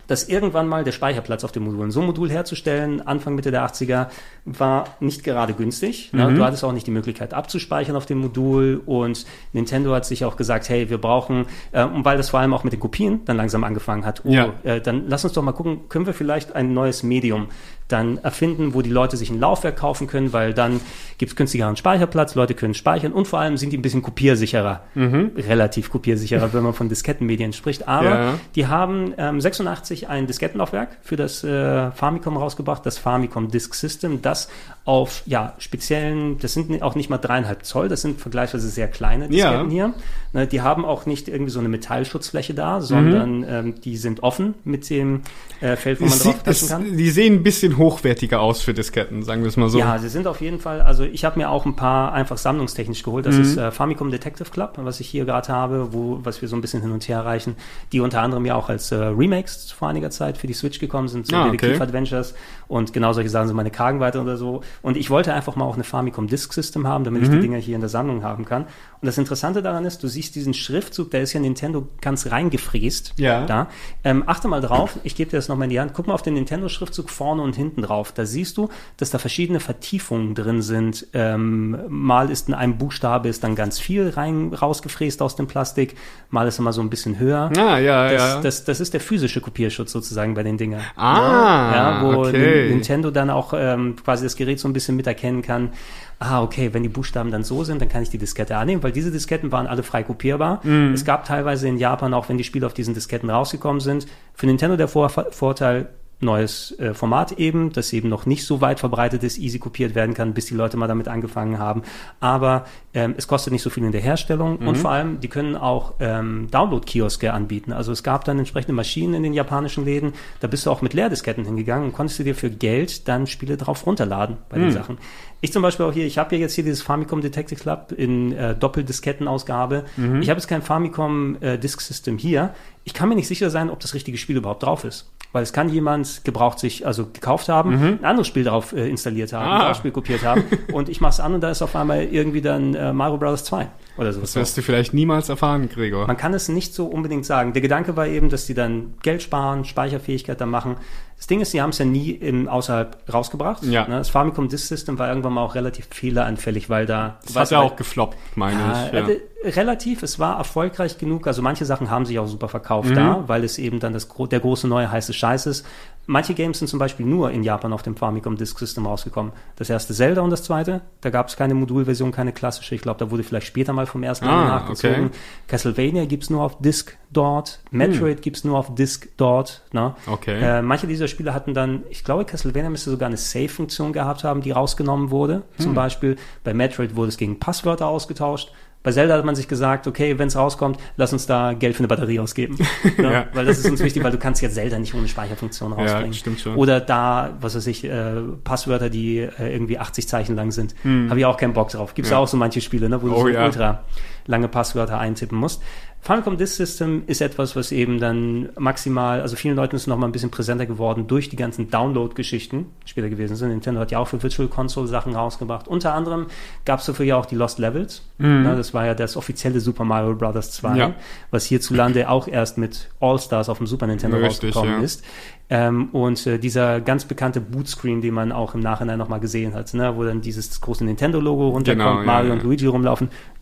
[0.08, 3.66] dass irgendwann mal der Speicherplatz auf dem Modul, so ein Modul herzustellen, Anfang, Mitte der
[3.66, 4.08] 80er,
[4.46, 6.12] war nicht gerade günstig.
[6.14, 6.30] Ne?
[6.30, 6.36] Mhm.
[6.36, 10.36] Du hattest auch nicht die Möglichkeit abzuspeichern auf dem Modul und Nintendo hat sich auch
[10.38, 13.38] gesagt, hey, wir brauchen, äh, und weil das vor allem auch mit den Kopien dann
[13.38, 14.54] langsam angefangen hat, oh, Ja.
[14.64, 17.48] äh, dann lass uns doch mal gucken, können wir vielleicht ein neues Medium
[17.88, 20.82] dann erfinden, wo die Leute sich ein Laufwerk kaufen können, weil dann
[21.18, 24.82] gibt es günstigeren Speicherplatz, Leute können speichern und vor allem sind die ein bisschen kopiersicherer,
[24.96, 27.88] relativ kopiersicherer, wenn man von Diskettenmedien spricht.
[27.88, 28.34] Aber Ja.
[28.56, 34.22] die haben ähm, 86 ein Diskettenlaufwerk für das äh, Famicom rausgebracht, das Famicom Disk System,
[34.22, 34.50] das
[34.86, 39.28] auf ja speziellen, das sind auch nicht mal dreieinhalb Zoll, das sind vergleichsweise sehr kleine
[39.28, 39.94] Disketten hier.
[40.34, 44.54] Ne, die haben auch nicht irgendwie so eine Metallschutzfläche da, sondern ähm, die sind offen
[44.64, 45.22] mit dem
[45.62, 46.36] äh, Feld, wo man drauf
[46.68, 46.98] kann.
[46.98, 49.80] die sehen ein bisschen hochwertiger aus für Disketten, sagen wir es mal so.
[49.80, 53.04] Ja, sie sind auf jeden Fall, also ich habe mir auch ein paar einfach sammlungstechnisch
[53.04, 53.26] geholt.
[53.26, 56.56] Das ist äh, Famicom Detective Club, was ich hier gerade habe, wo, was wir so
[56.56, 57.56] ein bisschen hin und her reichen,
[57.92, 61.08] die unter anderem ja auch als äh, Remakes vor einiger Zeit für die Switch gekommen
[61.08, 61.58] sind, so Ah, okay.
[61.58, 62.34] Detektiv-Adventures
[62.68, 64.62] und genau solche Sachen sind meine Kragenweite oder so.
[64.82, 67.58] Und ich wollte einfach mal auch eine Famicom Disk System haben, damit ich die Dinger
[67.58, 68.66] hier in der Sammlung haben kann.
[69.06, 73.14] Und das Interessante daran ist, du siehst diesen Schriftzug, der ist ja Nintendo ganz reingefräst.
[73.18, 73.46] Ja.
[73.46, 73.68] Da.
[74.04, 75.94] Ähm, achte mal drauf, ich gebe dir das nochmal in die Hand.
[75.94, 78.14] Guck mal auf den Nintendo-Schriftzug vorne und hinten drauf.
[78.14, 81.06] Da siehst du, dass da verschiedene Vertiefungen drin sind.
[81.14, 85.94] Ähm, mal ist in einem Buchstabe ist dann ganz viel rein rausgefräst aus dem Plastik,
[86.32, 87.52] mal ist immer so ein bisschen höher.
[87.56, 88.42] Ah, ja, Das, ja.
[88.42, 90.82] das, das ist der physische Kopierschutz sozusagen bei den Dingern.
[90.96, 92.70] Ah, ja, wo okay.
[92.70, 95.74] Nintendo dann auch ähm, quasi das Gerät so ein bisschen miterkennen kann.
[96.20, 98.92] Ah, okay, wenn die Buchstaben dann so sind, dann kann ich die Diskette annehmen, weil
[98.92, 100.62] diese Disketten waren alle frei kopierbar.
[100.64, 100.94] Mhm.
[100.94, 104.46] Es gab teilweise in Japan, auch wenn die Spiele auf diesen Disketten rausgekommen sind, für
[104.46, 105.90] Nintendo der Vor Vorteil,
[106.22, 110.14] neues äh, Format eben, das eben noch nicht so weit verbreitet ist, easy kopiert werden
[110.16, 111.84] kann, bis die Leute mal damit angefangen haben.
[112.20, 114.68] Aber ähm, es kostet nicht so viel in der Herstellung Mhm.
[114.68, 117.74] und vor allem, die können auch ähm, Download-Kioske anbieten.
[117.74, 120.94] Also es gab dann entsprechende Maschinen in den japanischen Läden, da bist du auch mit
[120.94, 124.62] Leerdisketten hingegangen und konntest du dir für Geld dann Spiele drauf runterladen bei Mhm.
[124.62, 124.98] den Sachen.
[125.42, 128.32] Ich zum Beispiel auch hier, ich habe ja jetzt hier dieses Famicom Detective Club in
[128.32, 129.84] äh, Doppeldisketten-Ausgabe.
[129.98, 130.22] Mhm.
[130.22, 132.54] Ich habe jetzt kein Famicom äh, Disk System hier.
[132.84, 135.12] Ich kann mir nicht sicher sein, ob das richtige Spiel überhaupt drauf ist.
[135.36, 139.34] Weil es kann jemand gebraucht sich, also gekauft haben, ein anderes Spiel darauf äh, installiert
[139.34, 139.52] haben, Mhm.
[139.52, 139.56] Ah.
[139.56, 142.04] ein anderes Spiel kopiert haben und ich mache es an und da ist auf einmal
[142.04, 143.44] irgendwie dann äh, Mario Bros.
[143.44, 143.68] 2
[143.98, 144.34] oder sowas.
[144.34, 146.08] Das wirst du vielleicht niemals erfahren, Gregor.
[146.08, 147.54] Man kann es nicht so unbedingt sagen.
[147.54, 150.78] Der Gedanke war eben, dass die dann Geld sparen, Speicherfähigkeit dann machen.
[151.18, 153.64] Das Ding ist, sie haben es ja nie im, außerhalb rausgebracht.
[153.64, 153.88] Ja.
[153.88, 153.98] Ne?
[153.98, 157.20] Das Famicom Disk System war irgendwann mal auch relativ fehleranfällig, weil da...
[157.24, 158.94] Das hat ja du, auch gefloppt, meine ja, ich.
[158.94, 159.08] Ja.
[159.08, 161.26] äh, relativ, es war erfolgreich genug.
[161.26, 162.96] Also manche Sachen haben sich auch super verkauft Mhm.
[162.96, 165.66] da, weil es eben dann das, der große neue heiße Scheiß ist.
[166.08, 169.32] Manche Games sind zum Beispiel nur in Japan auf dem Famicom Disk System rausgekommen.
[169.56, 172.76] Das erste Zelda und das zweite, da gab es keine Modulversion, keine klassische.
[172.76, 175.08] Ich glaube, da wurde vielleicht später mal vom ersten Ah, nachgezogen.
[175.08, 175.16] okay.
[175.48, 177.60] Castlevania gibt's nur auf Disk dort.
[177.72, 179.64] Metroid gibt's nur auf Disk dort.
[179.72, 179.96] Ne?
[180.06, 180.40] Okay.
[180.42, 184.42] Äh, manche dieser Spiele hatten dann, ich glaube, Castlevania müsste sogar eine Save-Funktion gehabt haben,
[184.42, 185.44] die rausgenommen wurde.
[185.58, 188.52] Zum Beispiel bei Metroid wurde es gegen Passwörter ausgetauscht.
[188.86, 191.80] Bei Zelda hat man sich gesagt, okay, wenn es rauskommt, lass uns da Geld für
[191.80, 192.56] eine Batterie ausgeben.
[192.98, 193.12] ne?
[193.12, 193.26] Ja.
[193.34, 196.14] Weil das ist uns wichtig, weil du kannst jetzt Zelda nicht ohne Speicherfunktion rausbringen.
[196.14, 196.56] stimmt schon.
[196.56, 198.14] Oder da, was weiß ich, äh,
[198.46, 200.74] Passwörter, die äh, irgendwie 80 Zeichen lang sind.
[201.10, 201.94] Habe ich auch keinen Bock drauf.
[201.96, 202.16] Gibt's Hm.
[202.16, 202.20] Ja.
[202.20, 203.46] auch so manche Spiele, ne, wo du Oh so ja.
[203.46, 203.84] ultra
[204.28, 205.62] lange Passwörter eintippen musst.
[206.06, 210.06] Famicom Disk System ist etwas, was eben dann maximal, also vielen Leuten ist noch mal
[210.06, 213.50] ein bisschen präsenter geworden durch die ganzen Download-Geschichten, die später gewesen sind.
[213.50, 215.68] Nintendo hat ja auch für Virtual Console Sachen rausgebracht.
[215.68, 216.28] Unter anderem
[216.64, 218.04] gab es dafür ja auch die Lost Levels.
[218.20, 220.52] Ne, das war ja das offizielle Super Mario Bros.
[220.52, 220.76] 2, Mhm.
[220.78, 220.94] Ja.
[221.32, 224.86] was hierzulande auch erst mit All-Stars auf dem Super Nintendo Richtig, rausgekommen ja.
[224.86, 225.04] ist.
[225.50, 229.74] Ähm, und äh, dieser ganz bekannte Bootscreen, den man auch im Nachhinein nochmal gesehen hat,
[229.74, 232.34] ne, wo dann dieses große Nintendo-Logo runterkommt, Genau, Mario ja.
[232.36, 233.10] und Luigi rumlaufen.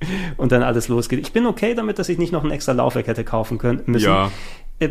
[0.36, 1.20] Und dann alles losgeht.
[1.20, 4.06] Ich bin okay damit, dass ich nicht noch ein extra Laufwerk hätte kaufen können müssen.
[4.06, 4.30] Ja.
[4.78, 4.90] Äh,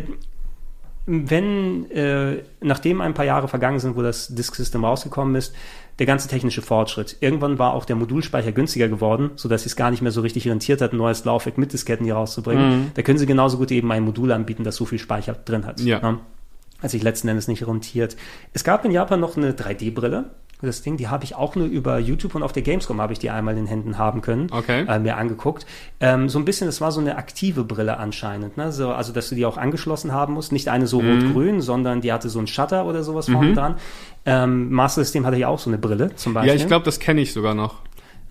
[1.06, 5.54] wenn, äh, nachdem ein paar Jahre vergangen sind, wo das Disk System rausgekommen ist,
[5.98, 7.16] der ganze technische Fortschritt.
[7.20, 10.80] Irgendwann war auch der Modulspeicher günstiger geworden, sodass es gar nicht mehr so richtig rentiert
[10.80, 12.92] hat, ein neues Laufwerk mit Disketten hier rauszubringen.
[12.94, 15.80] Da können sie genauso gut eben ein Modul anbieten, das so viel Speicher drin hat.
[15.80, 16.00] Ja.
[16.00, 16.18] Ne?
[16.80, 18.16] Hat sich letzten Endes nicht rentiert.
[18.54, 20.30] Es gab in Japan noch eine 3D-Brille.
[20.62, 23.18] Das Ding, die habe ich auch nur über YouTube und auf der Gamescom habe ich
[23.18, 24.48] die einmal in den Händen haben können.
[24.50, 24.84] Okay.
[24.88, 25.66] Äh, mir angeguckt.
[26.00, 28.56] Ähm, so ein bisschen, das war so eine aktive Brille anscheinend.
[28.56, 28.72] Ne?
[28.72, 30.52] So, also, dass du die auch angeschlossen haben musst.
[30.52, 31.22] Nicht eine so Mhm.
[31.24, 33.74] rot-grün, sondern die hatte so einen Shutter oder sowas vorne dran.
[34.26, 36.50] Ähm, Master System hatte ja auch so eine Brille zum Beispiel.
[36.54, 37.76] Ja, ich glaube, das kenne ich sogar noch.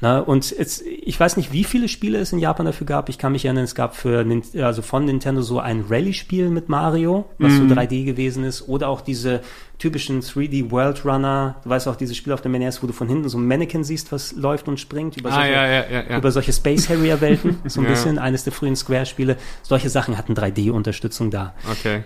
[0.02, 3.10] Na, und jetzt, ich weiß nicht, wie viele Spiele es in Japan dafür gab.
[3.10, 4.26] Ich kann mich erinnern, es gab für
[4.64, 7.68] also von Nintendo so ein Rallye-Spiel mit Mario, was Mhm.
[7.70, 9.41] so 3D gewesen ist, oder auch diese
[9.78, 11.58] typischen 3D World Runner.
[11.66, 13.84] Du weißt auch dieses Spiel auf dem NES, wo du von hinten so ein Mannequin
[13.84, 16.18] siehst, was läuft und springt über Ah, solche, ja, ja, ja, ja.
[16.18, 19.36] über solche Space Harrier Welten, so ein bisschen eines der frühen Square-Spiele.
[19.64, 21.54] Solche Sachen hatten 3D-Unterstützung da.
[21.70, 22.04] Okay.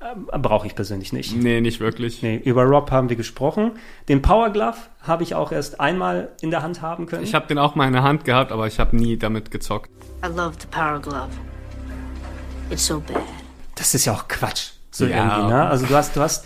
[0.00, 1.34] Äh, Brauche ich persönlich nicht.
[1.36, 2.22] Nee, nicht wirklich.
[2.22, 3.72] Nee, über Rob haben wir gesprochen.
[4.08, 7.22] Den Power Glove habe ich auch erst einmal in der Hand haben können.
[7.24, 9.90] Ich habe den auch mal in der Hand gehabt, aber ich habe nie damit gezockt.
[10.24, 11.28] I love the Power Glove.
[12.70, 13.22] It's so bad.
[13.76, 14.70] das ist ja auch Quatsch.
[14.90, 15.16] So Ja.
[15.38, 15.66] irgendwie, ne?
[15.68, 16.44] Also du hast, du hast,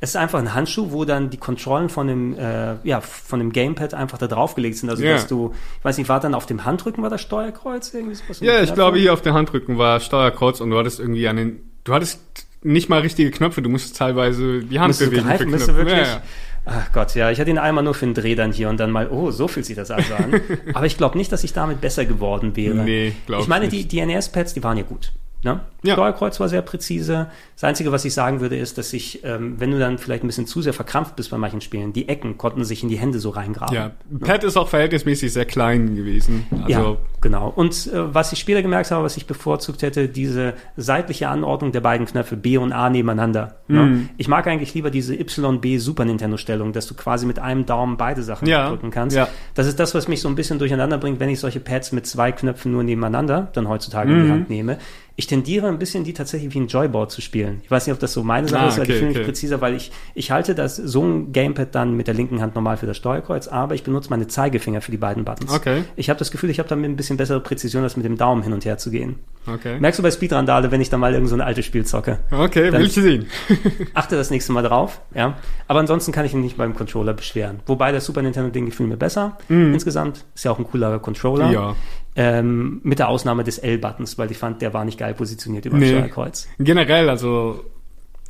[0.00, 3.52] es ist einfach ein Handschuh, wo dann die Kontrollen von dem, äh, ja, von dem
[3.52, 4.88] Gamepad einfach da draufgelegt sind.
[4.90, 5.14] Also Ja.
[5.14, 8.40] dass du, ich weiß nicht, war dann auf dem Handrücken war das Steuerkreuz irgendwie sowas?
[8.40, 11.70] Ja, ich glaube, hier auf der Handrücken war Steuerkreuz und du hattest irgendwie an den,
[11.84, 12.20] du hattest
[12.62, 15.68] nicht mal richtige Knöpfe, du musstest teilweise die Hand Musst du bewegen greifen, für müsst
[15.68, 15.90] du Knöpfe.
[15.90, 16.08] wirklich?
[16.08, 16.22] Ja, ja.
[16.66, 18.90] Ach Gott, ja, ich hatte ihn einmal nur für einen Dreh dann hier und dann
[18.90, 20.40] mal, oh, so fühlt sich das also an.
[20.74, 22.74] Aber ich glaube nicht, dass ich damit besser geworden wäre.
[22.74, 25.12] Nee, glaub Ich meine, ich die, die NES-Pads, die waren ja gut.
[25.44, 25.60] Ne?
[25.84, 25.94] Ja.
[25.94, 27.28] Steuerkreuz war sehr präzise.
[27.54, 30.26] Das Einzige, was ich sagen würde, ist, dass ich, ähm, wenn du dann vielleicht ein
[30.26, 33.20] bisschen zu sehr verkrampft bist bei manchen Spielen, die Ecken konnten sich in die Hände
[33.20, 33.72] so reingraben.
[33.74, 36.44] Ja, Pad ist auch verhältnismäßig sehr klein gewesen.
[36.50, 37.52] Also, ja, genau.
[37.54, 41.80] Und äh, was ich später gemerkt habe, was ich bevorzugt hätte, diese seitliche Anordnung der
[41.82, 43.54] beiden Knöpfe B und A nebeneinander.
[43.68, 43.76] Mhm.
[43.76, 44.08] Ne?
[44.16, 47.96] Ich mag eigentlich lieber diese YB Super Nintendo Stellung, dass du quasi mit einem Daumen
[47.96, 49.14] beide Sachen Ja, drücken kannst.
[49.16, 49.28] ja.
[49.54, 52.06] Das ist das, was mich so ein bisschen durcheinander bringt, wenn ich solche Pads mit
[52.08, 54.32] zwei Knöpfen nur nebeneinander dann heutzutage in die Mhm.
[54.32, 54.78] Hand nehme.
[55.20, 57.60] Ich tendiere ein bisschen, die tatsächlich wie ein Joyboard zu spielen.
[57.64, 59.18] Ich weiß nicht, ob das so meine Sache Ah, ist, weil die okay, fühlen mich
[59.18, 59.26] okay.
[59.26, 62.76] präziser, weil ich, ich halte das so ein Gamepad dann mit der linken Hand normal
[62.76, 65.52] für das Steuerkreuz, aber ich benutze meine Zeigefinger für die beiden Buttons.
[65.52, 65.82] Okay.
[65.96, 68.44] Ich habe das Gefühl, ich habe damit ein bisschen bessere Präzision, als mit dem Daumen
[68.44, 69.16] hin und her zu gehen.
[69.52, 69.80] okay.
[69.80, 72.20] Merkst du bei Speedrandale, wenn ich dann mal irgend so ein altes Spiel zocke?
[72.30, 73.26] Okay, will ich sehen.
[73.94, 75.36] Achte das nächste Mal drauf, ja.
[75.66, 77.58] Aber ansonsten kann ich mich nicht beim Controller beschweren.
[77.66, 79.36] Wobei das Super Nintendo-Ding gefiel mir besser.
[79.48, 81.50] Insgesamt ist ja auch ein coolerer Controller.
[81.50, 81.74] Ja.
[82.20, 85.76] Ähm, mit der Ausnahme des L-Buttons, weil ich fand, der war nicht geil positioniert über
[85.78, 85.90] Nee.
[85.90, 86.48] dem Steuerkreuz.
[86.58, 87.64] Generell, also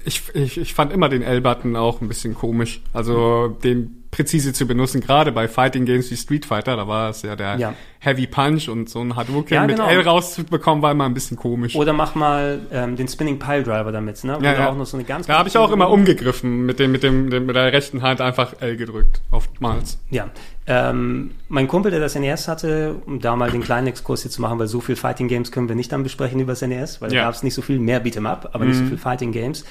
[0.05, 2.83] ich, ich, ich fand immer den L-Button auch ein bisschen komisch.
[2.93, 7.23] Also den präzise zu benutzen, gerade bei Fighting Games wie Street Fighter, da war es
[7.23, 7.75] ja der Ja.
[8.01, 9.89] Heavy Punch und so ein Hadouken Ja, mit genau.
[9.89, 11.75] L rauszubekommen, war immer ein bisschen komisch.
[11.75, 14.39] Oder mach mal ähm, den Spinning Pile Driver damit, ne?
[14.41, 14.69] Ja, ja.
[14.71, 17.29] auch noch so eine ganz da habe ich auch immer umgegriffen, mit dem, mit dem,
[17.29, 19.99] mit der rechten Hand einfach L gedrückt, oftmals.
[20.11, 20.29] Ja.
[20.67, 24.43] Ähm, mein Kumpel, der das NES hatte, um da mal den kleinen Exkurs hier zu
[24.43, 27.11] machen, weil so viel Fighting Games können wir nicht dann besprechen über das NES, weil
[27.11, 29.65] da gab es nicht so viel, mehr Beat'em Up, aber nicht so viel Fighting Games.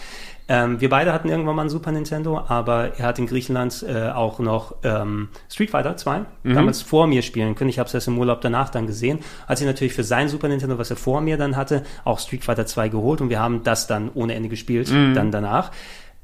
[0.50, 4.10] Ähm, wir beide hatten irgendwann mal ein Super Nintendo, aber er hat in Griechenland äh,
[4.10, 7.70] auch noch ähm, Street Fighter 2 damals vor mir spielen können.
[7.70, 9.20] Ich habe es erst im Urlaub danach dann gesehen.
[9.48, 12.44] Hat sich natürlich für sein Super Nintendo, was er vor mir dann hatte, auch Street
[12.44, 15.72] Fighter 2 geholt und wir haben das dann ohne Ende gespielt, dann danach.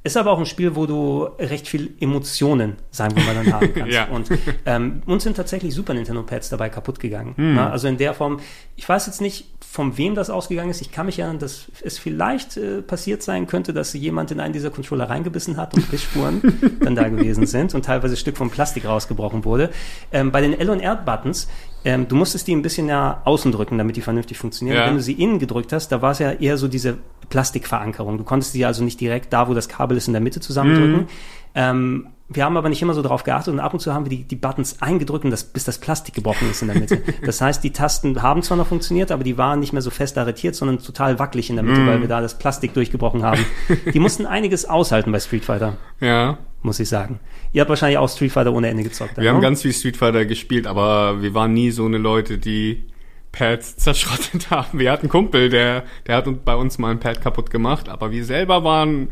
[0.06, 3.74] Ist aber auch ein Spiel, wo du recht viel Emotionen, sagen wir mal, dann haben
[3.76, 3.94] kannst.
[3.94, 4.08] Ja.
[4.08, 4.30] Und
[4.66, 7.34] ähm, uns sind tatsächlich Super Nintendo Pads dabei kaputt gegangen.
[7.38, 7.56] Hm.
[7.56, 8.42] Na, also in der Form,
[8.76, 10.82] ich weiß jetzt nicht, von wem das ausgegangen ist.
[10.82, 14.54] Ich kann mich erinnern, dass es vielleicht äh, passiert sein könnte, dass jemand in einen
[14.54, 16.42] dieser Controller reingebissen hat und Bissspuren
[16.82, 19.70] dann da gewesen sind und teilweise ein Stück vom Plastik rausgebrochen wurde.
[20.12, 21.48] Ähm, bei den L und R Buttons,
[21.86, 24.78] ähm, du musstest die ein bisschen ja außen drücken, damit die vernünftig funktionieren.
[24.78, 24.88] Ja.
[24.88, 26.98] Wenn du sie innen gedrückt hast, da war es ja eher so diese
[27.30, 28.18] Plastikverankerung.
[28.18, 31.08] Du konntest sie also nicht direkt da, wo das Kabel ist, in der Mitte zusammendrücken.
[31.56, 34.10] Ähm, wir haben aber nicht immer so darauf geachtet und ab und zu haben wir
[34.10, 37.02] die, die Buttons eingedrückt, das, bis das Plastik gebrochen ist in der Mitte.
[37.26, 40.18] Das heißt, die Tasten haben zwar noch funktioniert, aber die waren nicht mehr so fest
[40.18, 43.46] arretiert, sondern total wackelig in der Mitte, weil wir da das Plastik durchgebrochen haben.
[43.94, 46.38] Die mussten einiges aushalten bei Street Fighter, Ja.
[46.64, 47.20] muss ich sagen.
[47.54, 49.16] Ihr habt wahrscheinlich auch Street Fighter ohne Ende gezockt.
[49.18, 52.84] Wir haben ganz viel Street Fighter gespielt, aber wir waren nie so eine Leute, die
[53.32, 54.80] Pads zerschrottet haben.
[54.80, 57.90] Wir hatten einen Kumpel, der, der hat uns- bei uns mal ein Pad kaputt gemacht,
[57.90, 59.10] aber wir selber waren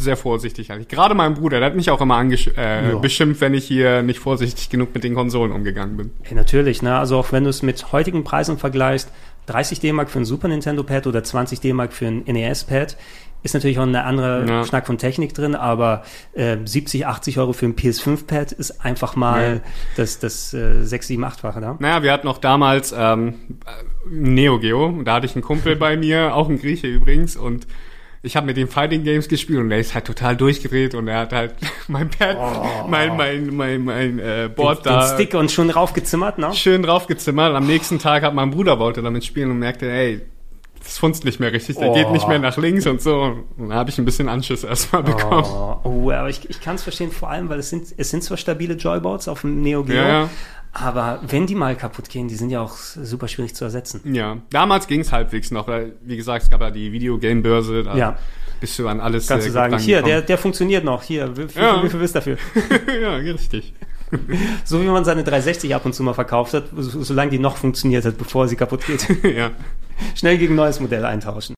[0.00, 0.86] sehr vorsichtig eigentlich.
[0.88, 4.70] Gerade mein Bruder, der hat mich auch immer äh, beschimpft, wenn ich hier nicht vorsichtig
[4.70, 6.10] genug mit den Konsolen umgegangen bin.
[6.22, 6.96] Ey, natürlich, ne?
[6.96, 9.10] Also auch wenn du es mit heutigen Preisen vergleichst,
[9.46, 12.96] 30 D-Mark für ein Super Nintendo Pad oder 20 D-Mark für ein NES Pad,
[13.42, 14.64] ist natürlich auch eine andere Ja.
[14.64, 16.02] Schnack von Technik drin, aber
[16.32, 19.70] äh, 70, 80 Euro für ein PS5 Pad ist einfach mal Ja.
[19.96, 21.76] das, das äh, 6, 7, 8-fache da.
[21.78, 23.34] Naja, wir hatten auch damals ähm,
[23.66, 23.70] äh,
[24.10, 25.02] Neo Geo.
[25.04, 27.66] Da hatte ich einen Kumpel bei mir, auch ein Grieche übrigens, und
[28.20, 31.20] ich habe mit dem Fighting Games gespielt und er ist halt total durchgedreht und er
[31.20, 31.54] hat halt
[31.88, 32.36] mein Pad,
[32.88, 36.52] mein, mein, mein, mein äh, Board Den da Stick und schon raufgezimmert, ne?
[36.52, 37.54] schön draufgezimmert.
[37.54, 40.22] Am nächsten Tag hat mein Bruder wollte damit spielen und merkte, ey,
[40.88, 41.94] das funzt nicht mehr richtig, der Oh.
[41.94, 43.36] geht nicht mehr nach links und so.
[43.58, 45.44] Da habe ich ein bisschen Anschiss erstmal bekommen.
[45.46, 48.24] Oh, oh, aber ich, ich kann es verstehen, vor allem, weil es sind, es sind
[48.24, 50.30] zwar stabile Joyboards auf dem Neo Geo, Ja, ja.
[50.72, 54.00] aber wenn die mal kaputt gehen, die sind ja auch super schwierig zu ersetzen.
[54.14, 58.18] Ja, damals ging's halbwegs noch, weil, wie gesagt, es gab ja die Videogame-Börse, da Ja.
[58.60, 60.10] bist du an alles Kannst äh, du sagen, hier, gekommen.
[60.12, 61.82] der, der funktioniert noch, hier, wie viel, Ja.
[61.84, 62.38] wie viel bist du dafür?
[63.02, 63.74] ja, richtig.
[64.64, 67.58] So wie man seine 360 ab und zu mal verkauft hat, so, solange die noch
[67.58, 69.06] funktioniert hat, bevor sie kaputt geht.
[69.36, 69.50] ja.
[70.14, 71.54] Schnell gegen ein neues Modell eintauschen.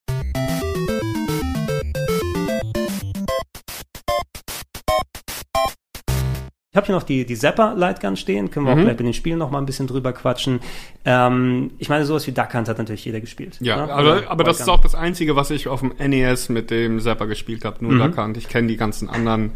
[6.72, 8.82] Ich habe hier noch die, die Zapper Lightgun stehen, können wir auch Mhm.
[8.84, 10.60] gleich bei den Spielen noch mal ein bisschen drüber quatschen.
[11.04, 13.58] Ähm, ich meine, sowas wie Duck Hunt hat natürlich jeder gespielt.
[13.60, 13.92] Ja, ne?
[13.92, 17.00] also, Oder aber das ist auch das Einzige, was ich auf dem NES mit dem
[17.00, 17.96] Zapper gespielt habe, Mhm.
[17.98, 18.36] nur Duck Hunt.
[18.36, 19.50] Ich kenne die ganzen anderen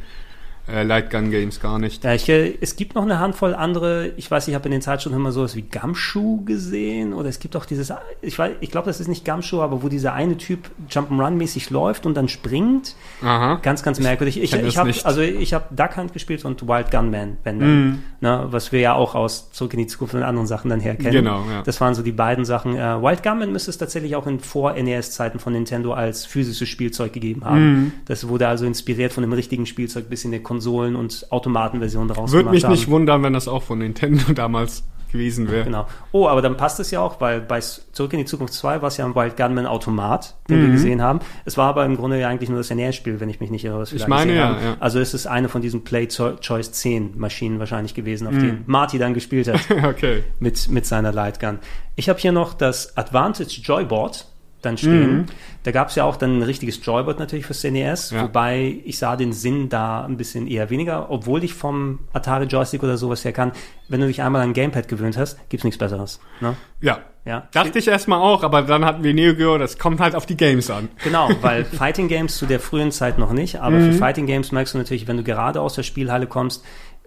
[0.66, 2.04] äh, Lightgun-Games gar nicht.
[2.04, 4.80] Ja, ich, äh, es gibt noch eine Handvoll andere, ich weiß, ich habe in den
[4.80, 7.92] Zeitschriften immer sowas wie Gumshoe gesehen oder es gibt auch dieses,
[8.22, 12.06] ich weiß, ich glaube, das ist nicht Gumshoe, aber wo dieser eine Typ Jump'n'Run-mäßig läuft
[12.06, 12.96] und dann springt.
[13.22, 13.58] Aha.
[13.62, 14.42] Ganz, ganz merkwürdig.
[14.42, 18.02] Ich, ich das habe also ich habe Duck Hunt gespielt und Wild Gunman, wenn dann,
[18.20, 20.96] ne, was wir ja auch aus Zurück in die Zukunft und anderen Sachen dann her
[20.96, 21.12] kennen.
[21.12, 21.62] Genau, ja.
[21.62, 22.74] Das waren so die beiden Sachen.
[22.76, 27.44] Äh, Wild Gunman müsste es tatsächlich auch in Vor-NES-Zeiten von Nintendo als physisches Spielzeug gegeben
[27.44, 27.74] haben.
[27.74, 27.92] Mhm.
[28.06, 32.30] Das wurde also inspiriert von einem richtigen Spielzeug bis in der Konsolen- und Automatenversion daraus
[32.32, 32.72] Würde gemacht mich haben.
[32.72, 35.62] nicht wundern, wenn das auch von Nintendo damals gewesen wäre.
[35.64, 35.86] Genau.
[36.10, 38.88] Oh, aber dann passt es ja auch, weil bei Zurück in die Zukunft 2 war
[38.88, 40.62] es ja ein Wild Gunman Automat, den Mhm.
[40.66, 41.20] wir gesehen haben.
[41.44, 43.78] Es war aber im Grunde ja eigentlich nur das NES-Spiel, wenn ich mich nicht irre.
[43.78, 44.76] was wir Ich meine, ja, ja.
[44.80, 48.40] Also es ist eine von diesen Play Cho- Choice 10 Maschinen wahrscheinlich gewesen, auf Mhm.
[48.40, 50.24] denen Marty dann gespielt hat okay.
[50.40, 51.60] mit, mit seiner Lightgun.
[51.94, 54.26] Ich habe hier noch das Advantage Joyboard
[54.64, 55.12] dann stehen.
[55.18, 55.26] Mhm.
[55.62, 58.22] Da gab es ja auch dann ein richtiges Joyboard natürlich fürs NES, Ja.
[58.24, 62.82] wobei ich sah den Sinn da ein bisschen eher weniger, obwohl ich vom Atari Joystick
[62.82, 63.52] oder sowas her kann.
[63.88, 66.20] Wenn du dich einmal an Gamepad gewöhnt hast, gibt's nichts Besseres.
[66.40, 66.54] Ne?
[66.80, 66.98] Ja.
[67.26, 67.48] Ja.
[67.52, 70.36] Dachte ich erstmal auch, aber dann hatten wir Neo Geo, das kommt halt auf die
[70.36, 70.90] Games an.
[71.02, 73.92] Genau, weil Fighting Games zu der frühen Zeit noch nicht, aber Mhm.
[73.92, 76.62] für Fighting Games merkst du natürlich, wenn du gerade aus der Spielhalle kommst,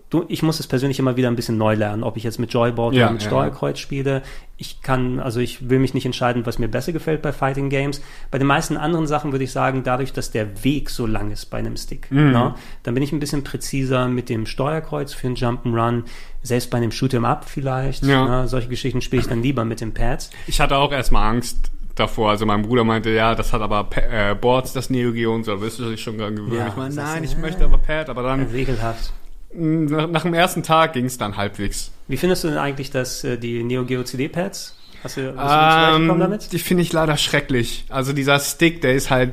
[0.10, 2.54] du, ich muss es persönlich immer wieder ein bisschen neu lernen, ob ich jetzt mit
[2.54, 4.22] Joyboard Ja, oder mit ja, Steuerkreuz spiele.
[4.58, 8.02] Ich kann, also ich will mich nicht entscheiden, was mir besser gefällt bei Fighting Games.
[8.32, 11.46] Bei den meisten anderen Sachen würde ich sagen, dadurch, dass der Weg so lang ist
[11.48, 12.32] bei einem Stick, Mhm.
[12.32, 16.04] ne, dann bin ich ein bisschen präziser mit dem Steuerkreuz für einen Jump'n'Run.
[16.42, 18.04] Selbst bei einem Shoot'em Up vielleicht.
[18.06, 18.42] Ja.
[18.44, 20.30] Ne, solche Geschichten spiele ich dann lieber mit den Pads.
[20.48, 22.30] Ich hatte auch erstmal Angst davor.
[22.30, 25.56] Also mein Bruder meinte, ja, das hat aber äh, Boards, das Neo Geo und so,
[25.56, 26.56] da wirst du dich schon dran gewöhnen.
[26.56, 29.12] Ja, ich meine, nein, ich möchte aber Pad, aber dann Regelhaft.
[29.58, 31.92] Nach, nach dem ersten Tag ging es dann halbwegs.
[32.08, 34.76] Wie findest du denn eigentlich das, äh, die Neo Geo CD-Pads?
[35.04, 36.52] Hast du, bist du Ähm, damit?
[36.52, 37.86] die finde ich leider schrecklich.
[37.90, 39.32] Also dieser Stick, der ist halt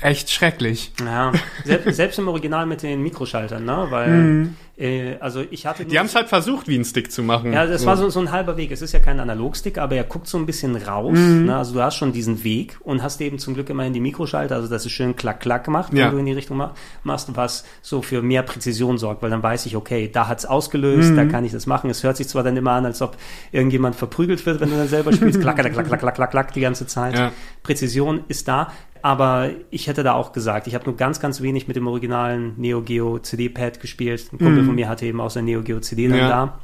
[0.00, 0.92] echt schrecklich.
[1.04, 1.32] Ja,
[1.64, 3.86] selbst, selbst im Original mit den Mikroschaltern, ne?
[3.90, 4.48] Weil,
[4.78, 5.84] äh, also ich hatte.
[5.84, 5.88] Mhm.
[5.88, 7.52] Die haben es halt versucht, wie ein Stick zu machen.
[7.52, 8.70] Ja, das war so, so ein halber Weg.
[8.70, 11.18] Es ist ja kein Analogstick, aber er guckt so ein bisschen raus.
[11.18, 11.46] Mhm.
[11.46, 11.56] Ne?
[11.56, 14.68] Also du hast schon diesen Weg und hast eben zum Glück immerhin die Mikroschalter, also
[14.68, 16.10] dass es schön klack klack macht, wenn Ja.
[16.10, 19.66] du in die Richtung ma machst, was so für mehr Präzision sorgt, weil dann weiß
[19.66, 21.16] ich, okay, da hat's ausgelöst, Mhm.
[21.16, 21.90] da kann ich das machen.
[21.90, 23.16] Es hört sich zwar dann immer an, als ob
[23.52, 26.52] irgendjemand verprügelt wird, wenn du dann selber spielst, klack klack klack klack klack klack klack
[26.52, 27.14] die ganze Zeit.
[27.18, 27.32] Ja.
[27.64, 28.72] Präzision ist da.
[29.02, 32.54] Aber ich hätte da auch gesagt, ich habe nur ganz, ganz wenig mit dem originalen
[32.56, 34.28] Neo Geo CD-Pad gespielt.
[34.32, 36.28] Ein Kumpel von mir hatte eben auch sein Neo Geo CD dann Ja.
[36.28, 36.58] da,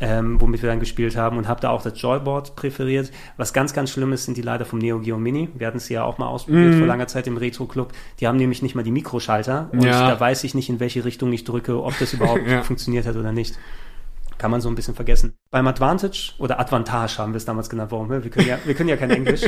[0.00, 3.10] ähm, womit wir dann gespielt haben und habe da auch das Joyboard präferiert.
[3.36, 5.48] Was ganz, ganz schlimm ist, sind die leider vom Neo Geo Mini.
[5.54, 7.92] Wir hatten es ja auch mal ausprobiert vor langer Zeit im Retro Club.
[8.20, 10.08] Die haben nämlich nicht mal die Mikroschalter und Ja.
[10.10, 12.62] da weiß ich nicht, in welche Richtung ich drücke, ob das überhaupt Ja.
[12.62, 13.56] funktioniert hat oder nicht.
[14.40, 15.34] Kann man so ein bisschen vergessen.
[15.50, 17.90] Beim Advantage oder Advantage haben wir es damals genannt.
[17.92, 18.08] Warum?
[18.08, 19.42] Wir können ja, wir können ja kein Englisch.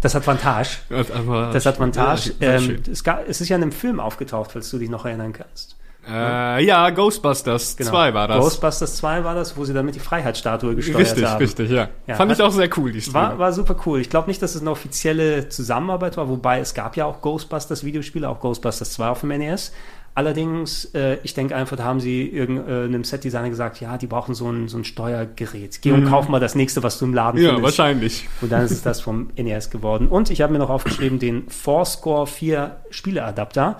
[0.00, 0.78] Das Advantage.
[1.52, 2.32] Das, Advantage.
[2.40, 5.04] Ja, ähm, es, ga- es ist ja in einem Film aufgetaucht, falls du dich noch
[5.06, 5.76] erinnern kannst.
[6.08, 8.34] Äh, ja, Ghostbusters 2 war das.
[8.34, 8.44] Genau.
[8.48, 11.38] Ghostbusters 2 war das, wo sie damit die Freiheitsstatue gesteuert richtig, haben.
[11.38, 11.88] richtig, ja.
[12.08, 13.14] Ja, Fand hat- ich auch sehr cool, die Szene.
[13.14, 14.00] War, war super cool.
[14.00, 17.84] Ich glaube nicht, dass es eine offizielle Zusammenarbeit war, wobei es gab ja auch Ghostbusters
[17.84, 19.72] Videospiele, auch Ghostbusters 2 auf dem NES.
[20.14, 24.50] Allerdings, äh, ich denke einfach, da haben sie irgendeinem Setdesigner gesagt, ja, die brauchen so
[24.50, 25.80] ein, so ein Steuergerät.
[25.80, 27.46] Geh und kauf mal das nächste, was du im Laden Mhm.
[27.46, 27.78] ja, findest.
[27.78, 28.28] wahrscheinlich.
[28.42, 30.08] Und dann ist es das vom NES geworden.
[30.08, 33.78] Und ich habe mir noch aufgeschrieben den Fourscore 4 Spieleadapter.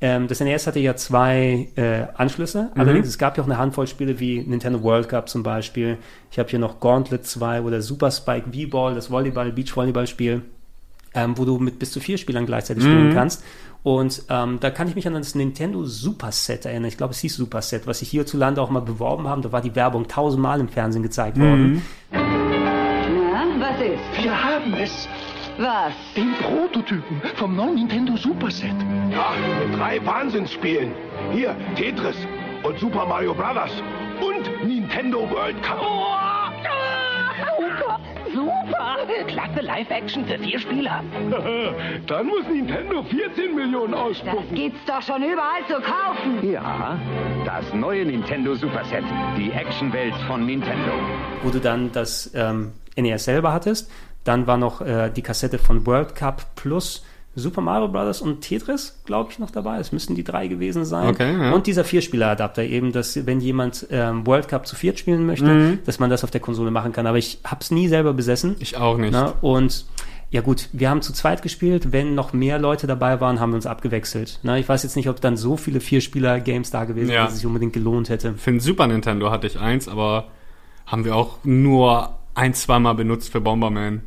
[0.00, 2.70] Ähm, das NES hatte ja zwei äh, Anschlüsse.
[2.76, 5.98] Allerdings, es gab ja auch eine Handvoll Spiele wie Nintendo World Cup zum Beispiel.
[6.30, 10.42] Ich habe hier noch Gauntlet 2 oder Super Spike V-Ball, das Volleyball, Beach-Volleyball-Spiel,
[11.14, 13.44] ähm, wo du mit bis zu vier Spielern gleichzeitig spielen kannst.
[13.82, 16.86] Und ähm, da kann ich mich an das Nintendo Super Set erinnern.
[16.88, 19.42] Ich glaube, es hieß Super Set, was sie hierzulande auch mal beworben haben.
[19.42, 21.82] Da war die Werbung tausendmal im Fernsehen gezeigt worden.
[22.12, 24.22] Na, was ist?
[24.22, 25.08] Wir haben es.
[25.58, 25.92] Was?
[26.16, 28.74] Den Prototypen vom neuen Nintendo Super Set.
[29.10, 29.32] Ja,
[29.66, 30.92] mit drei Wahnsinnsspielen.
[31.32, 32.16] Hier, Tetris
[32.62, 33.72] und Super Mario Brothers
[34.20, 35.78] und Nintendo World Cup.
[35.80, 37.01] Super,
[38.32, 38.96] super.
[39.26, 41.02] Klasse Live-Action für vier Spieler.
[42.06, 44.54] Dann muss Nintendo 14 Millionen Das ausspucken.
[44.54, 46.50] gibt's doch schon überall zu kaufen.
[46.50, 46.98] Ja,
[47.44, 49.04] das neue Nintendo Super Set,
[49.36, 50.92] die Actionwelt von Nintendo.
[51.42, 53.90] wo du dann das ähm, NES selber hattest.
[54.24, 57.04] Dann war noch äh, die Kassette von World Cup plus
[57.34, 58.20] Super Mario Bros.
[58.20, 59.78] und Tetris, glaube ich, noch dabei.
[59.78, 61.08] Es müssten die drei gewesen sein.
[61.08, 61.52] Okay, ja.
[61.52, 65.98] Und dieser Vierspieler-Adapter eben, dass wenn jemand ähm, World Cup zu viert spielen möchte, dass
[65.98, 67.06] man das auf der Konsole machen kann.
[67.06, 68.56] Aber ich habe es nie selber besessen.
[68.58, 69.12] Ich auch nicht.
[69.12, 69.86] Na, und
[70.30, 71.90] ja gut, wir haben zu zweit gespielt.
[71.92, 74.38] Wenn noch mehr Leute dabei waren, haben wir uns abgewechselt.
[74.42, 77.24] Na, ich weiß jetzt nicht, ob dann so viele Vierspieler-Games da gewesen wären, Ja.
[77.24, 78.34] dass es sich unbedingt gelohnt hätte.
[78.34, 80.26] Für den Super Nintendo hatte ich eins, aber
[80.86, 84.02] haben wir auch nur ein, zweimal benutzt für Bomberman.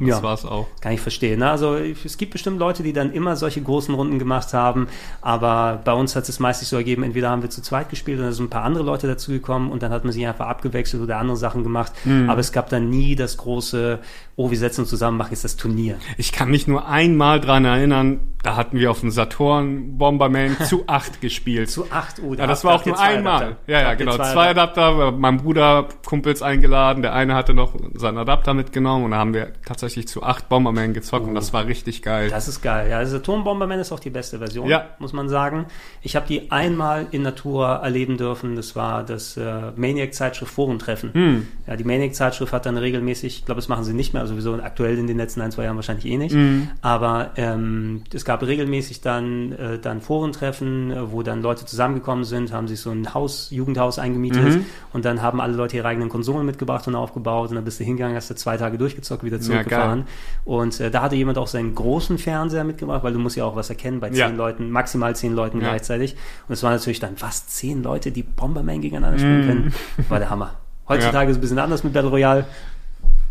[0.00, 0.22] Das Ja.
[0.22, 0.66] war's auch.
[0.80, 1.40] Kann ich verstehen.
[1.40, 1.50] Ne?
[1.50, 4.88] Also es gibt bestimmt Leute, die dann immer solche großen Runden gemacht haben,
[5.20, 8.24] aber bei uns hat es meistens so ergeben, entweder haben wir zu zweit gespielt und
[8.24, 11.18] dann sind ein paar andere Leute dazugekommen und dann hat man sich einfach abgewechselt oder
[11.18, 11.92] andere Sachen gemacht.
[12.28, 13.98] Aber es gab dann nie das große,
[14.36, 15.96] oh, wir setzen uns zusammen, machen jetzt das Turnier.
[16.16, 20.84] Ich kann mich nur einmal dran erinnern, da hatten wir auf dem Saturn Bomberman zu
[20.88, 21.70] acht gespielt.
[21.70, 23.42] Zu acht, oh, da ja, das war auch nur einmal.
[23.42, 23.56] Adapter.
[23.66, 24.16] Ja, ja, genau.
[24.16, 29.18] zwei Adapter, mein Bruder, Kumpels eingeladen, der eine hatte noch seinen Adapter mitgenommen und da
[29.18, 32.30] haben wir tatsächlich zu acht Bomberman gezockt und das war richtig geil.
[32.30, 32.90] Das ist geil.
[32.90, 34.86] Ja, also Turmbomberman ist auch die beste Version, Ja.
[34.98, 35.66] muss man sagen.
[36.00, 38.56] Ich habe die einmal in Natur erleben dürfen.
[38.56, 41.12] Das war das äh, Maniac-Zeitschrift Forentreffen.
[41.14, 41.48] Hm.
[41.66, 44.54] Ja, die Maniac-Zeitschrift hat dann regelmäßig, ich glaube, das machen sie nicht mehr, also sowieso
[44.62, 46.32] aktuell in den letzten ein, zwei Jahren wahrscheinlich eh nicht.
[46.34, 46.68] Hm.
[46.80, 52.52] Aber ähm, es gab regelmäßig dann, äh, dann Forentreffen, äh, wo dann Leute zusammengekommen sind,
[52.52, 54.64] haben sich so ein Haus, Jugendhaus eingemietet Mhm.
[54.92, 57.84] und dann haben alle Leute ihre eigenen Konsolen mitgebracht und aufgebaut und dann bist du
[57.84, 60.04] hingegangen, hast du zwei Tage durchgezockt, wieder zurückgefahren.
[60.44, 63.56] und äh, da hatte jemand auch seinen großen Fernseher mitgebracht, weil du musst ja auch
[63.56, 64.28] was erkennen bei zehn Ja.
[64.28, 65.68] Leuten, maximal zehn Leuten Ja.
[65.68, 66.16] gleichzeitig.
[66.48, 69.74] Und es waren natürlich dann fast zehn Leute, die Bomberman gegeneinander spielen können.
[70.08, 70.54] War der Hammer.
[70.88, 71.14] Heutzutage Mhm.
[71.16, 71.22] Ja.
[71.24, 72.44] ist es ein bisschen anders mit Battle Royale,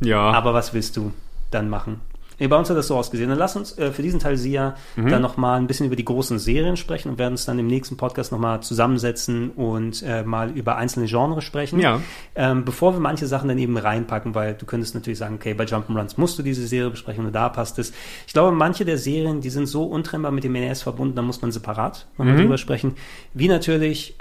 [0.01, 0.19] ja.
[0.31, 1.11] aber was willst du
[1.51, 2.01] dann machen?
[2.39, 3.29] Nee, bei uns hat das so ausgesehen.
[3.29, 5.09] Dann lass uns äh, für diesen Teil Sia Mhm.
[5.09, 7.97] dann nochmal ein bisschen über die großen Serien sprechen und werden uns dann im nächsten
[7.97, 11.79] Podcast nochmal zusammensetzen und äh, mal über einzelne Genres sprechen.
[11.79, 12.01] Ja.
[12.33, 15.65] Ähm, bevor wir manche Sachen dann eben reinpacken, weil du könntest natürlich sagen, okay, bei
[15.65, 17.93] Jump'n'Runs musst du diese Serie besprechen und da passt es.
[18.25, 21.43] Ich glaube, manche der Serien, die sind so untrennbar mit dem NES verbunden, da muss
[21.43, 22.95] man separat nochmal drüber sprechen.
[23.35, 24.15] Wie natürlich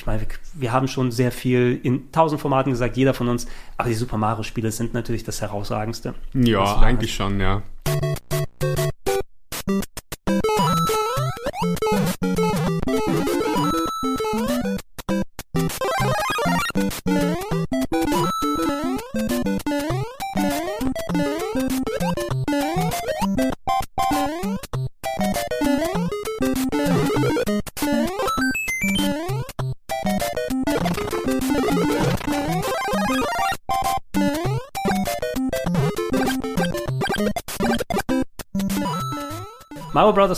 [0.00, 3.46] ich meine, wir, wir haben schon sehr viel in tausend Formaten gesagt, jeder von uns,
[3.76, 6.14] aber die Super Mario Spiele sind natürlich das herausragendste.
[6.32, 7.62] Ja, eigentlich schon, ja.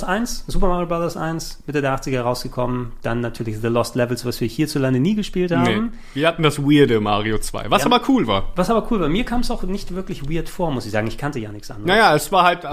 [0.03, 0.09] Bros.
[0.09, 1.17] 1, Super Mario Bros.
[1.17, 2.93] 1, Mitte der 80er rausgekommen.
[3.03, 5.91] Dann natürlich The Lost Levels, was wir hierzulande nie gespielt haben.
[5.93, 5.99] Nee.
[6.15, 7.87] Wir hatten das weirde Mario 2, was Ja.
[7.87, 8.51] aber cool war.
[8.57, 11.07] Was aber cool war, mir kam es auch nicht wirklich weird vor, muss ich sagen.
[11.07, 11.87] Ich kannte ja nichts anderes.
[11.87, 12.65] Naja, es war halt,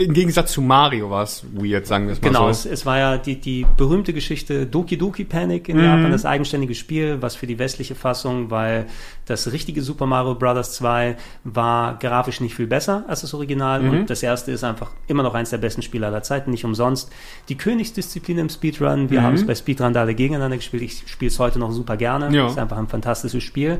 [0.00, 2.50] im Gegensatz zu Mario war es weird, sagen wir es mal Genau, so.
[2.50, 6.74] es, es war ja die, die berühmte Geschichte Doki Doki Panic in Japan, das eigenständige
[6.74, 8.86] Spiel, was für die westliche Fassung, weil
[9.26, 10.72] das richtige Super Mario Bros.
[10.72, 15.22] 2 war grafisch nicht viel besser als das Original und das erste ist einfach immer
[15.22, 17.10] noch eins der besten Spiele aller Zeiten, nicht umsonst.
[17.48, 21.30] Die Königsdisziplin im Speedrun, wir haben es bei Speedrun da alle gegeneinander gespielt, ich spiele
[21.30, 22.46] es heute noch super gerne, Ja.
[22.48, 23.78] ist einfach ein fantastisches Spiel.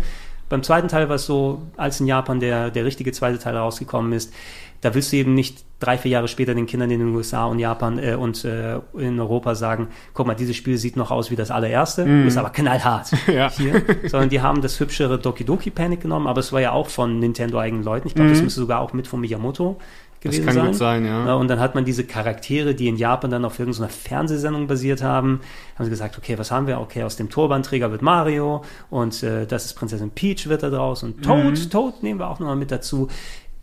[0.49, 4.13] Beim zweiten Teil war es so, als in Japan der, der richtige zweite Teil rausgekommen
[4.13, 4.33] ist,
[4.81, 7.59] da willst du eben nicht drei, vier Jahre später den Kindern in den USA und
[7.59, 11.37] Japan äh, und äh, in Europa sagen, guck mal, dieses Spiel sieht noch aus wie
[11.37, 13.51] das allererste, ist aber knallhart Ja.
[13.51, 13.83] hier.
[14.07, 17.19] Sondern die haben das hübschere Doki Doki Panic genommen, aber es war ja auch von
[17.19, 18.09] Nintendo eigenen Leuten.
[18.09, 19.79] Ich glaube, das müsste sogar auch mit von Miyamoto
[20.21, 20.67] gewesen kann sein.
[20.67, 21.35] gut sein, ja.
[21.35, 25.41] Und dann hat man diese Charaktere, die in Japan dann auf irgendeiner Fernsehsendung basiert haben,
[25.77, 26.79] haben sie gesagt, okay, was haben wir?
[26.79, 31.03] Okay, aus dem Turbanträger wird Mario und äh, das ist Prinzessin Peach wird da draus
[31.03, 31.71] und Toad, Mhm.
[31.71, 33.09] Toad nehmen wir auch nochmal mit dazu.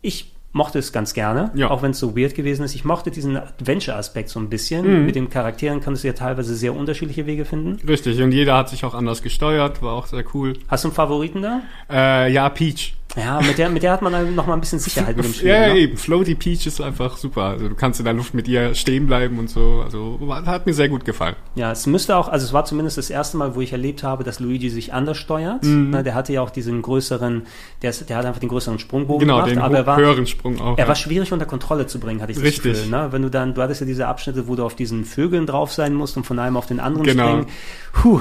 [0.02, 1.70] Ich mochte es ganz gerne, Ja.
[1.70, 2.74] auch wenn es so weird gewesen ist.
[2.74, 5.00] Ich mochte diesen Adventure-Aspekt so ein bisschen.
[5.00, 5.06] Mhm.
[5.06, 7.78] Mit den Charakteren kannst du ja teilweise sehr unterschiedliche Wege finden.
[7.86, 10.54] Richtig, und jeder hat sich auch anders gesteuert, war auch sehr cool.
[10.68, 11.60] Hast du einen Favoriten da?
[11.90, 12.94] Äh, ja, Peach.
[13.16, 15.32] Ja, mit der, mit der hat man dann noch mal ein bisschen Sicherheit mit dem
[15.32, 15.48] Spiel.
[15.48, 15.78] Ja, ja, ne?
[15.80, 15.96] eben.
[15.96, 17.44] Floaty Peach ist einfach super.
[17.44, 19.80] Also du kannst in der Luft mit ihr stehen bleiben und so.
[19.82, 21.34] Also hat mir sehr gut gefallen.
[21.54, 24.24] Ja, es müsste auch, also es war zumindest das erste Mal, wo ich erlebt habe,
[24.24, 25.64] dass Luigi sich anders steuert.
[25.64, 25.90] Mhm.
[25.90, 27.46] Ne, der hatte ja auch diesen größeren,
[27.82, 30.26] der, ist, der hat einfach den größeren Sprungbogen Genau, gemacht, den aber er war, höheren
[30.26, 30.76] Sprung auch.
[30.76, 30.88] er ja.
[30.88, 32.72] war schwierig unter Kontrolle zu bringen, hatte ich das Richtig.
[32.74, 32.90] Gefühl.
[32.90, 33.08] Ne?
[33.10, 35.94] Wenn du dann, du hattest ja diese Abschnitte, wo du auf diesen Vögeln drauf sein
[35.94, 37.26] musst und von einem auf den anderen Genau.
[37.26, 37.46] springen.
[37.92, 38.20] Puh,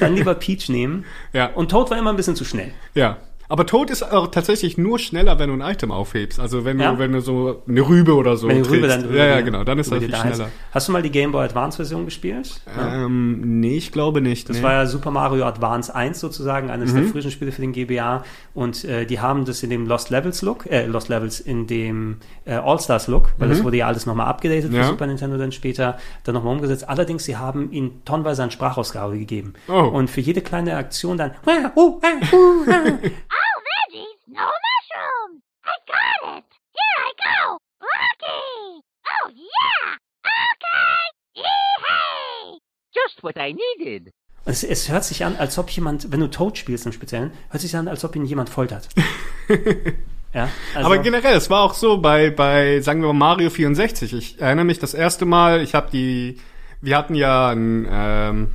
[0.00, 1.04] dann lieber Peach nehmen.
[1.32, 1.48] Ja.
[1.54, 2.72] Und Toad war immer ein bisschen zu schnell.
[2.94, 3.18] Ja.
[3.48, 6.40] Aber Tod ist auch tatsächlich nur schneller, wenn du ein Item aufhebst.
[6.40, 6.92] Also wenn Ja?
[6.92, 9.04] du, wenn du so eine Rübe oder so Wenn die Rübe trägst.
[9.06, 9.62] dann Ja, ja, genau.
[9.64, 10.48] Dann ist das viel da schneller.
[10.72, 12.60] Hast du mal die Game Boy Advance Version gespielt?
[12.76, 13.04] Ja.
[13.04, 14.48] Ähm, nee, ich glaube nicht.
[14.48, 14.62] Das nee.
[14.62, 16.96] war ja Super Mario Advance 1 sozusagen, eines Mhm.
[16.96, 18.24] der frühen Spiele für den GBA.
[18.54, 22.16] Und äh, die haben das in dem Lost Levels Look, äh, Lost Levels in dem
[22.44, 24.76] äh, All-Stars Look, weil das wurde ja alles nochmal abgedatet für Mhm.
[24.76, 24.88] Ja.
[24.88, 26.88] Super Nintendo dann später, dann nochmal umgesetzt.
[26.88, 29.54] Allerdings, sie haben ihnen tonnenweise an Sprachausgabe gegeben.
[29.68, 29.72] Oh.
[29.80, 31.30] Und für jede kleine Aktion dann,
[33.96, 35.42] veggies, no mushrooms.
[35.64, 36.44] I got it.
[36.72, 37.58] Here I go.
[37.80, 38.82] Rocky.
[39.06, 39.96] Oh, yeah.
[40.26, 41.42] Okay.
[41.42, 42.58] Yee-hey.
[42.94, 44.12] Just what I needed.
[44.44, 47.60] es, es hört sich an, als ob jemand, wenn du Toad spielst im Speziellen, hört
[47.60, 48.88] sich an, als ob ihn jemand foltert.
[50.32, 54.12] ja, also, Aber generell, es war auch so bei, bei, sagen wir mal, Mario 64.
[54.12, 56.38] Ich erinnere mich das erste Mal, ich habe die,
[56.80, 58.50] wir hatten ja ein, ähm,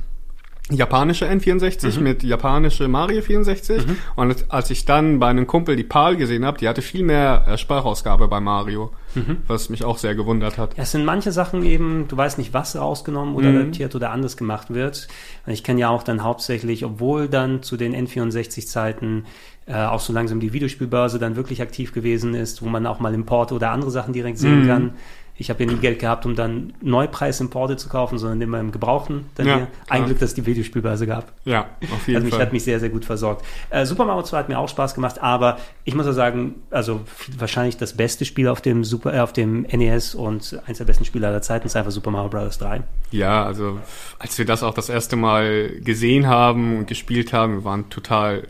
[0.70, 2.02] japanische N64 Mhm.
[2.02, 3.84] mit japanische Mario 64
[4.16, 7.44] und als ich dann bei einem Kumpel die PAL gesehen habe, die hatte viel mehr
[7.48, 9.38] äh, Sprachausgabe bei Mario, Mhm.
[9.48, 10.72] was mich auch sehr gewundert hat.
[10.76, 13.56] Es sind manche Sachen eben, du weißt nicht, was rausgenommen oder Mhm.
[13.58, 15.08] adaptiert oder anders gemacht wird.
[15.46, 19.26] Ich kenne ja auch dann hauptsächlich, obwohl dann zu den N64-Zeiten
[19.66, 23.14] äh, auch so langsam die Videospielbörse dann wirklich aktiv gewesen ist, wo man auch mal
[23.14, 24.66] Importe oder andere Sachen direkt sehen Mhm.
[24.66, 24.94] kann.
[25.38, 29.26] Ich habe ja nie Geld gehabt, um dann Neupreis-Importe zu kaufen, sondern immer im Gebrauchten.
[29.34, 29.68] Dann Ja, hier.
[29.88, 31.32] Ein Glück, dass es die Videospielbörse gab.
[31.44, 32.42] Ja, auf jeden Also mich Fall.
[32.46, 33.44] hat mich sehr, sehr gut versorgt.
[33.70, 37.00] Äh, Super Mario 2 hat mir auch Spaß gemacht, aber ich muss auch sagen, also
[37.38, 41.04] wahrscheinlich das beste Spiel auf dem Super, äh, auf dem NES und eins der besten
[41.04, 42.58] Spiele aller Zeiten ist einfach Super Mario Bros.
[42.58, 42.82] 3.
[43.10, 43.78] Ja, also
[44.18, 48.46] als wir das auch das erste Mal gesehen haben und gespielt haben, wir waren total,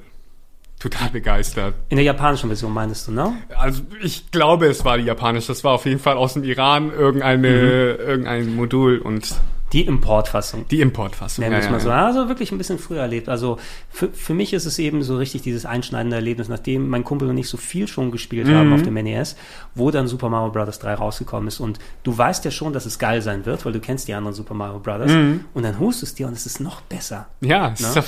[0.83, 1.75] total begeistert.
[1.89, 3.33] In der japanischen Version meinst du, ne?
[3.57, 5.49] Also ich glaube, es war die japanische.
[5.49, 7.49] Das war auf jeden Fall aus dem Iran irgendeine,
[7.95, 9.35] irgendein Modul und
[9.73, 10.67] Die Importfassung.
[10.69, 11.43] Die Importfassung.
[11.45, 11.89] Wir es ja, mal ja, so.
[11.89, 12.07] ja.
[12.07, 13.29] Also wirklich ein bisschen früher erlebt.
[13.31, 17.29] Also für, für mich ist es eben so richtig dieses einschneidende Erlebnis, nachdem mein Kumpel
[17.31, 18.55] und ich so viel schon gespielt Mhm.
[18.55, 19.35] haben auf dem NES,
[19.75, 20.79] wo dann Super Mario Bros.
[20.79, 21.59] 3 rausgekommen ist.
[21.61, 24.35] Und du weißt ja schon, dass es geil sein wird, weil du kennst die anderen
[24.35, 25.11] Super Mario Bros.
[25.11, 25.45] Mhm.
[25.55, 27.29] Und dann holst du es dir und es ist noch besser.
[27.41, 27.73] Ja, Ne?
[27.75, 27.99] ist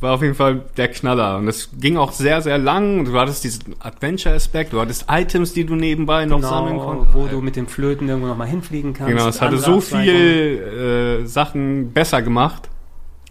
[0.00, 1.38] war auf jeden Fall der Knaller.
[1.38, 3.04] Und es ging auch sehr, sehr lang.
[3.04, 7.12] Du hattest diesen Adventure-Aspekt, du hattest Items, die du nebenbei noch sammeln konntest.
[7.12, 9.10] Genau, wo du mit dem Flöten irgendwo noch mal hinfliegen kannst.
[9.12, 12.68] Genau, es hatte so viel äh, Sachen besser gemacht.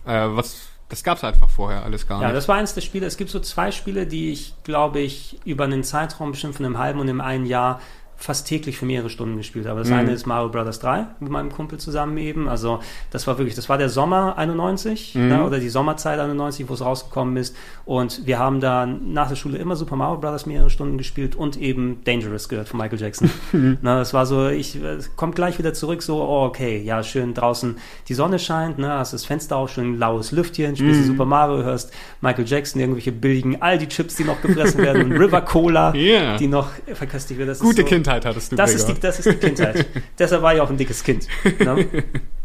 [0.06, 2.38] Äh, was das gab's einfach vorher alles gar Ja, nicht.
[2.38, 3.08] das war eins der Spiele.
[3.08, 6.78] Es gibt so zwei Spiele, die ich, glaube ich, über einen Zeitraum bestimmt von einem
[6.78, 7.80] halben und einem einen Jahr
[8.16, 9.80] fast täglich für mehrere Stunden gespielt habe.
[9.80, 9.96] Das Mhm.
[9.96, 10.80] eine ist Mario Bros.
[10.80, 12.48] 3 mit meinem Kumpel zusammen eben.
[12.48, 12.80] Also
[13.12, 15.30] das war wirklich, das war der Sommer 91 Mhm.
[15.30, 17.56] ja, oder die Sommerzeit 91, wo es rausgekommen ist.
[17.86, 20.46] Und wir haben da nach der Schule immer Super Mario Bros.
[20.46, 23.30] mehrere Stunden gespielt und eben Dangerous gehört von Michael Jackson.
[23.82, 24.80] Na, das war so, ich
[25.18, 27.78] kommt gleich wieder zurück, so, oh, okay, ja, schön draußen
[28.08, 31.06] die Sonne scheint, ne, hast das Fenster auf, schön laues Lüftchen, spielst Mhm.
[31.08, 31.92] Super Mario, hörst
[32.22, 36.38] Michael Jackson, irgendwelche billigen Aldi-Chips, die noch gefressen werden und River Cola, Ja.
[36.38, 37.50] die noch verköstigt wird.
[37.50, 38.90] Das Gute so, Kindheit hattest du, Das Gregor.
[38.90, 39.86] ist, die, das ist die Kindheit.
[40.20, 41.28] Deshalb war ich auch ein dickes Kind.
[41.60, 41.88] Ne?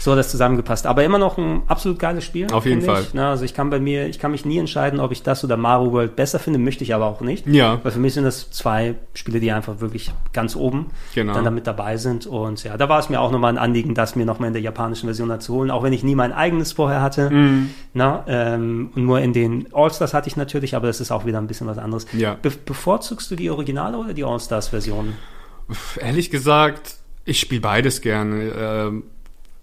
[0.00, 0.86] So hat das zusammengepasst.
[0.86, 2.50] Aber immer noch ein absolut geiles Spiel.
[2.52, 3.02] Auf jeden Fall.
[3.02, 3.14] Ich.
[3.14, 5.58] Ne, also ich kann bei mir, ich kann mich nie entscheiden, ob ich das oder
[5.58, 7.46] Mario World besser finde, möchte ich aber auch nicht.
[7.46, 7.78] Ja.
[7.82, 11.34] Weil für mich sind das zwei Spiele, die einfach wirklich ganz oben Genau.
[11.34, 12.26] dann damit dabei sind.
[12.26, 14.62] Und ja, da war es mir auch nochmal ein Anliegen, das mir nochmal in der
[14.62, 17.28] japanischen Version dazu holen, auch wenn ich nie mein eigenes vorher hatte.
[17.28, 17.70] Mhm.
[17.92, 21.38] Na, ähm, und nur in den All-Stars hatte ich natürlich, aber das ist auch wieder
[21.38, 22.06] ein bisschen was anderes.
[22.12, 22.36] Ja.
[22.40, 25.14] Be bevorzugst du die Originale oder die All-Stars-Version?
[26.00, 26.94] Ehrlich gesagt,
[27.24, 28.52] ich spiele beides gerne.
[28.56, 29.02] Ähm,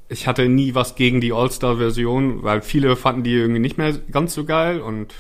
[0.10, 4.34] ich hatte nie was gegen die All-Star-Version, weil viele fanden die irgendwie nicht mehr ganz
[4.34, 5.14] so geil und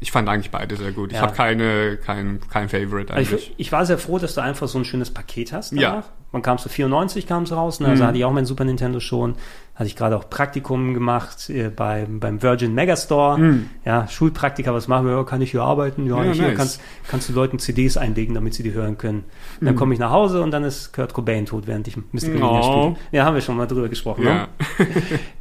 [0.00, 1.10] ich fand eigentlich beide sehr gut.
[1.10, 1.22] Ich Ja.
[1.22, 3.50] habe keine, kein, kein Favorite Also eigentlich.
[3.50, 5.82] ich, ich war sehr froh, dass du einfach so ein schönes Paket hast danach.
[5.82, 6.04] Ja.
[6.30, 7.88] Man kam zu 94 kam es raus, ne?
[7.88, 8.06] also Mhm.
[8.08, 9.34] hatte ich auch mein Super Nintendo schon.
[9.78, 13.38] Hatte ich gerade auch Praktikum gemacht äh, beim, beim Virgin Megastore.
[13.38, 13.70] Mhm.
[13.84, 15.12] Ja, Schulpraktiker, was machen wir?
[15.14, 16.04] Ja, kann ich hier arbeiten?
[16.06, 16.56] Ja, Ja, ich, nice.
[16.56, 19.18] kannst, kannst du Leuten CDs einlegen, damit sie die hören können.
[19.60, 19.78] Und dann Mhm.
[19.78, 22.46] komme ich nach Hause und dann ist Kurt Cobain tot, während ich Mystical Oh.
[22.46, 22.96] Linear spiele.
[23.12, 24.24] Ja, haben wir schon mal drüber gesprochen.
[24.24, 24.30] Ne?
[24.30, 24.48] ja.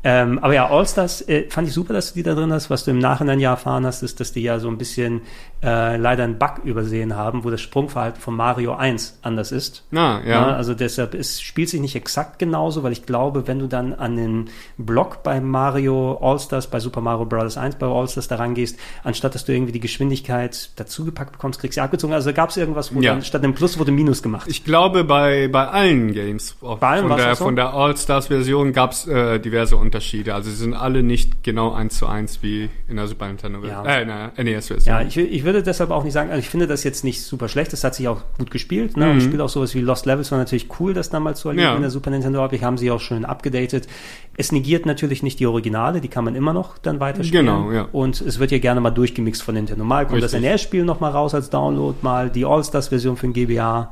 [0.04, 2.70] Ähm, aber ja, All-Stars äh, fand ich super, dass du die da drin hast.
[2.70, 5.22] Was du im Nachhinein ja erfahren hast, ist, dass die ja so ein bisschen
[5.64, 9.84] äh, leider einen Bug übersehen haben, wo das Sprungverhalten von Mario 1 anders ist.
[9.92, 10.46] Na, ja.
[10.56, 14.16] also deshalb, es spielt sich nicht exakt genauso, weil ich glaube, wenn du dann an
[14.16, 14.27] den
[14.78, 17.58] Block bei Mario All-Stars, bei Super Mario Bros.
[17.58, 21.82] 1 bei All-Stars da rangehst, anstatt dass du irgendwie die Geschwindigkeit dazugepackt bekommst, kriegst du
[21.82, 22.14] sie abgezogen.
[22.14, 23.14] Also gab es irgendwas, wo Ja.
[23.14, 24.48] dann statt einem Plus wurde Minus gemacht.
[24.50, 27.44] Ich glaube, bei, bei allen Games, Bei allen von, der, so?
[27.46, 30.34] von der All-Stars-Version gab's äh, diverse Unterschiede.
[30.36, 33.86] Also sie sind alle nicht genau eins zu eins wie in der Super Nintendo-Version.
[33.86, 33.92] Ja.
[33.98, 34.96] Äh, in der NES-Version.
[34.96, 37.48] Ja, ich, ich würde deshalb auch nicht sagen, also ich finde das jetzt nicht super
[37.50, 38.98] schlecht, das hat sich auch gut gespielt.
[38.98, 39.10] Ne?
[39.12, 41.58] Und ich spiele auch sowas wie Lost Levels, war natürlich cool, das damals zu erleben
[41.68, 41.72] Mhm.
[41.72, 41.76] Ja.
[41.76, 42.44] in der Super Nintendo.
[42.44, 43.88] Aber ich haben sie auch schön abgedatet.
[44.36, 47.46] Es negiert natürlich nicht die Originale, die kann man immer noch dann weiterspielen.
[47.46, 47.88] Genau, ja.
[47.92, 49.84] Und es wird ja gerne mal durchgemixt von Nintendo.
[49.84, 50.50] Mal kommt das Richtig.
[50.50, 53.92] NES-Spiel noch mal raus als Download, mal die All-Stars-Version für den GBA.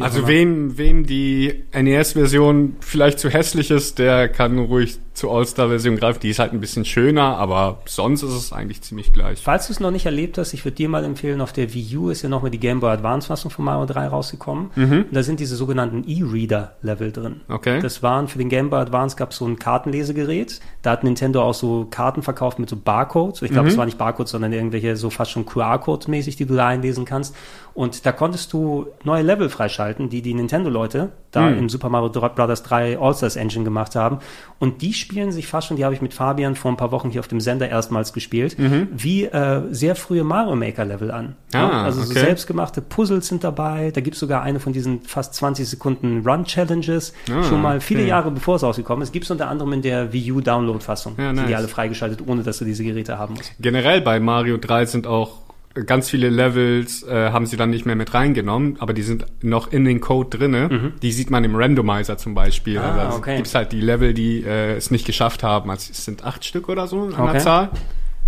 [0.00, 0.28] Also immer.
[0.28, 6.20] wem, wem die NES-Version vielleicht zu hässlich ist, der kann ruhig zur All-Star-Version greifen.
[6.20, 9.40] Die ist halt ein bisschen schöner, aber sonst ist es eigentlich ziemlich gleich.
[9.42, 11.96] Falls du es noch nicht erlebt hast, ich würde dir mal empfehlen, auf der Wii
[11.98, 14.70] U ist ja nochmal die Game Boy Advance Fassung von Mario 3 rausgekommen.
[14.74, 17.40] Und da sind diese sogenannten E-Reader-Level drin.
[17.46, 17.54] Mhm.
[17.54, 17.80] Okay.
[17.82, 20.60] Das waren für den Game Boy Advance gab es so ein Kartenlesegerät.
[20.80, 23.42] Da hat Nintendo auch so Karten verkauft mit so Barcodes.
[23.42, 23.72] Ich glaube, Mhm.
[23.72, 27.04] es war nicht Barcodes, sondern irgendwelche so fast schon QR-Codes mäßig, die du da einlesen
[27.04, 27.36] kannst.
[27.74, 29.71] Und da konntest du neue Level freischalten,
[30.08, 31.58] die die Nintendo-Leute da Mhm.
[31.58, 32.62] im Super Mario Bros.
[32.62, 34.18] 3 All-Stars Engine gemacht haben.
[34.58, 37.10] Und die spielen sich fast schon, die habe ich mit Fabian vor ein paar Wochen
[37.10, 38.56] hier auf dem Sender erstmals gespielt,
[38.92, 41.36] wie äh, sehr frühe Mario Maker Level an.
[41.52, 41.58] Mhm.
[41.60, 42.20] Ah, also so okay.
[42.20, 43.90] selbstgemachte Puzzles sind dabei.
[43.90, 47.14] Da gibt's sogar eine von diesen fast 20 Sekunden Run-Challenges.
[47.30, 48.08] Ah, schon mal viele okay.
[48.10, 49.12] Jahre bevor es rausgekommen ist.
[49.12, 51.14] Gibt's unter anderem in der Wii U Download-Fassung.
[51.18, 51.54] Ja, Sind die nice.
[51.58, 53.52] alle freigeschaltet, ohne dass du diese Geräte haben musst.
[53.60, 55.38] Generell bei Mario 3 sind auch
[55.86, 59.72] ganz viele Levels, äh, haben sie dann nicht mehr mit reingenommen, aber die sind noch
[59.72, 60.92] in den Code drinne.
[61.02, 62.78] Die sieht man im Randomizer zum Beispiel.
[62.78, 62.84] Mhm.
[62.84, 63.36] Ah, also okay.
[63.36, 65.70] gibt's halt die Level, die äh, es nicht geschafft haben.
[65.70, 67.32] Also es sind acht Stück oder so an Okay.
[67.32, 67.70] der Zahl.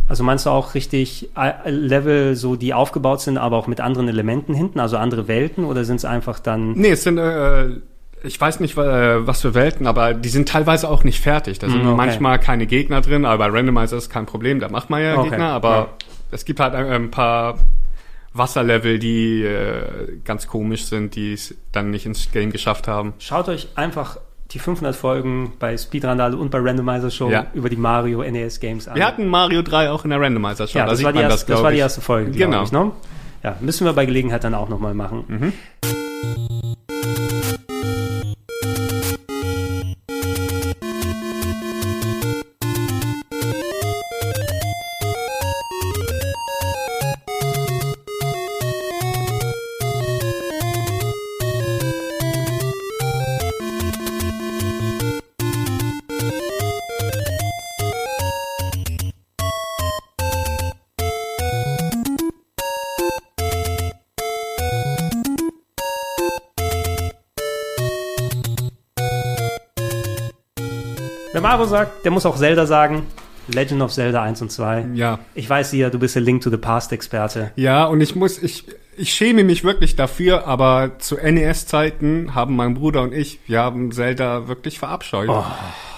[0.06, 4.06] Also meinst du auch richtig äh, Level, so die aufgebaut sind, aber auch mit anderen
[4.08, 7.68] Elementen hinten, also andere Welten, oder sind es einfach dann Nee, es sind, äh,
[8.22, 11.58] ich weiß nicht, äh, was für Welten, aber die sind teilweise auch nicht fertig.
[11.58, 11.96] Da sind Mm, okay.
[11.96, 15.30] manchmal keine Gegner drin, aber bei Randomizer ist kein Problem, da macht man ja Okay,
[15.30, 15.88] Gegner, aber ja.
[16.30, 17.58] Es gibt halt ein, paar
[18.32, 23.14] Wasserlevel, die äh, ganz komisch sind, die es dann nicht ins Game geschafft haben.
[23.18, 24.18] Schaut euch einfach
[24.50, 27.46] die 500 Folgen bei Speedrandale und bei Randomizer Show Ja.
[27.54, 28.96] über die Mario NES Games an.
[28.96, 30.78] Wir hatten Mario 3 auch in der Randomizer schon.
[30.80, 32.64] ja, da das sieht war, die erste, das, glaub war die erste Folge, Genau.
[32.64, 32.90] ich, ne?
[33.42, 35.52] Ja, müssen wir bei Gelegenheit dann auch nochmal machen.
[71.34, 73.08] Wer Mario sagt, der muss auch Zelda sagen.
[73.48, 74.86] Legend of Zelda 1 und 2.
[74.94, 75.18] Ja.
[75.34, 77.50] Ich weiß ja, du bist der Link to the Past Experte.
[77.56, 78.64] Ja, und ich muss, ich,
[78.96, 83.90] ich schäme mich wirklich dafür, aber zu NES-Zeiten haben mein Bruder und ich, wir haben
[83.90, 85.28] Zelda wirklich verabscheut.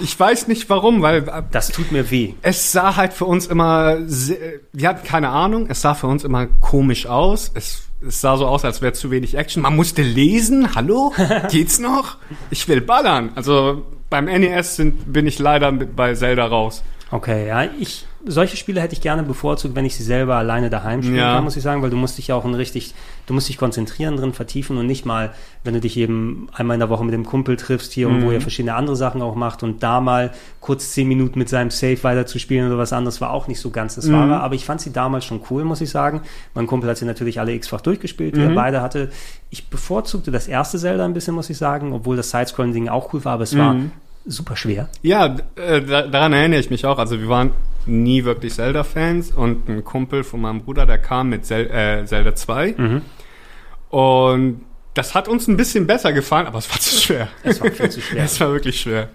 [0.00, 2.32] Ich weiß nicht warum, weil äh, Das tut mir weh.
[2.40, 3.98] es sah halt für uns immer,
[4.72, 7.52] wir hatten keine Ahnung, es sah für uns immer komisch aus.
[7.54, 9.62] Es, es sah so aus, als wäre zu wenig Action.
[9.62, 11.12] Man musste lesen, hallo?
[11.50, 12.16] Geht's noch?
[12.50, 13.30] Ich will ballern.
[13.34, 16.82] Also beim NES sind, bin ich leider bei Zelda raus.
[17.10, 21.02] Okay, ja, ich solche Spiele hätte ich gerne bevorzugt, wenn ich sie selber alleine daheim
[21.02, 21.34] spielen Ja.
[21.34, 22.94] kann, muss ich sagen, weil du musst dich ja auch ein richtig,
[23.26, 25.32] du musst dich konzentrieren drin, vertiefen und nicht mal,
[25.64, 28.32] wenn du dich eben einmal in der Woche mit dem Kumpel triffst hier und wo
[28.32, 32.02] ihr verschiedene andere Sachen auch macht und da mal kurz zehn Minuten mit seinem Safe
[32.02, 34.64] weiter zu spielen oder was anderes war auch nicht so ganz das Wahre, aber ich
[34.64, 36.22] fand sie damals schon cool, muss ich sagen.
[36.54, 39.10] Mein Kumpel hat sie natürlich alle x-fach durchgespielt, die er beide hatte.
[39.50, 43.24] Ich bevorzugte das erste Zelda ein bisschen, muss ich sagen, obwohl das Sidescrolling-Ding auch cool
[43.24, 43.76] war, aber es war
[44.26, 44.88] super schwer.
[45.02, 46.98] Ja, äh, da, daran erinnere ich mich auch.
[46.98, 47.52] Also wir waren
[47.86, 52.34] nie wirklich Zelda-Fans und ein Kumpel von meinem Bruder, der kam mit Zel äh, Zelda
[52.34, 52.74] 2.
[53.90, 54.60] Und
[54.94, 57.28] das hat uns ein bisschen besser gefallen, aber es war zu schwer.
[57.42, 58.24] Es war viel zu schwer.
[58.24, 59.08] es war wirklich schwer.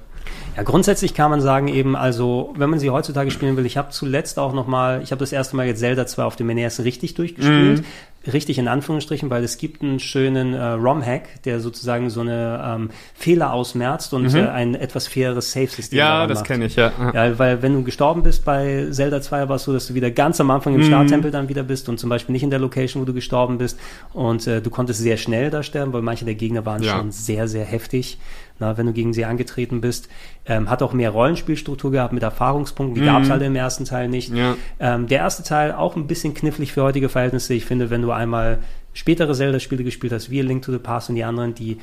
[0.56, 3.90] Ja, grundsätzlich kann man sagen eben, also wenn man sie heutzutage spielen will, ich habe
[3.90, 6.84] zuletzt auch noch mal, ich habe das erste Mal jetzt Zelda 2 auf dem NES
[6.84, 7.84] richtig durchgespielt.
[8.32, 12.90] Richtig in Anführungsstrichen, weil es gibt einen schönen äh, ROM-Hack, der sozusagen so eine ähm,
[13.16, 16.92] Fehler ausmerzt und äh, ein etwas faires Save-System Ja, das kenne ich, ja.
[17.16, 20.12] Ja, weil wenn du gestorben bist bei Zelda 2, war es so, dass du wieder
[20.12, 23.02] ganz am Anfang im Starttempel dann wieder bist und zum Beispiel nicht in der Location,
[23.02, 23.80] wo du gestorben bist.
[24.14, 26.98] Und äh, du konntest sehr schnell da sterben, weil manche der Gegner waren Ja.
[26.98, 28.20] schon sehr, sehr heftig,
[28.62, 30.08] na, wenn du gegen sie angetreten bist.
[30.46, 34.08] Ähm, hat auch mehr Rollenspielstruktur gehabt mit Erfahrungspunkten, die gab es alle im ersten Teil
[34.08, 34.34] nicht.
[34.34, 34.56] Ja.
[34.80, 37.54] Ähm, der erste Teil auch ein bisschen knifflig für heutige Verhältnisse.
[37.54, 38.60] Ich finde, wenn du einmal
[38.94, 41.78] spätere Zelda-Spiele gespielt hast, wie A Link to the Past und die anderen, die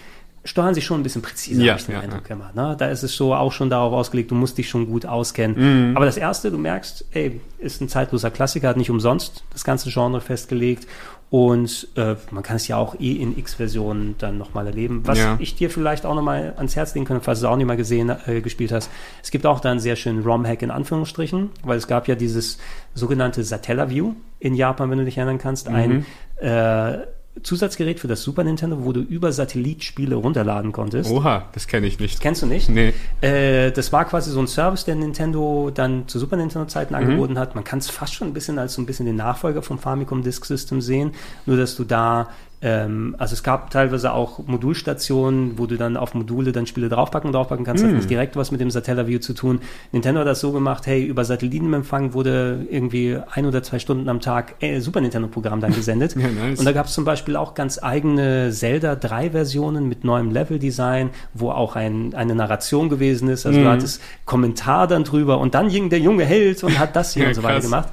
[0.45, 2.51] steuern sich schon ein bisschen präziser, Ja, habe ich den ja, Eindruck immer.
[2.55, 2.77] Ne?
[2.79, 5.91] Da ist es so auch schon darauf ausgelegt, du musst dich schon gut auskennen.
[5.91, 5.97] Mhm.
[5.97, 9.91] Aber das erste, du merkst, ey, ist ein zeitloser Klassiker, hat nicht umsonst das ganze
[9.91, 10.87] Genre festgelegt.
[11.31, 15.03] Und äh, man kann es ja auch eh in X-Versionen dann nochmal erleben.
[15.05, 15.37] Was Ja.
[15.39, 17.77] ich dir vielleicht auch nochmal ans Herz legen könnte, falls du es auch nicht mal
[17.77, 18.91] gesehen, äh, gespielt hast.
[19.23, 22.59] Es gibt auch da einen sehr schönen ROM-Hack in Anführungsstrichen, weil es gab ja dieses
[22.95, 25.69] sogenannte Satellaview in Japan, wenn du dich erinnern kannst.
[25.69, 26.07] Ein
[26.41, 26.99] äh,
[27.43, 31.11] Zusatzgerät für das Super Nintendo, wo du über Satellit Spiele runterladen konntest.
[31.11, 32.21] Oha, das kenne ich nicht.
[32.21, 32.69] Kennst du nicht?
[32.69, 32.93] Nee.
[33.21, 37.55] Äh, das war quasi so ein Service, der Nintendo dann zu Super Nintendo-Zeiten angeboten hat.
[37.55, 40.23] Man kann es fast schon ein bisschen als so ein bisschen den Nachfolger vom Famicom
[40.23, 41.13] Disk System sehen,
[41.47, 42.29] nur dass du da
[42.61, 47.31] ähm, also es gab teilweise auch Modulstationen, wo du dann auf Module dann Spiele draufpacken
[47.33, 47.83] draufpacken kannst.
[47.83, 47.91] Hm.
[47.91, 49.61] Hat nicht direkt was mit dem Satellaview zu tun.
[49.93, 54.21] Nintendo hat das so gemacht, hey, über Satellitenempfang wurde irgendwie ein oder zwei Stunden am
[54.21, 56.17] Tag äh, Super Nintendo-Programm dann gesendet.
[56.19, 56.59] Ja, nice.
[56.59, 61.51] Und da gab es zum Beispiel auch ganz eigene Zelda 3-Versionen mit neuem Level-Design, wo
[61.51, 63.47] auch ein, eine Narration gewesen ist.
[63.47, 67.15] Also du hattest Kommentar dann drüber und dann ging der junge Held und hat das
[67.15, 67.65] hier Ja, und so weiter krass.
[67.65, 67.89] gemacht.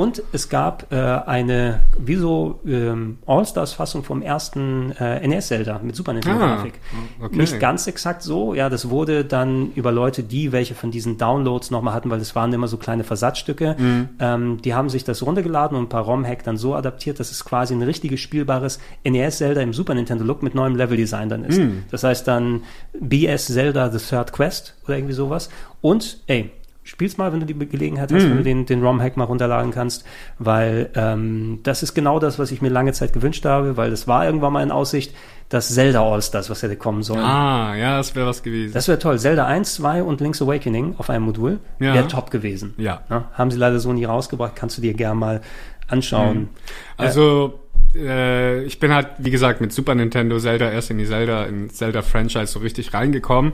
[0.00, 6.14] Und es gab äh, eine, wie so ähm, All-Stars-Fassung vom ersten äh, NES-Zelda mit Super
[6.14, 6.72] Nintendo-Grafik.
[7.20, 7.36] Ah, okay.
[7.36, 11.70] Nicht ganz exakt so, ja, das wurde dann über Leute, die welche von diesen Downloads
[11.70, 14.08] nochmal hatten, weil das waren immer so kleine Versatzstücke, Mhm.
[14.20, 17.44] ähm, die haben sich das runtergeladen und ein paar ROM-Hack dann so adaptiert, dass es
[17.44, 21.58] quasi ein richtiges spielbares NES-Zelda im Super Nintendo-Look mit neuem Level-Design dann ist.
[21.58, 21.82] Mhm.
[21.90, 22.62] Das heißt dann
[22.98, 25.50] BS Zelda The Third Quest oder irgendwie sowas.
[25.82, 26.50] Und, ey,
[26.90, 30.04] spiel's mal, wenn du die Gelegenheit hast, wenn du den, den ROM-Hack mal runterladen kannst,
[30.40, 34.08] weil ähm, das ist genau das, was ich mir lange Zeit gewünscht habe, weil das
[34.08, 35.14] war irgendwann mal in Aussicht,
[35.50, 37.20] das Zelda All-Stars, was hätte kommen sollen.
[37.24, 38.72] Ah, ja, das wäre was gewesen.
[38.74, 39.18] Das wäre toll.
[39.20, 41.94] Zelda 1, 2 und Link's Awakening auf einem Modul Ja.
[41.94, 42.74] wäre top gewesen.
[42.76, 43.02] Ja.
[43.34, 44.56] haben sie leider so nie rausgebracht.
[44.56, 45.40] Kannst du dir gern mal
[45.86, 46.48] anschauen.
[46.96, 47.60] Also,
[47.94, 51.70] äh, ich bin halt, wie gesagt, mit Super Nintendo Zelda erst in die Zelda, in
[51.70, 53.52] Zelda-Franchise so richtig reingekommen.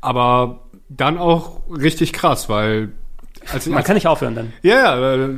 [0.00, 2.92] Aber dann auch richtig krass, weil
[3.52, 4.52] als, Man als, kann nicht aufhören dann.
[4.62, 5.28] Ja, ja, äh,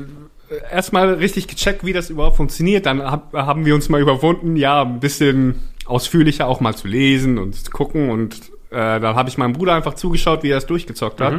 [0.70, 2.86] erstmal richtig gecheckt, wie das überhaupt funktioniert.
[2.86, 7.38] Dann hab, haben wir uns mal überwunden, ja, ein bisschen ausführlicher auch mal zu lesen
[7.38, 8.10] und zu gucken.
[8.10, 8.36] Und
[8.70, 11.34] äh, dann habe ich meinem Bruder einfach zugeschaut, wie er es durchgezockt hat.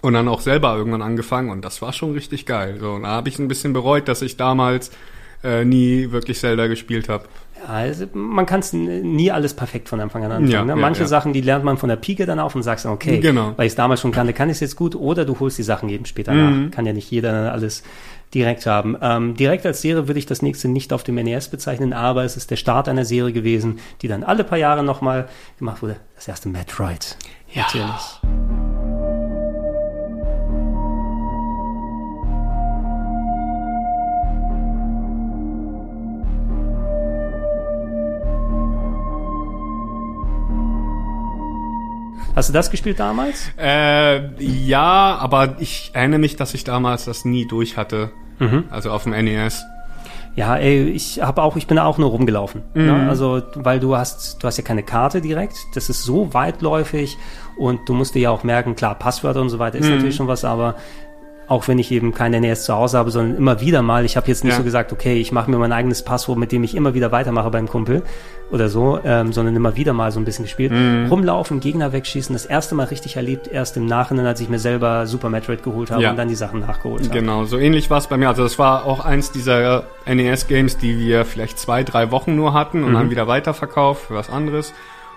[0.00, 1.50] Und dann auch selber irgendwann angefangen.
[1.50, 2.78] Und das war schon richtig geil.
[2.80, 4.90] So, und da habe ich ein bisschen bereut, dass ich damals
[5.44, 7.24] äh, nie wirklich Zelda gespielt habe.
[7.62, 10.50] Ja, also man kann es nie alles perfekt von Anfang an anfangen.
[10.50, 10.70] Ja, ne?
[10.70, 11.06] ja, Manche ja.
[11.06, 13.52] Sachen, die lernt man von der Pike dann auf und sagst dann, okay, Genau.
[13.56, 14.94] weil ich es damals schon kannte, kann ich es jetzt gut.
[14.94, 16.70] Oder du holst die Sachen eben später nach.
[16.70, 17.82] Kann ja nicht jeder alles
[18.34, 18.96] direkt haben.
[19.02, 22.36] Ähm, direkt als Serie würde ich das nächste nicht auf dem NES bezeichnen, aber es
[22.36, 25.28] ist der Start einer Serie gewesen, die dann alle paar Jahre nochmal
[25.58, 25.96] gemacht wurde.
[26.14, 27.16] Das erste Metroid.
[27.52, 27.62] Ja.
[27.64, 28.61] Natürlich.
[42.34, 43.50] Hast du das gespielt damals?
[43.58, 48.10] Äh, ja, aber ich erinnere mich, dass ich damals das nie durch hatte.
[48.70, 49.62] Also auf dem NES.
[50.34, 52.62] Ja, ey, ich habe auch, ich bin auch nur rumgelaufen.
[52.74, 52.86] Mhm.
[52.86, 53.08] Ne?
[53.08, 55.54] Also, weil du hast, du hast ja keine Karte direkt.
[55.74, 57.16] Das ist so weitläufig
[57.56, 59.84] und du musst dir ja auch merken, klar, Passwörter und so weiter Mhm.
[59.84, 60.74] ist natürlich schon was, aber
[61.46, 64.26] auch wenn ich eben keine NES zu Hause habe, sondern immer wieder mal, ich habe
[64.26, 64.58] jetzt nicht Ja.
[64.58, 67.50] so gesagt, okay, ich mache mir mein eigenes Passwort, mit dem ich immer wieder weitermache
[67.50, 68.02] beim Kumpel
[68.52, 70.70] oder so, ähm, sondern immer wieder mal so ein bisschen gespielt.
[70.72, 71.06] Mhm.
[71.08, 75.06] Rumlaufen, Gegner wegschießen, das erste Mal richtig erlebt, erst im Nachhinein, als ich mir selber
[75.06, 76.10] Super Metroid geholt habe Ja.
[76.10, 77.18] und dann die Sachen nachgeholt habe.
[77.18, 78.28] Genau, so ähnlich war es bei mir.
[78.28, 82.84] Also das war auch eins dieser NES-Games, die wir vielleicht zwei, drei Wochen nur hatten
[82.84, 84.72] und dann wieder weiterverkauft für was anderes.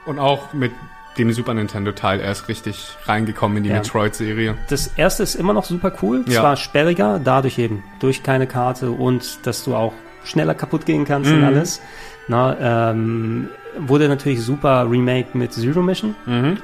[0.06, 0.72] Und auch mit
[1.18, 3.78] dem Super Nintendo-Teil erst richtig reingekommen in die Ja.
[3.78, 4.56] Metroid-Serie.
[4.70, 6.24] Das erste ist immer noch super cool.
[6.28, 6.42] Ja.
[6.42, 9.94] Zwar sperriger, dadurch eben durch keine Karte und dass du auch
[10.24, 11.82] schneller kaputt gehen kannst und alles.
[12.28, 16.16] Na, ähm, wurde natürlich super remake mit Zero Mission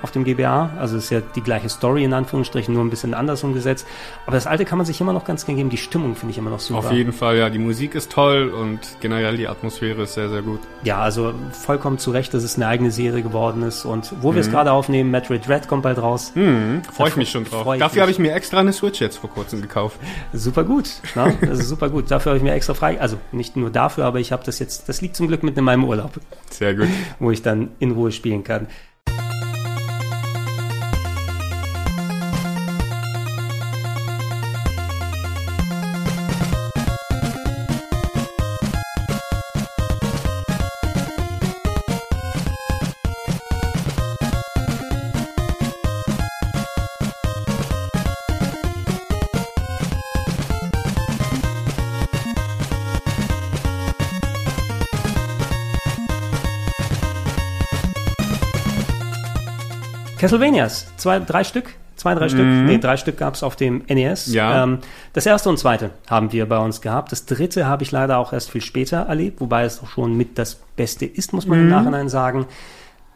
[0.02, 0.72] auf dem GBA.
[0.80, 3.86] Also ist ja die gleiche Story in Anführungsstrichen, nur ein bisschen anders umgesetzt.
[4.26, 5.70] Aber das alte kann man sich immer noch ganz gern geben.
[5.70, 6.80] Die Stimmung finde ich immer noch super.
[6.80, 10.42] Auf jeden Fall, ja, die Musik ist toll und generell die Atmosphäre ist sehr, sehr
[10.42, 10.60] gut.
[10.84, 13.86] Ja, also vollkommen zu Recht, dass es eine eigene Serie geworden ist.
[13.86, 14.40] Und wo wir Mhm.
[14.40, 16.34] es gerade aufnehmen, Metroid Dread kommt bald raus.
[16.94, 17.68] Freue ich mich schon drauf.
[17.78, 19.98] Dafür habe ich mir extra eine Switch jetzt vor kurzem gekauft.
[20.34, 20.90] Super gut.
[21.16, 21.36] Ne?
[21.42, 22.10] Das ist super gut.
[22.10, 23.00] Dafür habe ich mir extra frei.
[23.00, 25.64] Also nicht nur dafür, aber ich habe das jetzt, das liegt zum Glück mit in
[25.64, 26.12] meinem Urlaub,
[26.50, 26.88] Sehr gut.
[27.19, 28.68] Wo ich dann in Ruhe spielen kann.
[60.22, 61.65] Castlevanias, zwei, drei Stück,
[61.95, 64.27] zwei, drei Stück, nee, drei Stück gab es auf dem NES.
[64.27, 64.34] Mhm.
[64.34, 64.64] Ja.
[64.64, 64.77] Ähm,
[65.14, 67.11] das erste und zweite haben wir bei uns gehabt.
[67.11, 70.38] Das dritte habe ich leider auch erst viel später erlebt, wobei es auch schon mit
[70.38, 71.64] das Beste ist, muss man Mhm.
[71.65, 72.45] im Nachhinein sagen.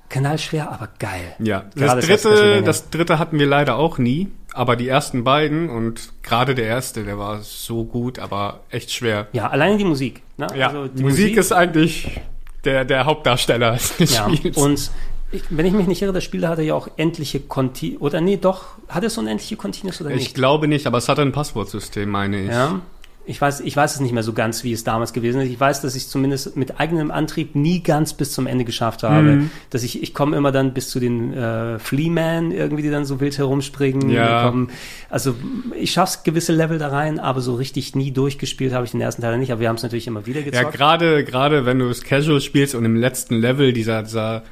[0.10, 1.34] Kanalschwer, aber geil.
[1.40, 5.68] Ja, Gerade das dritte, das dritte hatten wir leider auch nie, aber die ersten beiden
[5.70, 9.28] und gerade der erste, der war so gut, aber echt schwer.
[9.34, 10.22] Ja, alleine die Musik.
[10.38, 10.48] Ne?
[10.56, 12.22] Ja, Also die Musik, ist eigentlich
[12.66, 14.58] der, der Hauptdarsteller des Ja, Spiels.
[14.58, 14.92] und
[15.32, 18.38] ich, wenn ich mich nicht irre, das Spiel hatte ja auch endliche Conti oder nee,
[18.38, 20.36] doch, hat es so ein endliche Continuous oder ich nicht?
[20.36, 22.50] glaube nicht, aber es hat ein Passwortsystem, meine ich.
[22.50, 22.82] Ja.
[23.28, 25.50] Ich weiß, ich weiß es nicht mehr so ganz, wie es damals gewesen ist.
[25.50, 29.24] Ich weiß, dass ich zumindest mit eigenem Antrieb nie ganz bis zum Ende geschafft habe.
[29.24, 29.50] Mhm.
[29.72, 33.20] Dass ich, ich komme immer dann bis zu den äh, Fleaman irgendwie, die dann so
[33.20, 34.12] wild herumspringen.
[34.12, 34.44] Ja.
[34.44, 34.70] Kommen,
[35.10, 35.34] also
[35.76, 39.24] ich schaff's gewisse Level da rein, aber so richtig nie durchgespielt habe ich den ersten
[39.24, 39.52] Teil nicht.
[39.52, 40.74] Aber wir haben es natürlich immer wieder Ja, gezockt.
[40.76, 44.44] gerade, gerade wenn du es casual spielst und im letzten Level dieser, dieser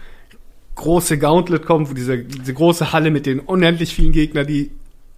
[0.76, 4.72] große Gauntlet kommt, wo diese, diese große Halle mit den unendlich vielen Gegnern, die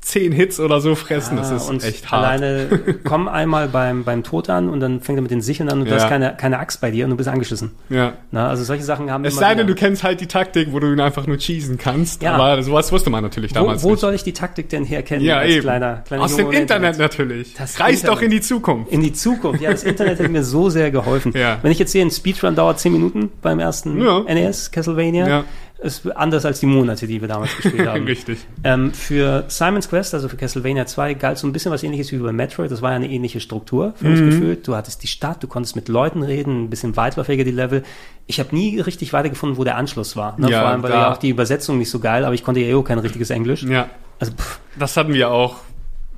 [0.06, 2.24] zehn Hits oder so fressen, das Ah, ist und echt hart.
[2.26, 5.80] Alleine komm einmal beim, beim Tod an und dann fängt er mit den Sicheln an
[5.82, 6.00] und du Ja.
[6.00, 7.72] hast keine, keine Axt bei dir und du bist angeschissen.
[7.90, 8.14] Ja.
[8.30, 10.80] Na, also solche Sachen haben Es sei denn, wieder- du kennst halt die Taktik, wo
[10.80, 12.22] du ihn einfach nur cheesen kannst.
[12.22, 12.34] Ja.
[12.36, 14.00] Aber sowas wusste man natürlich damals Wo, wo nicht.
[14.02, 15.62] soll ich die Taktik denn herkennen ja, als eben.
[15.64, 17.54] kleiner, kleiner Aus Junge dem ohne Internet, natürlich.
[17.56, 18.08] Das Internet.
[18.08, 18.92] doch in die Zukunft.
[18.92, 19.60] In die Zukunft.
[19.62, 21.34] Ja, das Internet hat mir so sehr geholfen.
[21.36, 21.58] Ja.
[21.64, 24.20] Wenn ich jetzt sehe, ein Speedrun dauert 10 Minuten beim ersten Ja.
[24.22, 25.44] NES Castlevania, Ja.
[25.80, 28.06] Ist anders als die Monate, die wir damals gespielt haben.
[28.06, 28.40] Richtig.
[28.64, 32.18] Ähm, für Simon's Quest, also für Castlevania 2, galt so ein bisschen was ähnliches wie
[32.18, 32.72] bei Metroid.
[32.72, 34.12] Das war ja eine ähnliche Struktur für Mhm.
[34.12, 34.68] mich gefühlt.
[34.68, 37.84] Du hattest die Stadt, du konntest mit Leuten reden, ein bisschen weitläufiger die Level.
[38.26, 40.40] Ich habe nie richtig weitergefunden, wo der Anschluss war.
[40.40, 40.50] Ne?
[40.50, 42.68] Ja, Vor allem, weil ja auch die Übersetzung nicht so geil, aber ich konnte ja
[42.68, 43.64] eh auch kein richtiges Englisch.
[43.64, 43.90] Ja,
[44.20, 45.58] Also, pff, das hatten wir auch.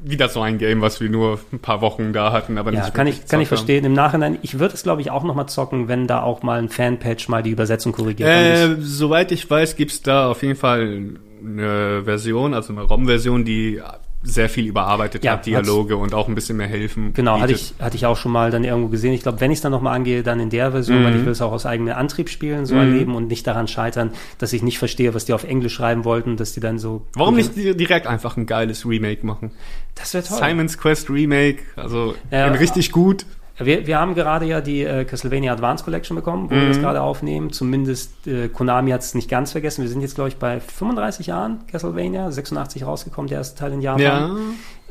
[0.04, 2.94] Wieder so ein Game, was wir nur ein paar Wochen da hatten, aber ja, nicht
[2.94, 3.84] kann ich, kann ich verstehen.
[3.84, 6.70] Im Nachhinein, ich würde es, glaube ich, auch nochmal zocken, wenn da auch mal ein
[6.70, 8.30] Fanpatch mal die Übersetzung korrigiert.
[8.30, 13.82] Äh, soweit ich weiß, gibt's da auf jeden Fall eine Version, also eine ROM-Version, die
[14.24, 17.14] sehr viel überarbeitet Ja, hat, Dialoge und auch ein bisschen mehr helfen.
[17.14, 17.74] Genau, hatte bietet.
[17.78, 19.14] ich, hatte ich auch schon mal dann irgendwo gesehen.
[19.14, 21.06] Ich glaube, wenn ich es dann nochmal angehe, dann in der Version, Mhm.
[21.06, 24.12] weil ich will es auch aus eigenem Antrieb spielen, so erleben und nicht daran scheitern,
[24.40, 27.06] dass ich nicht verstehe, was die auf Englisch schreiben wollten, dass die dann so.
[27.14, 29.52] Warum nicht di- direkt einfach ein geiles Remake machen?
[29.96, 30.38] Das wäre toll.
[30.40, 32.48] Simon's Quest Remake, also Ja.
[32.48, 33.26] richtig gut.
[33.60, 36.68] Wir, wir haben gerade ja die äh, Castlevania Advance Collection bekommen, wo wir Mhm.
[36.68, 37.52] das gerade aufnehmen.
[37.52, 39.82] Zumindest äh, Konami hat es nicht ganz vergessen.
[39.82, 43.82] Wir sind jetzt, glaube ich, bei 35 Jahren Castlevania, 86 rausgekommen, der erste Teil in
[43.82, 44.38] Japan.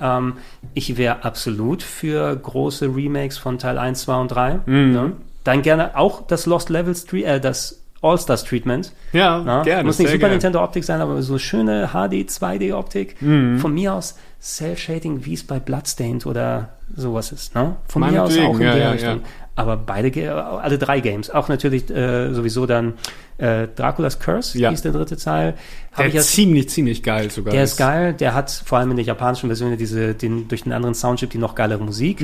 [0.01, 0.19] Ja.
[0.19, 0.35] Ähm,
[0.75, 4.55] ich wäre absolut für große Remakes von Teil 1, 2 und 3.
[4.67, 4.93] Mhm.
[4.93, 5.13] Ne?
[5.45, 8.93] Dann gerne auch das Lost Levels, äh, das All-Stars Treatment.
[9.13, 9.63] Ja, Na?
[9.63, 9.85] gerne.
[9.85, 10.35] Muss nicht Super gerne.
[10.35, 13.21] Nintendo Optik sein, aber so schöne HD 2D Optik.
[13.23, 13.59] Mhm.
[13.59, 17.55] Von mir aus Cell-Shading, wie es bei Bloodstained oder sowas ist.
[17.55, 17.77] Ne?
[17.89, 19.17] Von mir aus auch in ja, der ja, Richtung.
[19.17, 19.21] ja.
[19.59, 21.31] Aber beide, alle drei Games.
[21.31, 22.95] Auch natürlich äh, sowieso dann
[23.39, 24.71] Äh, Draculas Curse Ja.
[24.71, 25.57] hieß der dritte Teil.
[25.93, 27.53] Hab Der ich jetzt- ziemlich, ziemlich geil sogar.
[27.53, 30.73] der ist geil, der hat vor allem in der japanischen Version diese, den, durch den
[30.73, 32.23] anderen Soundchip die noch geilere Musik,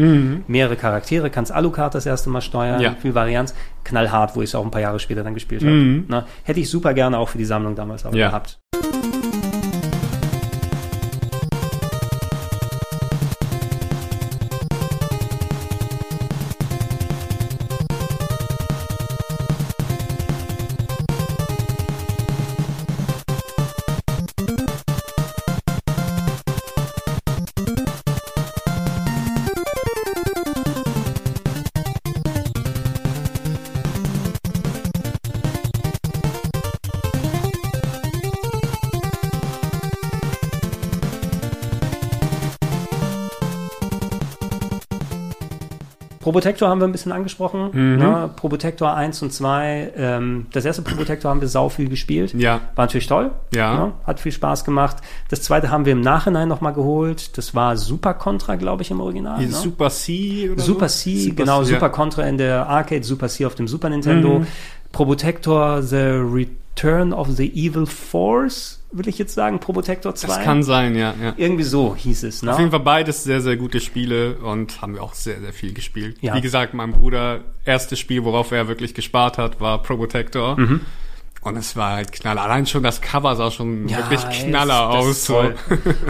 [0.49, 2.83] mehrere Charaktere, kannst Alucard das erste Mal steuern, Mhm.
[2.83, 2.95] Ja.
[2.95, 3.53] viel Varianz,
[3.85, 5.73] knallhart, wo ich es auch ein paar Jahre später dann gespielt habe.
[5.75, 6.05] Mhm.
[6.09, 8.29] Na, hätte ich super gerne auch für die Sammlung damals Ja.
[8.29, 8.59] gehabt.
[46.33, 47.69] Probotector haben wir ein bisschen angesprochen.
[47.73, 47.99] Mhm.
[47.99, 48.31] Ne?
[48.35, 49.93] Probotector 1 und 2.
[49.97, 52.33] Ähm, das erste Probotector haben wir sau viel gespielt.
[52.33, 52.63] Ja.
[52.75, 53.33] War natürlich toll.
[53.55, 53.75] Ja.
[53.75, 53.93] Ne?
[54.05, 54.97] Hat viel Spaß gemacht.
[55.29, 57.37] Das zweite haben wir im Nachhinein nochmal geholt.
[57.37, 59.43] Das war Super Contra, glaube ich, im Original.
[59.43, 59.53] Ne?
[59.53, 61.03] Super C oder Super so?
[61.03, 61.89] C, Super genau, C, Super ja.
[61.91, 64.39] Contra in der Arcade, Super C auf dem Super Nintendo.
[64.39, 64.47] Mhm.
[64.93, 70.27] Probotector The Return of the Evil Force, will ich jetzt sagen, Probotector 2.
[70.29, 71.35] Das kann sein, ja, ja.
[71.37, 72.53] Irgendwie so hieß es, ne?
[72.53, 75.73] Auf jeden Fall beides sehr, sehr gute Spiele und haben wir auch sehr, sehr viel
[75.73, 76.19] gespielt.
[76.21, 76.35] Ja.
[76.35, 80.59] Wie gesagt, mein Bruder, erstes Spiel, worauf er wirklich gespart hat, war Probotector.
[80.59, 80.81] Mhm.
[81.43, 82.43] Und es war halt knaller.
[82.43, 85.25] Allein schon das Cover sah schon wirklich ey, knaller das aus.
[85.27, 85.39] so.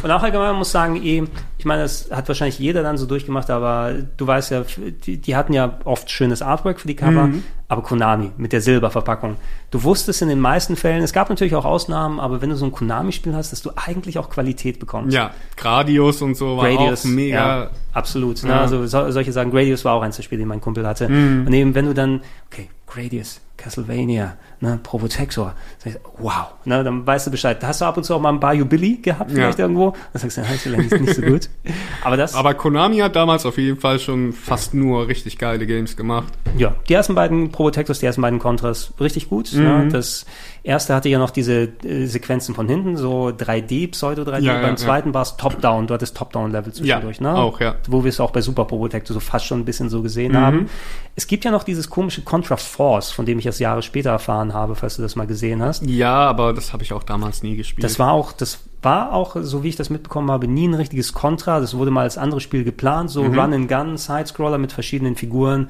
[0.03, 1.25] Und auch allgemein man muss sagen, eh,
[1.57, 4.63] ich meine, das hat wahrscheinlich jeder dann so durchgemacht, aber du weißt ja,
[5.07, 7.45] die, die hatten ja oft schönes Artwork für die Cover, Mhm.
[7.69, 9.37] aber Konami mit der Silberverpackung.
[9.71, 12.67] Du wusstest in den meisten Fällen, es gab natürlich auch Ausnahmen, aber wenn du so
[12.67, 15.15] ein Konami-Spiel hast, dass du eigentlich auch Qualität bekommst.
[15.15, 17.37] Ja, Gradius und so war Gradius, auch mega.
[17.65, 18.43] ja, absolut.
[18.43, 18.51] Ne?
[18.51, 18.61] Ja.
[18.61, 21.09] Also so, solche sagen, Gradius war auch eins der Spiele, die mein Kumpel hatte.
[21.09, 21.47] Mhm.
[21.47, 22.21] Und eben, wenn du dann,
[22.53, 27.63] okay, Gradius, Castlevania, ne, Probotector, sag ich, wow, ne, dann weißt du Bescheid.
[27.65, 29.37] Hast du ab und zu auch mal ein Bayou Billy gehabt, Ja.
[29.37, 29.95] vielleicht irgendwo.
[30.13, 31.49] Dann sagst du, das ist vielleicht nicht, so gut.
[32.05, 35.97] Aber das, Aber Konami hat damals auf jeden Fall schon fast nur richtig geile Games
[35.97, 36.33] gemacht.
[36.59, 39.53] ja, die ersten beiden Probotectors, die ersten beiden Contras, richtig gut.
[39.53, 39.63] Mhm.
[39.63, 39.89] Ne?
[39.91, 40.27] Das
[40.65, 44.39] erste hatte ja noch diese äh, Sequenzen von hinten, so 3D, Pseudo-3D.
[44.41, 44.77] Ja, ja, Beim ja.
[44.77, 47.19] zweiten war es Top-Down, du hattest Top-Down-Level zwischendurch.
[47.19, 47.39] Ja, ne?
[47.39, 47.75] auch, ja.
[47.89, 50.37] Wo wir es auch bei Super Probotector so fast schon ein bisschen so gesehen Mhm.
[50.37, 50.71] haben.
[51.17, 54.55] Es gibt ja noch dieses komische Contra Force, von dem ich erst Jahre später erfahren
[54.55, 55.83] habe, falls du das mal gesehen hast.
[55.85, 57.85] Ja, aber das habe ich auch damals nie gespielt.
[57.85, 61.13] Das war auch, das war auch, so wie ich das mitbekommen habe, nie ein richtiges
[61.13, 61.61] Contra.
[61.61, 63.39] Das wurde mal als anderes Spiel geplant, so Mhm.
[63.39, 65.69] Run and Gun, Sidescroller mit verschiedenen Figuren.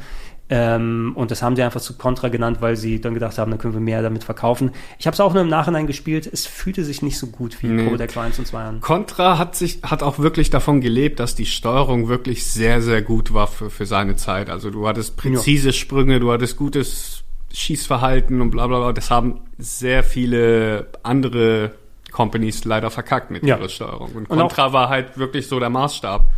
[0.50, 3.58] Ähm, und das haben sie einfach zu Contra genannt, weil sie dann gedacht haben, dann
[3.58, 4.72] können wir mehr damit verkaufen.
[4.98, 6.28] Ich habe es auch nur im Nachhinein gespielt.
[6.30, 7.84] Es fühlte sich nicht so gut wie Nee.
[7.84, 8.80] Probotector 1 und 2 an.
[8.80, 13.32] Contra hat sich, hat auch wirklich davon gelebt, dass die Steuerung wirklich sehr, sehr gut
[13.32, 14.50] war für, für seine Zeit.
[14.50, 17.24] Also du hattest präzise Sprünge, du hattest gutes
[17.54, 18.92] Schießverhalten und bla bla bla.
[18.92, 21.72] Das haben sehr viele andere
[22.10, 23.56] Companies leider verkackt mit Ja.
[23.56, 24.10] ihrer Steuerung.
[24.12, 26.28] Und Und Contra war halt wirklich so der Maßstab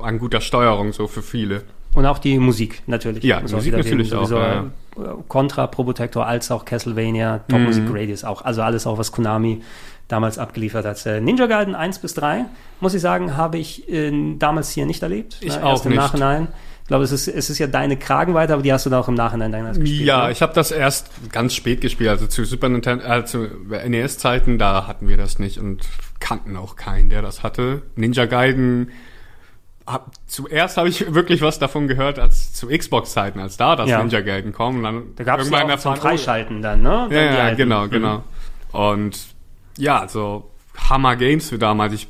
[0.00, 1.62] an guter Steuerung, so für viele.
[1.98, 3.24] Und auch die Musik natürlich.
[3.24, 4.62] Ja, Muss die Musik natürlich auch, äh,
[5.26, 7.92] Contra, Probotector als auch Castlevania, Top Music Mhm.
[7.96, 8.42] Radius auch.
[8.44, 9.62] Also alles auch, was Konami
[10.06, 11.04] damals abgeliefert hat.
[11.06, 12.44] Äh, Ninja Gaiden 1 bis 3,
[12.80, 15.38] muss ich sagen, habe ich äh, damals hier nicht erlebt.
[15.40, 15.98] Ich Ne, auch Erst im nicht.
[16.00, 16.48] Nachhinein.
[16.82, 19.08] Ich glaube, es ist, es ist ja deine Kragenweite, aber die hast du dann auch
[19.08, 20.06] im Nachhinein dann gespielt.
[20.06, 20.32] Ja, ne?
[20.32, 23.48] ich habe das erst ganz spät gespielt, also zu Super Nintendo, äh, zu
[23.88, 25.80] NES-Zeiten, da hatten wir das nicht und
[26.20, 27.82] kannten auch keinen, der das hatte.
[27.96, 28.90] Ninja Gaiden,
[29.92, 33.98] hab, zuerst habe ich wirklich was davon gehört, als zu Xbox-Zeiten, als da das Ja.
[33.98, 34.76] Ninja Gaiden kam.
[34.76, 37.06] Und dann Da gab es ja auch zum oh, Freischalten dann, ne?
[37.08, 37.90] Dann Ja, ja genau, Mhm.
[37.90, 38.22] genau.
[38.72, 39.18] Und
[39.76, 40.50] ja, also
[40.88, 41.92] Hammer Games für damals.
[41.94, 42.08] Ich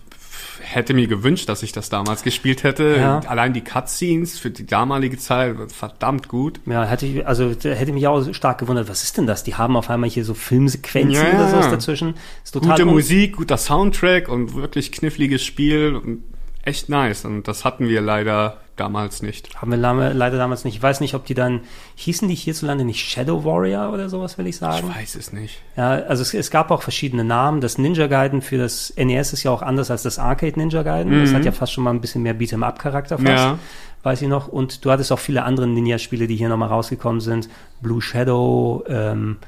[0.60, 2.96] hätte mir gewünscht, dass ich das damals gespielt hätte.
[2.98, 3.20] Ja.
[3.20, 6.60] Allein die Cutscenes für die damalige Zeit, verdammt gut.
[6.66, 9.44] Ja, hätte ich, also hätte mich auch stark gewundert, was ist denn das?
[9.44, 12.14] Die haben auf einmal hier so Filmsequenzen Ja, oder sowas dazwischen.
[12.44, 16.22] Ist total Gute Musik, guter Soundtrack und wirklich kniffliges Spiel und
[16.68, 17.24] echt nice.
[17.24, 19.60] Und das hatten wir leider damals nicht.
[19.60, 19.76] Haben wir
[20.14, 20.76] leider damals nicht.
[20.76, 21.62] Ich weiß nicht, ob die dann,
[21.96, 24.88] hießen die hierzulande nicht Shadow Warrior oder sowas, will ich Ich sagen?
[24.94, 25.60] weiß es nicht.
[25.76, 27.60] Ja, also es, es gab auch verschiedene Namen.
[27.60, 31.20] Das Ninja Gaiden für das NES ist ja auch anders als das Arcade Ninja Gaiden.
[31.24, 33.22] Das hat ja fast schon mal ein bisschen mehr Beat'em-up-Charakter fast.
[33.28, 33.36] Mhm.
[33.36, 33.58] Ja.
[34.04, 34.46] Weiß ich noch.
[34.46, 37.48] Und du hattest auch viele andere Ninja-Spiele, die hier nochmal rausgekommen sind.
[37.80, 39.38] Blue Shadow, ähm,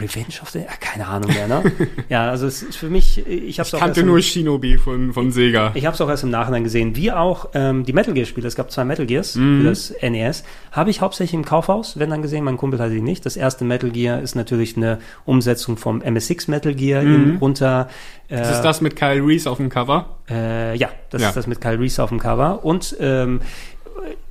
[0.00, 1.72] Revenge of the, ja, keine Ahnung mehr, ne?
[2.08, 4.78] ja, also es ist für mich, ich hab's Ich auch kannte erst im- nur Shinobi
[4.78, 5.72] von, von Sega.
[5.74, 6.96] ich habe es auch erst im Nachhinein gesehen.
[6.96, 8.48] Wie auch ähm, die Metal Gear Spiele.
[8.48, 9.60] Es gab zwei Metal Gears Mhm.
[9.62, 10.44] für das NES.
[10.72, 12.44] Habe ich hauptsächlich im Kaufhaus, wenn dann gesehen.
[12.44, 13.26] Mein Kumpel hatte die nicht.
[13.26, 17.88] Das erste Metal Gear ist natürlich eine Umsetzung vom MSX Metal Gear in runter.
[18.28, 20.16] Äh, Das ist das mit Kyle Reese auf dem Cover?
[20.30, 21.28] äh, ja, das Ja.
[21.28, 22.64] ist das mit Kyle Reese auf dem Cover.
[22.64, 23.40] Und ähm,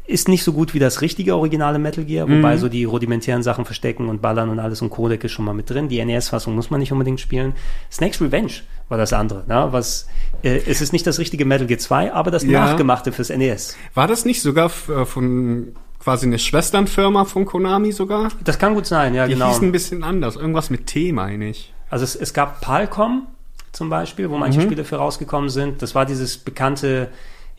[0.09, 2.59] Ist nicht so gut wie das richtige originale Metal Gear, wobei Mhm.
[2.59, 5.69] so die rudimentären Sachen verstecken und ballern und alles und Codec ist schon mal mit
[5.69, 5.87] drin.
[5.87, 7.53] Die NES-Fassung muss man nicht unbedingt spielen.
[7.91, 8.51] Snake's Revenge
[8.89, 9.67] war das andere, ne?
[9.71, 10.07] was,
[10.41, 12.65] äh, es ist nicht das richtige Metal Gear 2, aber das Ja.
[12.65, 13.77] nachgemachte fürs NES.
[13.93, 18.29] War das nicht sogar äh, von quasi eine Schwesternfirma von Konami sogar?
[18.43, 19.49] Das kann gut sein, ja, Die genau.
[19.49, 20.37] hießen ein bisschen anders.
[20.37, 21.71] Irgendwas mit T, meine ich.
[21.91, 23.27] Also es, es gab Palcom
[23.73, 24.39] zum Beispiel, wo Mhm.
[24.39, 25.83] manche Spiele für rausgekommen sind.
[25.83, 27.09] Das war dieses bekannte,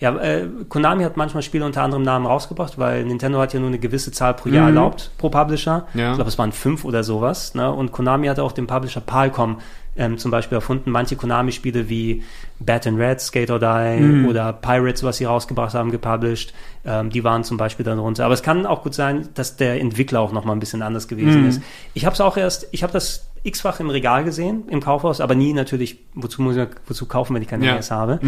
[0.01, 3.69] ja, äh, Konami hat manchmal Spiele unter anderem Namen rausgebracht, weil Nintendo hat ja nur
[3.69, 5.87] eine gewisse Zahl pro Jahr erlaubt, pro Publisher.
[5.95, 6.01] Mhm.
[6.01, 6.11] Ja.
[6.11, 7.55] Ich glaube, es waren fünf oder sowas.
[7.55, 7.71] Ne?
[7.71, 9.59] Und Konami hatte auch den Publisher Palcom
[9.97, 10.91] ähm, zum Beispiel erfunden.
[10.91, 12.23] Manche Konami-Spiele wie
[12.61, 14.29] Bat and Red, Skate or Die Mhm.
[14.29, 16.55] oder Pirates, was sie rausgebracht haben, gepublished,
[16.87, 18.25] ähm, die waren zum Beispiel darunter.
[18.25, 21.09] Aber es kann auch gut sein, dass der Entwickler auch noch mal ein bisschen anders
[21.09, 21.49] gewesen Mhm.
[21.49, 21.63] ist.
[21.93, 25.35] Ich habe es auch erst, ich habe das x-fach im Regal gesehen, im Kaufhaus, aber
[25.35, 27.75] nie natürlich, wozu muss ich, wozu kaufen, wenn ich keine Ja.
[27.75, 28.19] NES habe.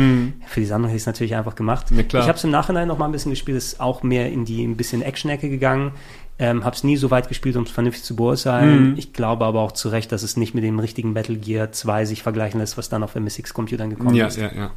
[0.46, 1.86] Für die Sammlung hätte ich es natürlich einfach gemacht.
[1.90, 2.00] Ja.
[2.00, 4.64] Ich habe es im Nachhinein noch mal ein bisschen gespielt, ist auch mehr in die
[4.64, 5.92] ein bisschen Action-Ecke gegangen.
[6.38, 8.94] Ähm, habe es nie so weit gespielt, um es vernünftig zu beurteilen.
[8.96, 12.06] Ich glaube aber auch zu Recht, dass es nicht mit dem richtigen Metal Gear 2
[12.06, 14.38] sich vergleichen lässt, was dann auf MSX-Computern gekommen Ja, ist.
[14.38, 14.70] ja, ja.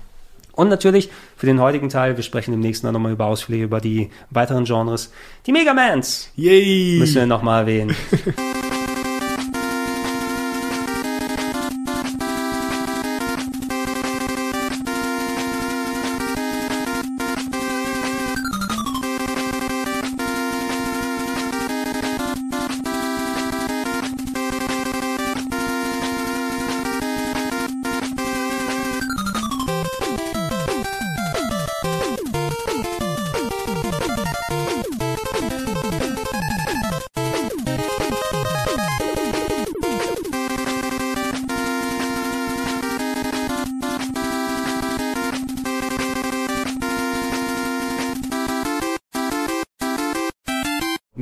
[0.51, 4.09] Und natürlich für den heutigen Teil, wir sprechen demnächst noch mal über Ausflüge über die
[4.29, 5.11] weiteren Genres.
[5.47, 6.97] Die Megamans Yay!
[6.99, 7.95] müssen wir noch mal erwähnen.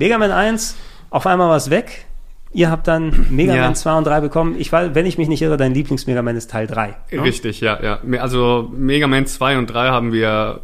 [0.03, 0.75] Mega Man 1,
[1.11, 2.03] auf einmal war es weg.
[2.51, 3.63] Ihr habt dann Mega Ja.
[3.63, 4.55] Man 2 und 3 bekommen.
[4.59, 6.93] Ich weiß, wenn ich mich nicht irre, dein Lieblings-Mega Man ist Teil 3.
[7.09, 7.23] ne?
[7.23, 7.99] Richtig, ja, ja.
[8.19, 10.59] Also Mega Man 2 und 3 haben wir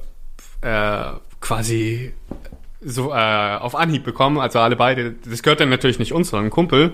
[0.60, 1.03] äh,
[1.40, 2.14] quasi
[2.82, 4.40] so äh, auf Anhieb bekommen.
[4.40, 5.16] Also alle beide.
[5.26, 6.91] Das gehört dann natürlich nicht uns, sondern Kumpel.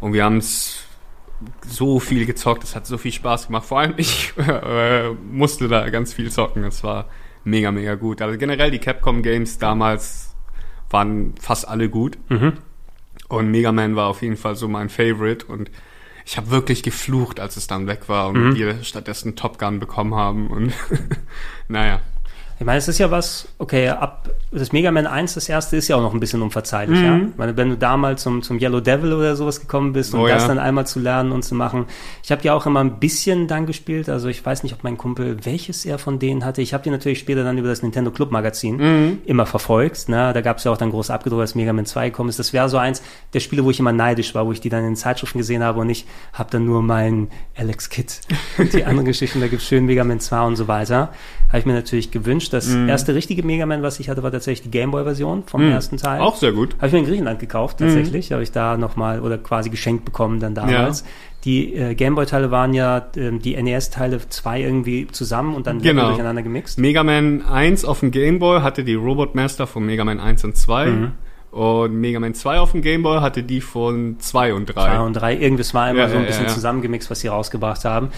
[0.00, 0.82] Und wir haben es
[1.68, 2.64] so viel gezockt.
[2.64, 3.66] Es hat so viel Spaß gemacht.
[3.66, 6.64] Vor allem ich äh, musste da ganz viel zocken.
[6.64, 7.06] Es war
[7.44, 8.20] mega, mega gut.
[8.20, 10.33] Also generell die Capcom Games damals
[10.94, 12.16] waren fast alle gut.
[13.28, 15.44] Und Mega Man war auf jeden Fall so mein Favorite.
[15.44, 15.70] Und
[16.24, 20.14] ich habe wirklich geflucht, als es dann weg war und wir stattdessen Top Gun bekommen
[20.14, 20.48] haben.
[20.48, 20.72] Und
[21.68, 22.00] naja.
[22.58, 25.88] Ich meine, es ist ja was, okay, ab das Mega Man 1, das erste, ist
[25.88, 27.16] ja auch noch ein bisschen unverzeihlich, ja.
[27.16, 30.28] Ich meine, wenn du damals zum, zum Yellow Devil oder sowas gekommen bist und Oh
[30.28, 30.48] das ja.
[30.48, 31.86] dann einmal zu lernen und zu machen.
[32.22, 34.96] Ich habe die auch immer ein bisschen dann gespielt, also ich weiß nicht, ob mein
[34.96, 36.62] Kumpel welches er von denen hatte.
[36.62, 40.08] Ich habe die natürlich später dann über das Nintendo Club Magazin immer verfolgt.
[40.08, 40.32] Ne?
[40.32, 42.38] Da gab es ja auch dann groß abgedruckt, als Mega Man 2 gekommen ist.
[42.38, 43.02] Das wäre so eins
[43.32, 45.64] der Spiele, wo ich immer neidisch war, wo ich die dann in den Zeitschriften gesehen
[45.64, 48.12] habe und ich habe dann nur meinen Alex Kidd
[48.58, 51.12] und die anderen Geschichten, da gibt's schön Mega Man 2 und so weiter.
[51.48, 52.43] Habe ich mir natürlich gewünscht.
[52.50, 56.20] Das erste richtige Mega Man, was ich hatte, war tatsächlich die Gameboy-Version vom ersten Teil.
[56.20, 56.74] Auch sehr gut.
[56.76, 58.32] Habe ich mir in Griechenland gekauft, tatsächlich.
[58.32, 61.04] Habe ich da nochmal oder quasi geschenkt bekommen dann damals.
[61.44, 66.08] Die äh, Gameboy-Teile waren ja ähm, die NES-Teile zwei irgendwie zusammen und dann Genau.
[66.08, 66.78] durcheinander gemixt.
[66.78, 70.42] Mega Man 1 auf dem Game Boy hatte die Robot Master von Mega Man 1
[70.44, 71.10] und 2.
[71.54, 71.60] Mhm.
[71.60, 74.72] Und Mega Man 2 auf dem Game Boy hatte die von 2 und 3.
[74.72, 76.54] Zwei und drei, irgendwas war immer Ja, so ein bisschen ja, ja.
[76.54, 78.08] zusammengemixt, was sie rausgebracht haben.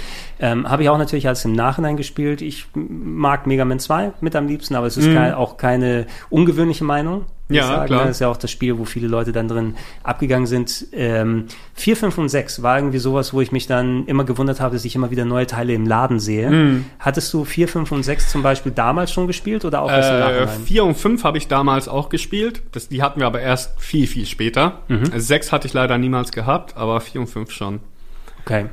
[0.40, 2.42] Ähm, Habe ich auch natürlich als im Nachhinein gespielt.
[2.42, 6.84] Ich mag Mega Man 2 mit am liebsten, aber es ist kein, auch keine ungewöhnliche
[6.84, 7.26] Meinung.
[7.48, 7.86] Ja, sagen.
[7.86, 8.00] klar.
[8.06, 10.86] Das ist ja auch das Spiel, wo viele Leute dann drin abgegangen sind.
[10.92, 11.44] Ähm,
[11.74, 14.84] 4, 5 und 6 war irgendwie sowas, wo ich mich dann immer gewundert habe, dass
[14.84, 16.50] ich immer wieder neue Teile im Laden sehe.
[16.50, 16.86] Mhm.
[16.98, 20.16] Hattest du 4, 5 und 6 zum Beispiel damals schon gespielt oder auch erst im
[20.16, 20.60] Äh, Nachhinein?
[20.66, 22.62] 4 und 5 habe ich damals auch gespielt.
[22.72, 24.80] Das, die hatten wir aber erst viel, viel später.
[24.88, 25.10] Mhm.
[25.14, 27.80] 6 hatte ich leider niemals gehabt, aber 4 und 5 schon.
[28.44, 28.66] Okay.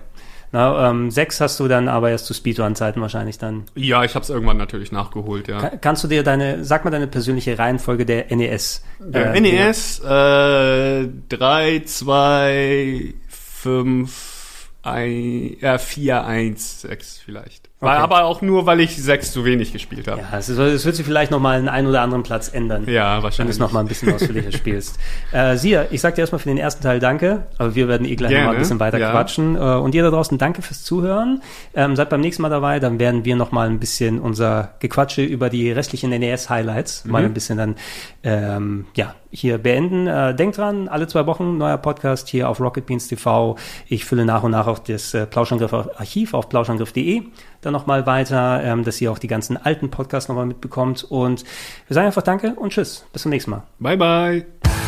[0.53, 4.23] Na, ähm, 6 hast du dann aber erst zu Speedrun-Zeiten wahrscheinlich dann Ja, ich habe
[4.23, 5.59] es irgendwann natürlich nachgeholt, ja.
[5.59, 8.83] Ka- Kannst du dir deine, sag mal deine persönliche Reihenfolge der NES.
[8.99, 17.69] Der äh, NES äh, 3, 2, 5, 1, äh, 4, 1, 6 vielleicht.
[17.83, 18.03] War Okay.
[18.03, 20.21] aber auch nur, weil ich 6 zu wenig gespielt habe.
[20.21, 22.85] Ja, es, ist, es wird sich vielleicht noch mal einen ein oder anderen Platz ändern.
[22.87, 23.55] Ja, Wenn du wahrscheinlich.
[23.55, 24.97] es noch mal ein bisschen ausführlicher spielst.
[25.31, 28.15] Äh, Sia, ich sag dir erstmal für den ersten Teil danke, aber wir werden eh
[28.15, 29.09] gleich noch Gerne, mal ein bisschen weiter ja.
[29.11, 29.55] quatschen.
[29.55, 31.41] Äh, und ihr da draußen, danke fürs Zuhören.
[31.73, 35.23] Ähm, seid beim nächsten Mal dabei, dann werden wir noch mal ein bisschen unser Gequatsche
[35.23, 37.11] über die restlichen NES-Highlights Mhm.
[37.11, 37.75] mal ein bisschen dann,
[38.23, 40.05] ähm, ja, hier beenden.
[40.05, 43.57] Äh, denkt dran, alle zwei Wochen neuer Podcast hier auf Rocket Beans TV.
[43.87, 47.23] Ich fülle nach und nach auch das äh, Plauschangriff-Archiv auf plauschangriff.de
[47.65, 51.03] dann nochmal weiter, ähm, dass ihr auch die ganzen alten Podcasts nochmal mitbekommt.
[51.03, 51.43] Und
[51.87, 53.05] wir sagen einfach Danke und Tschüss.
[53.11, 53.63] Bis zum nächsten Mal.
[53.79, 54.82] Bye, bye.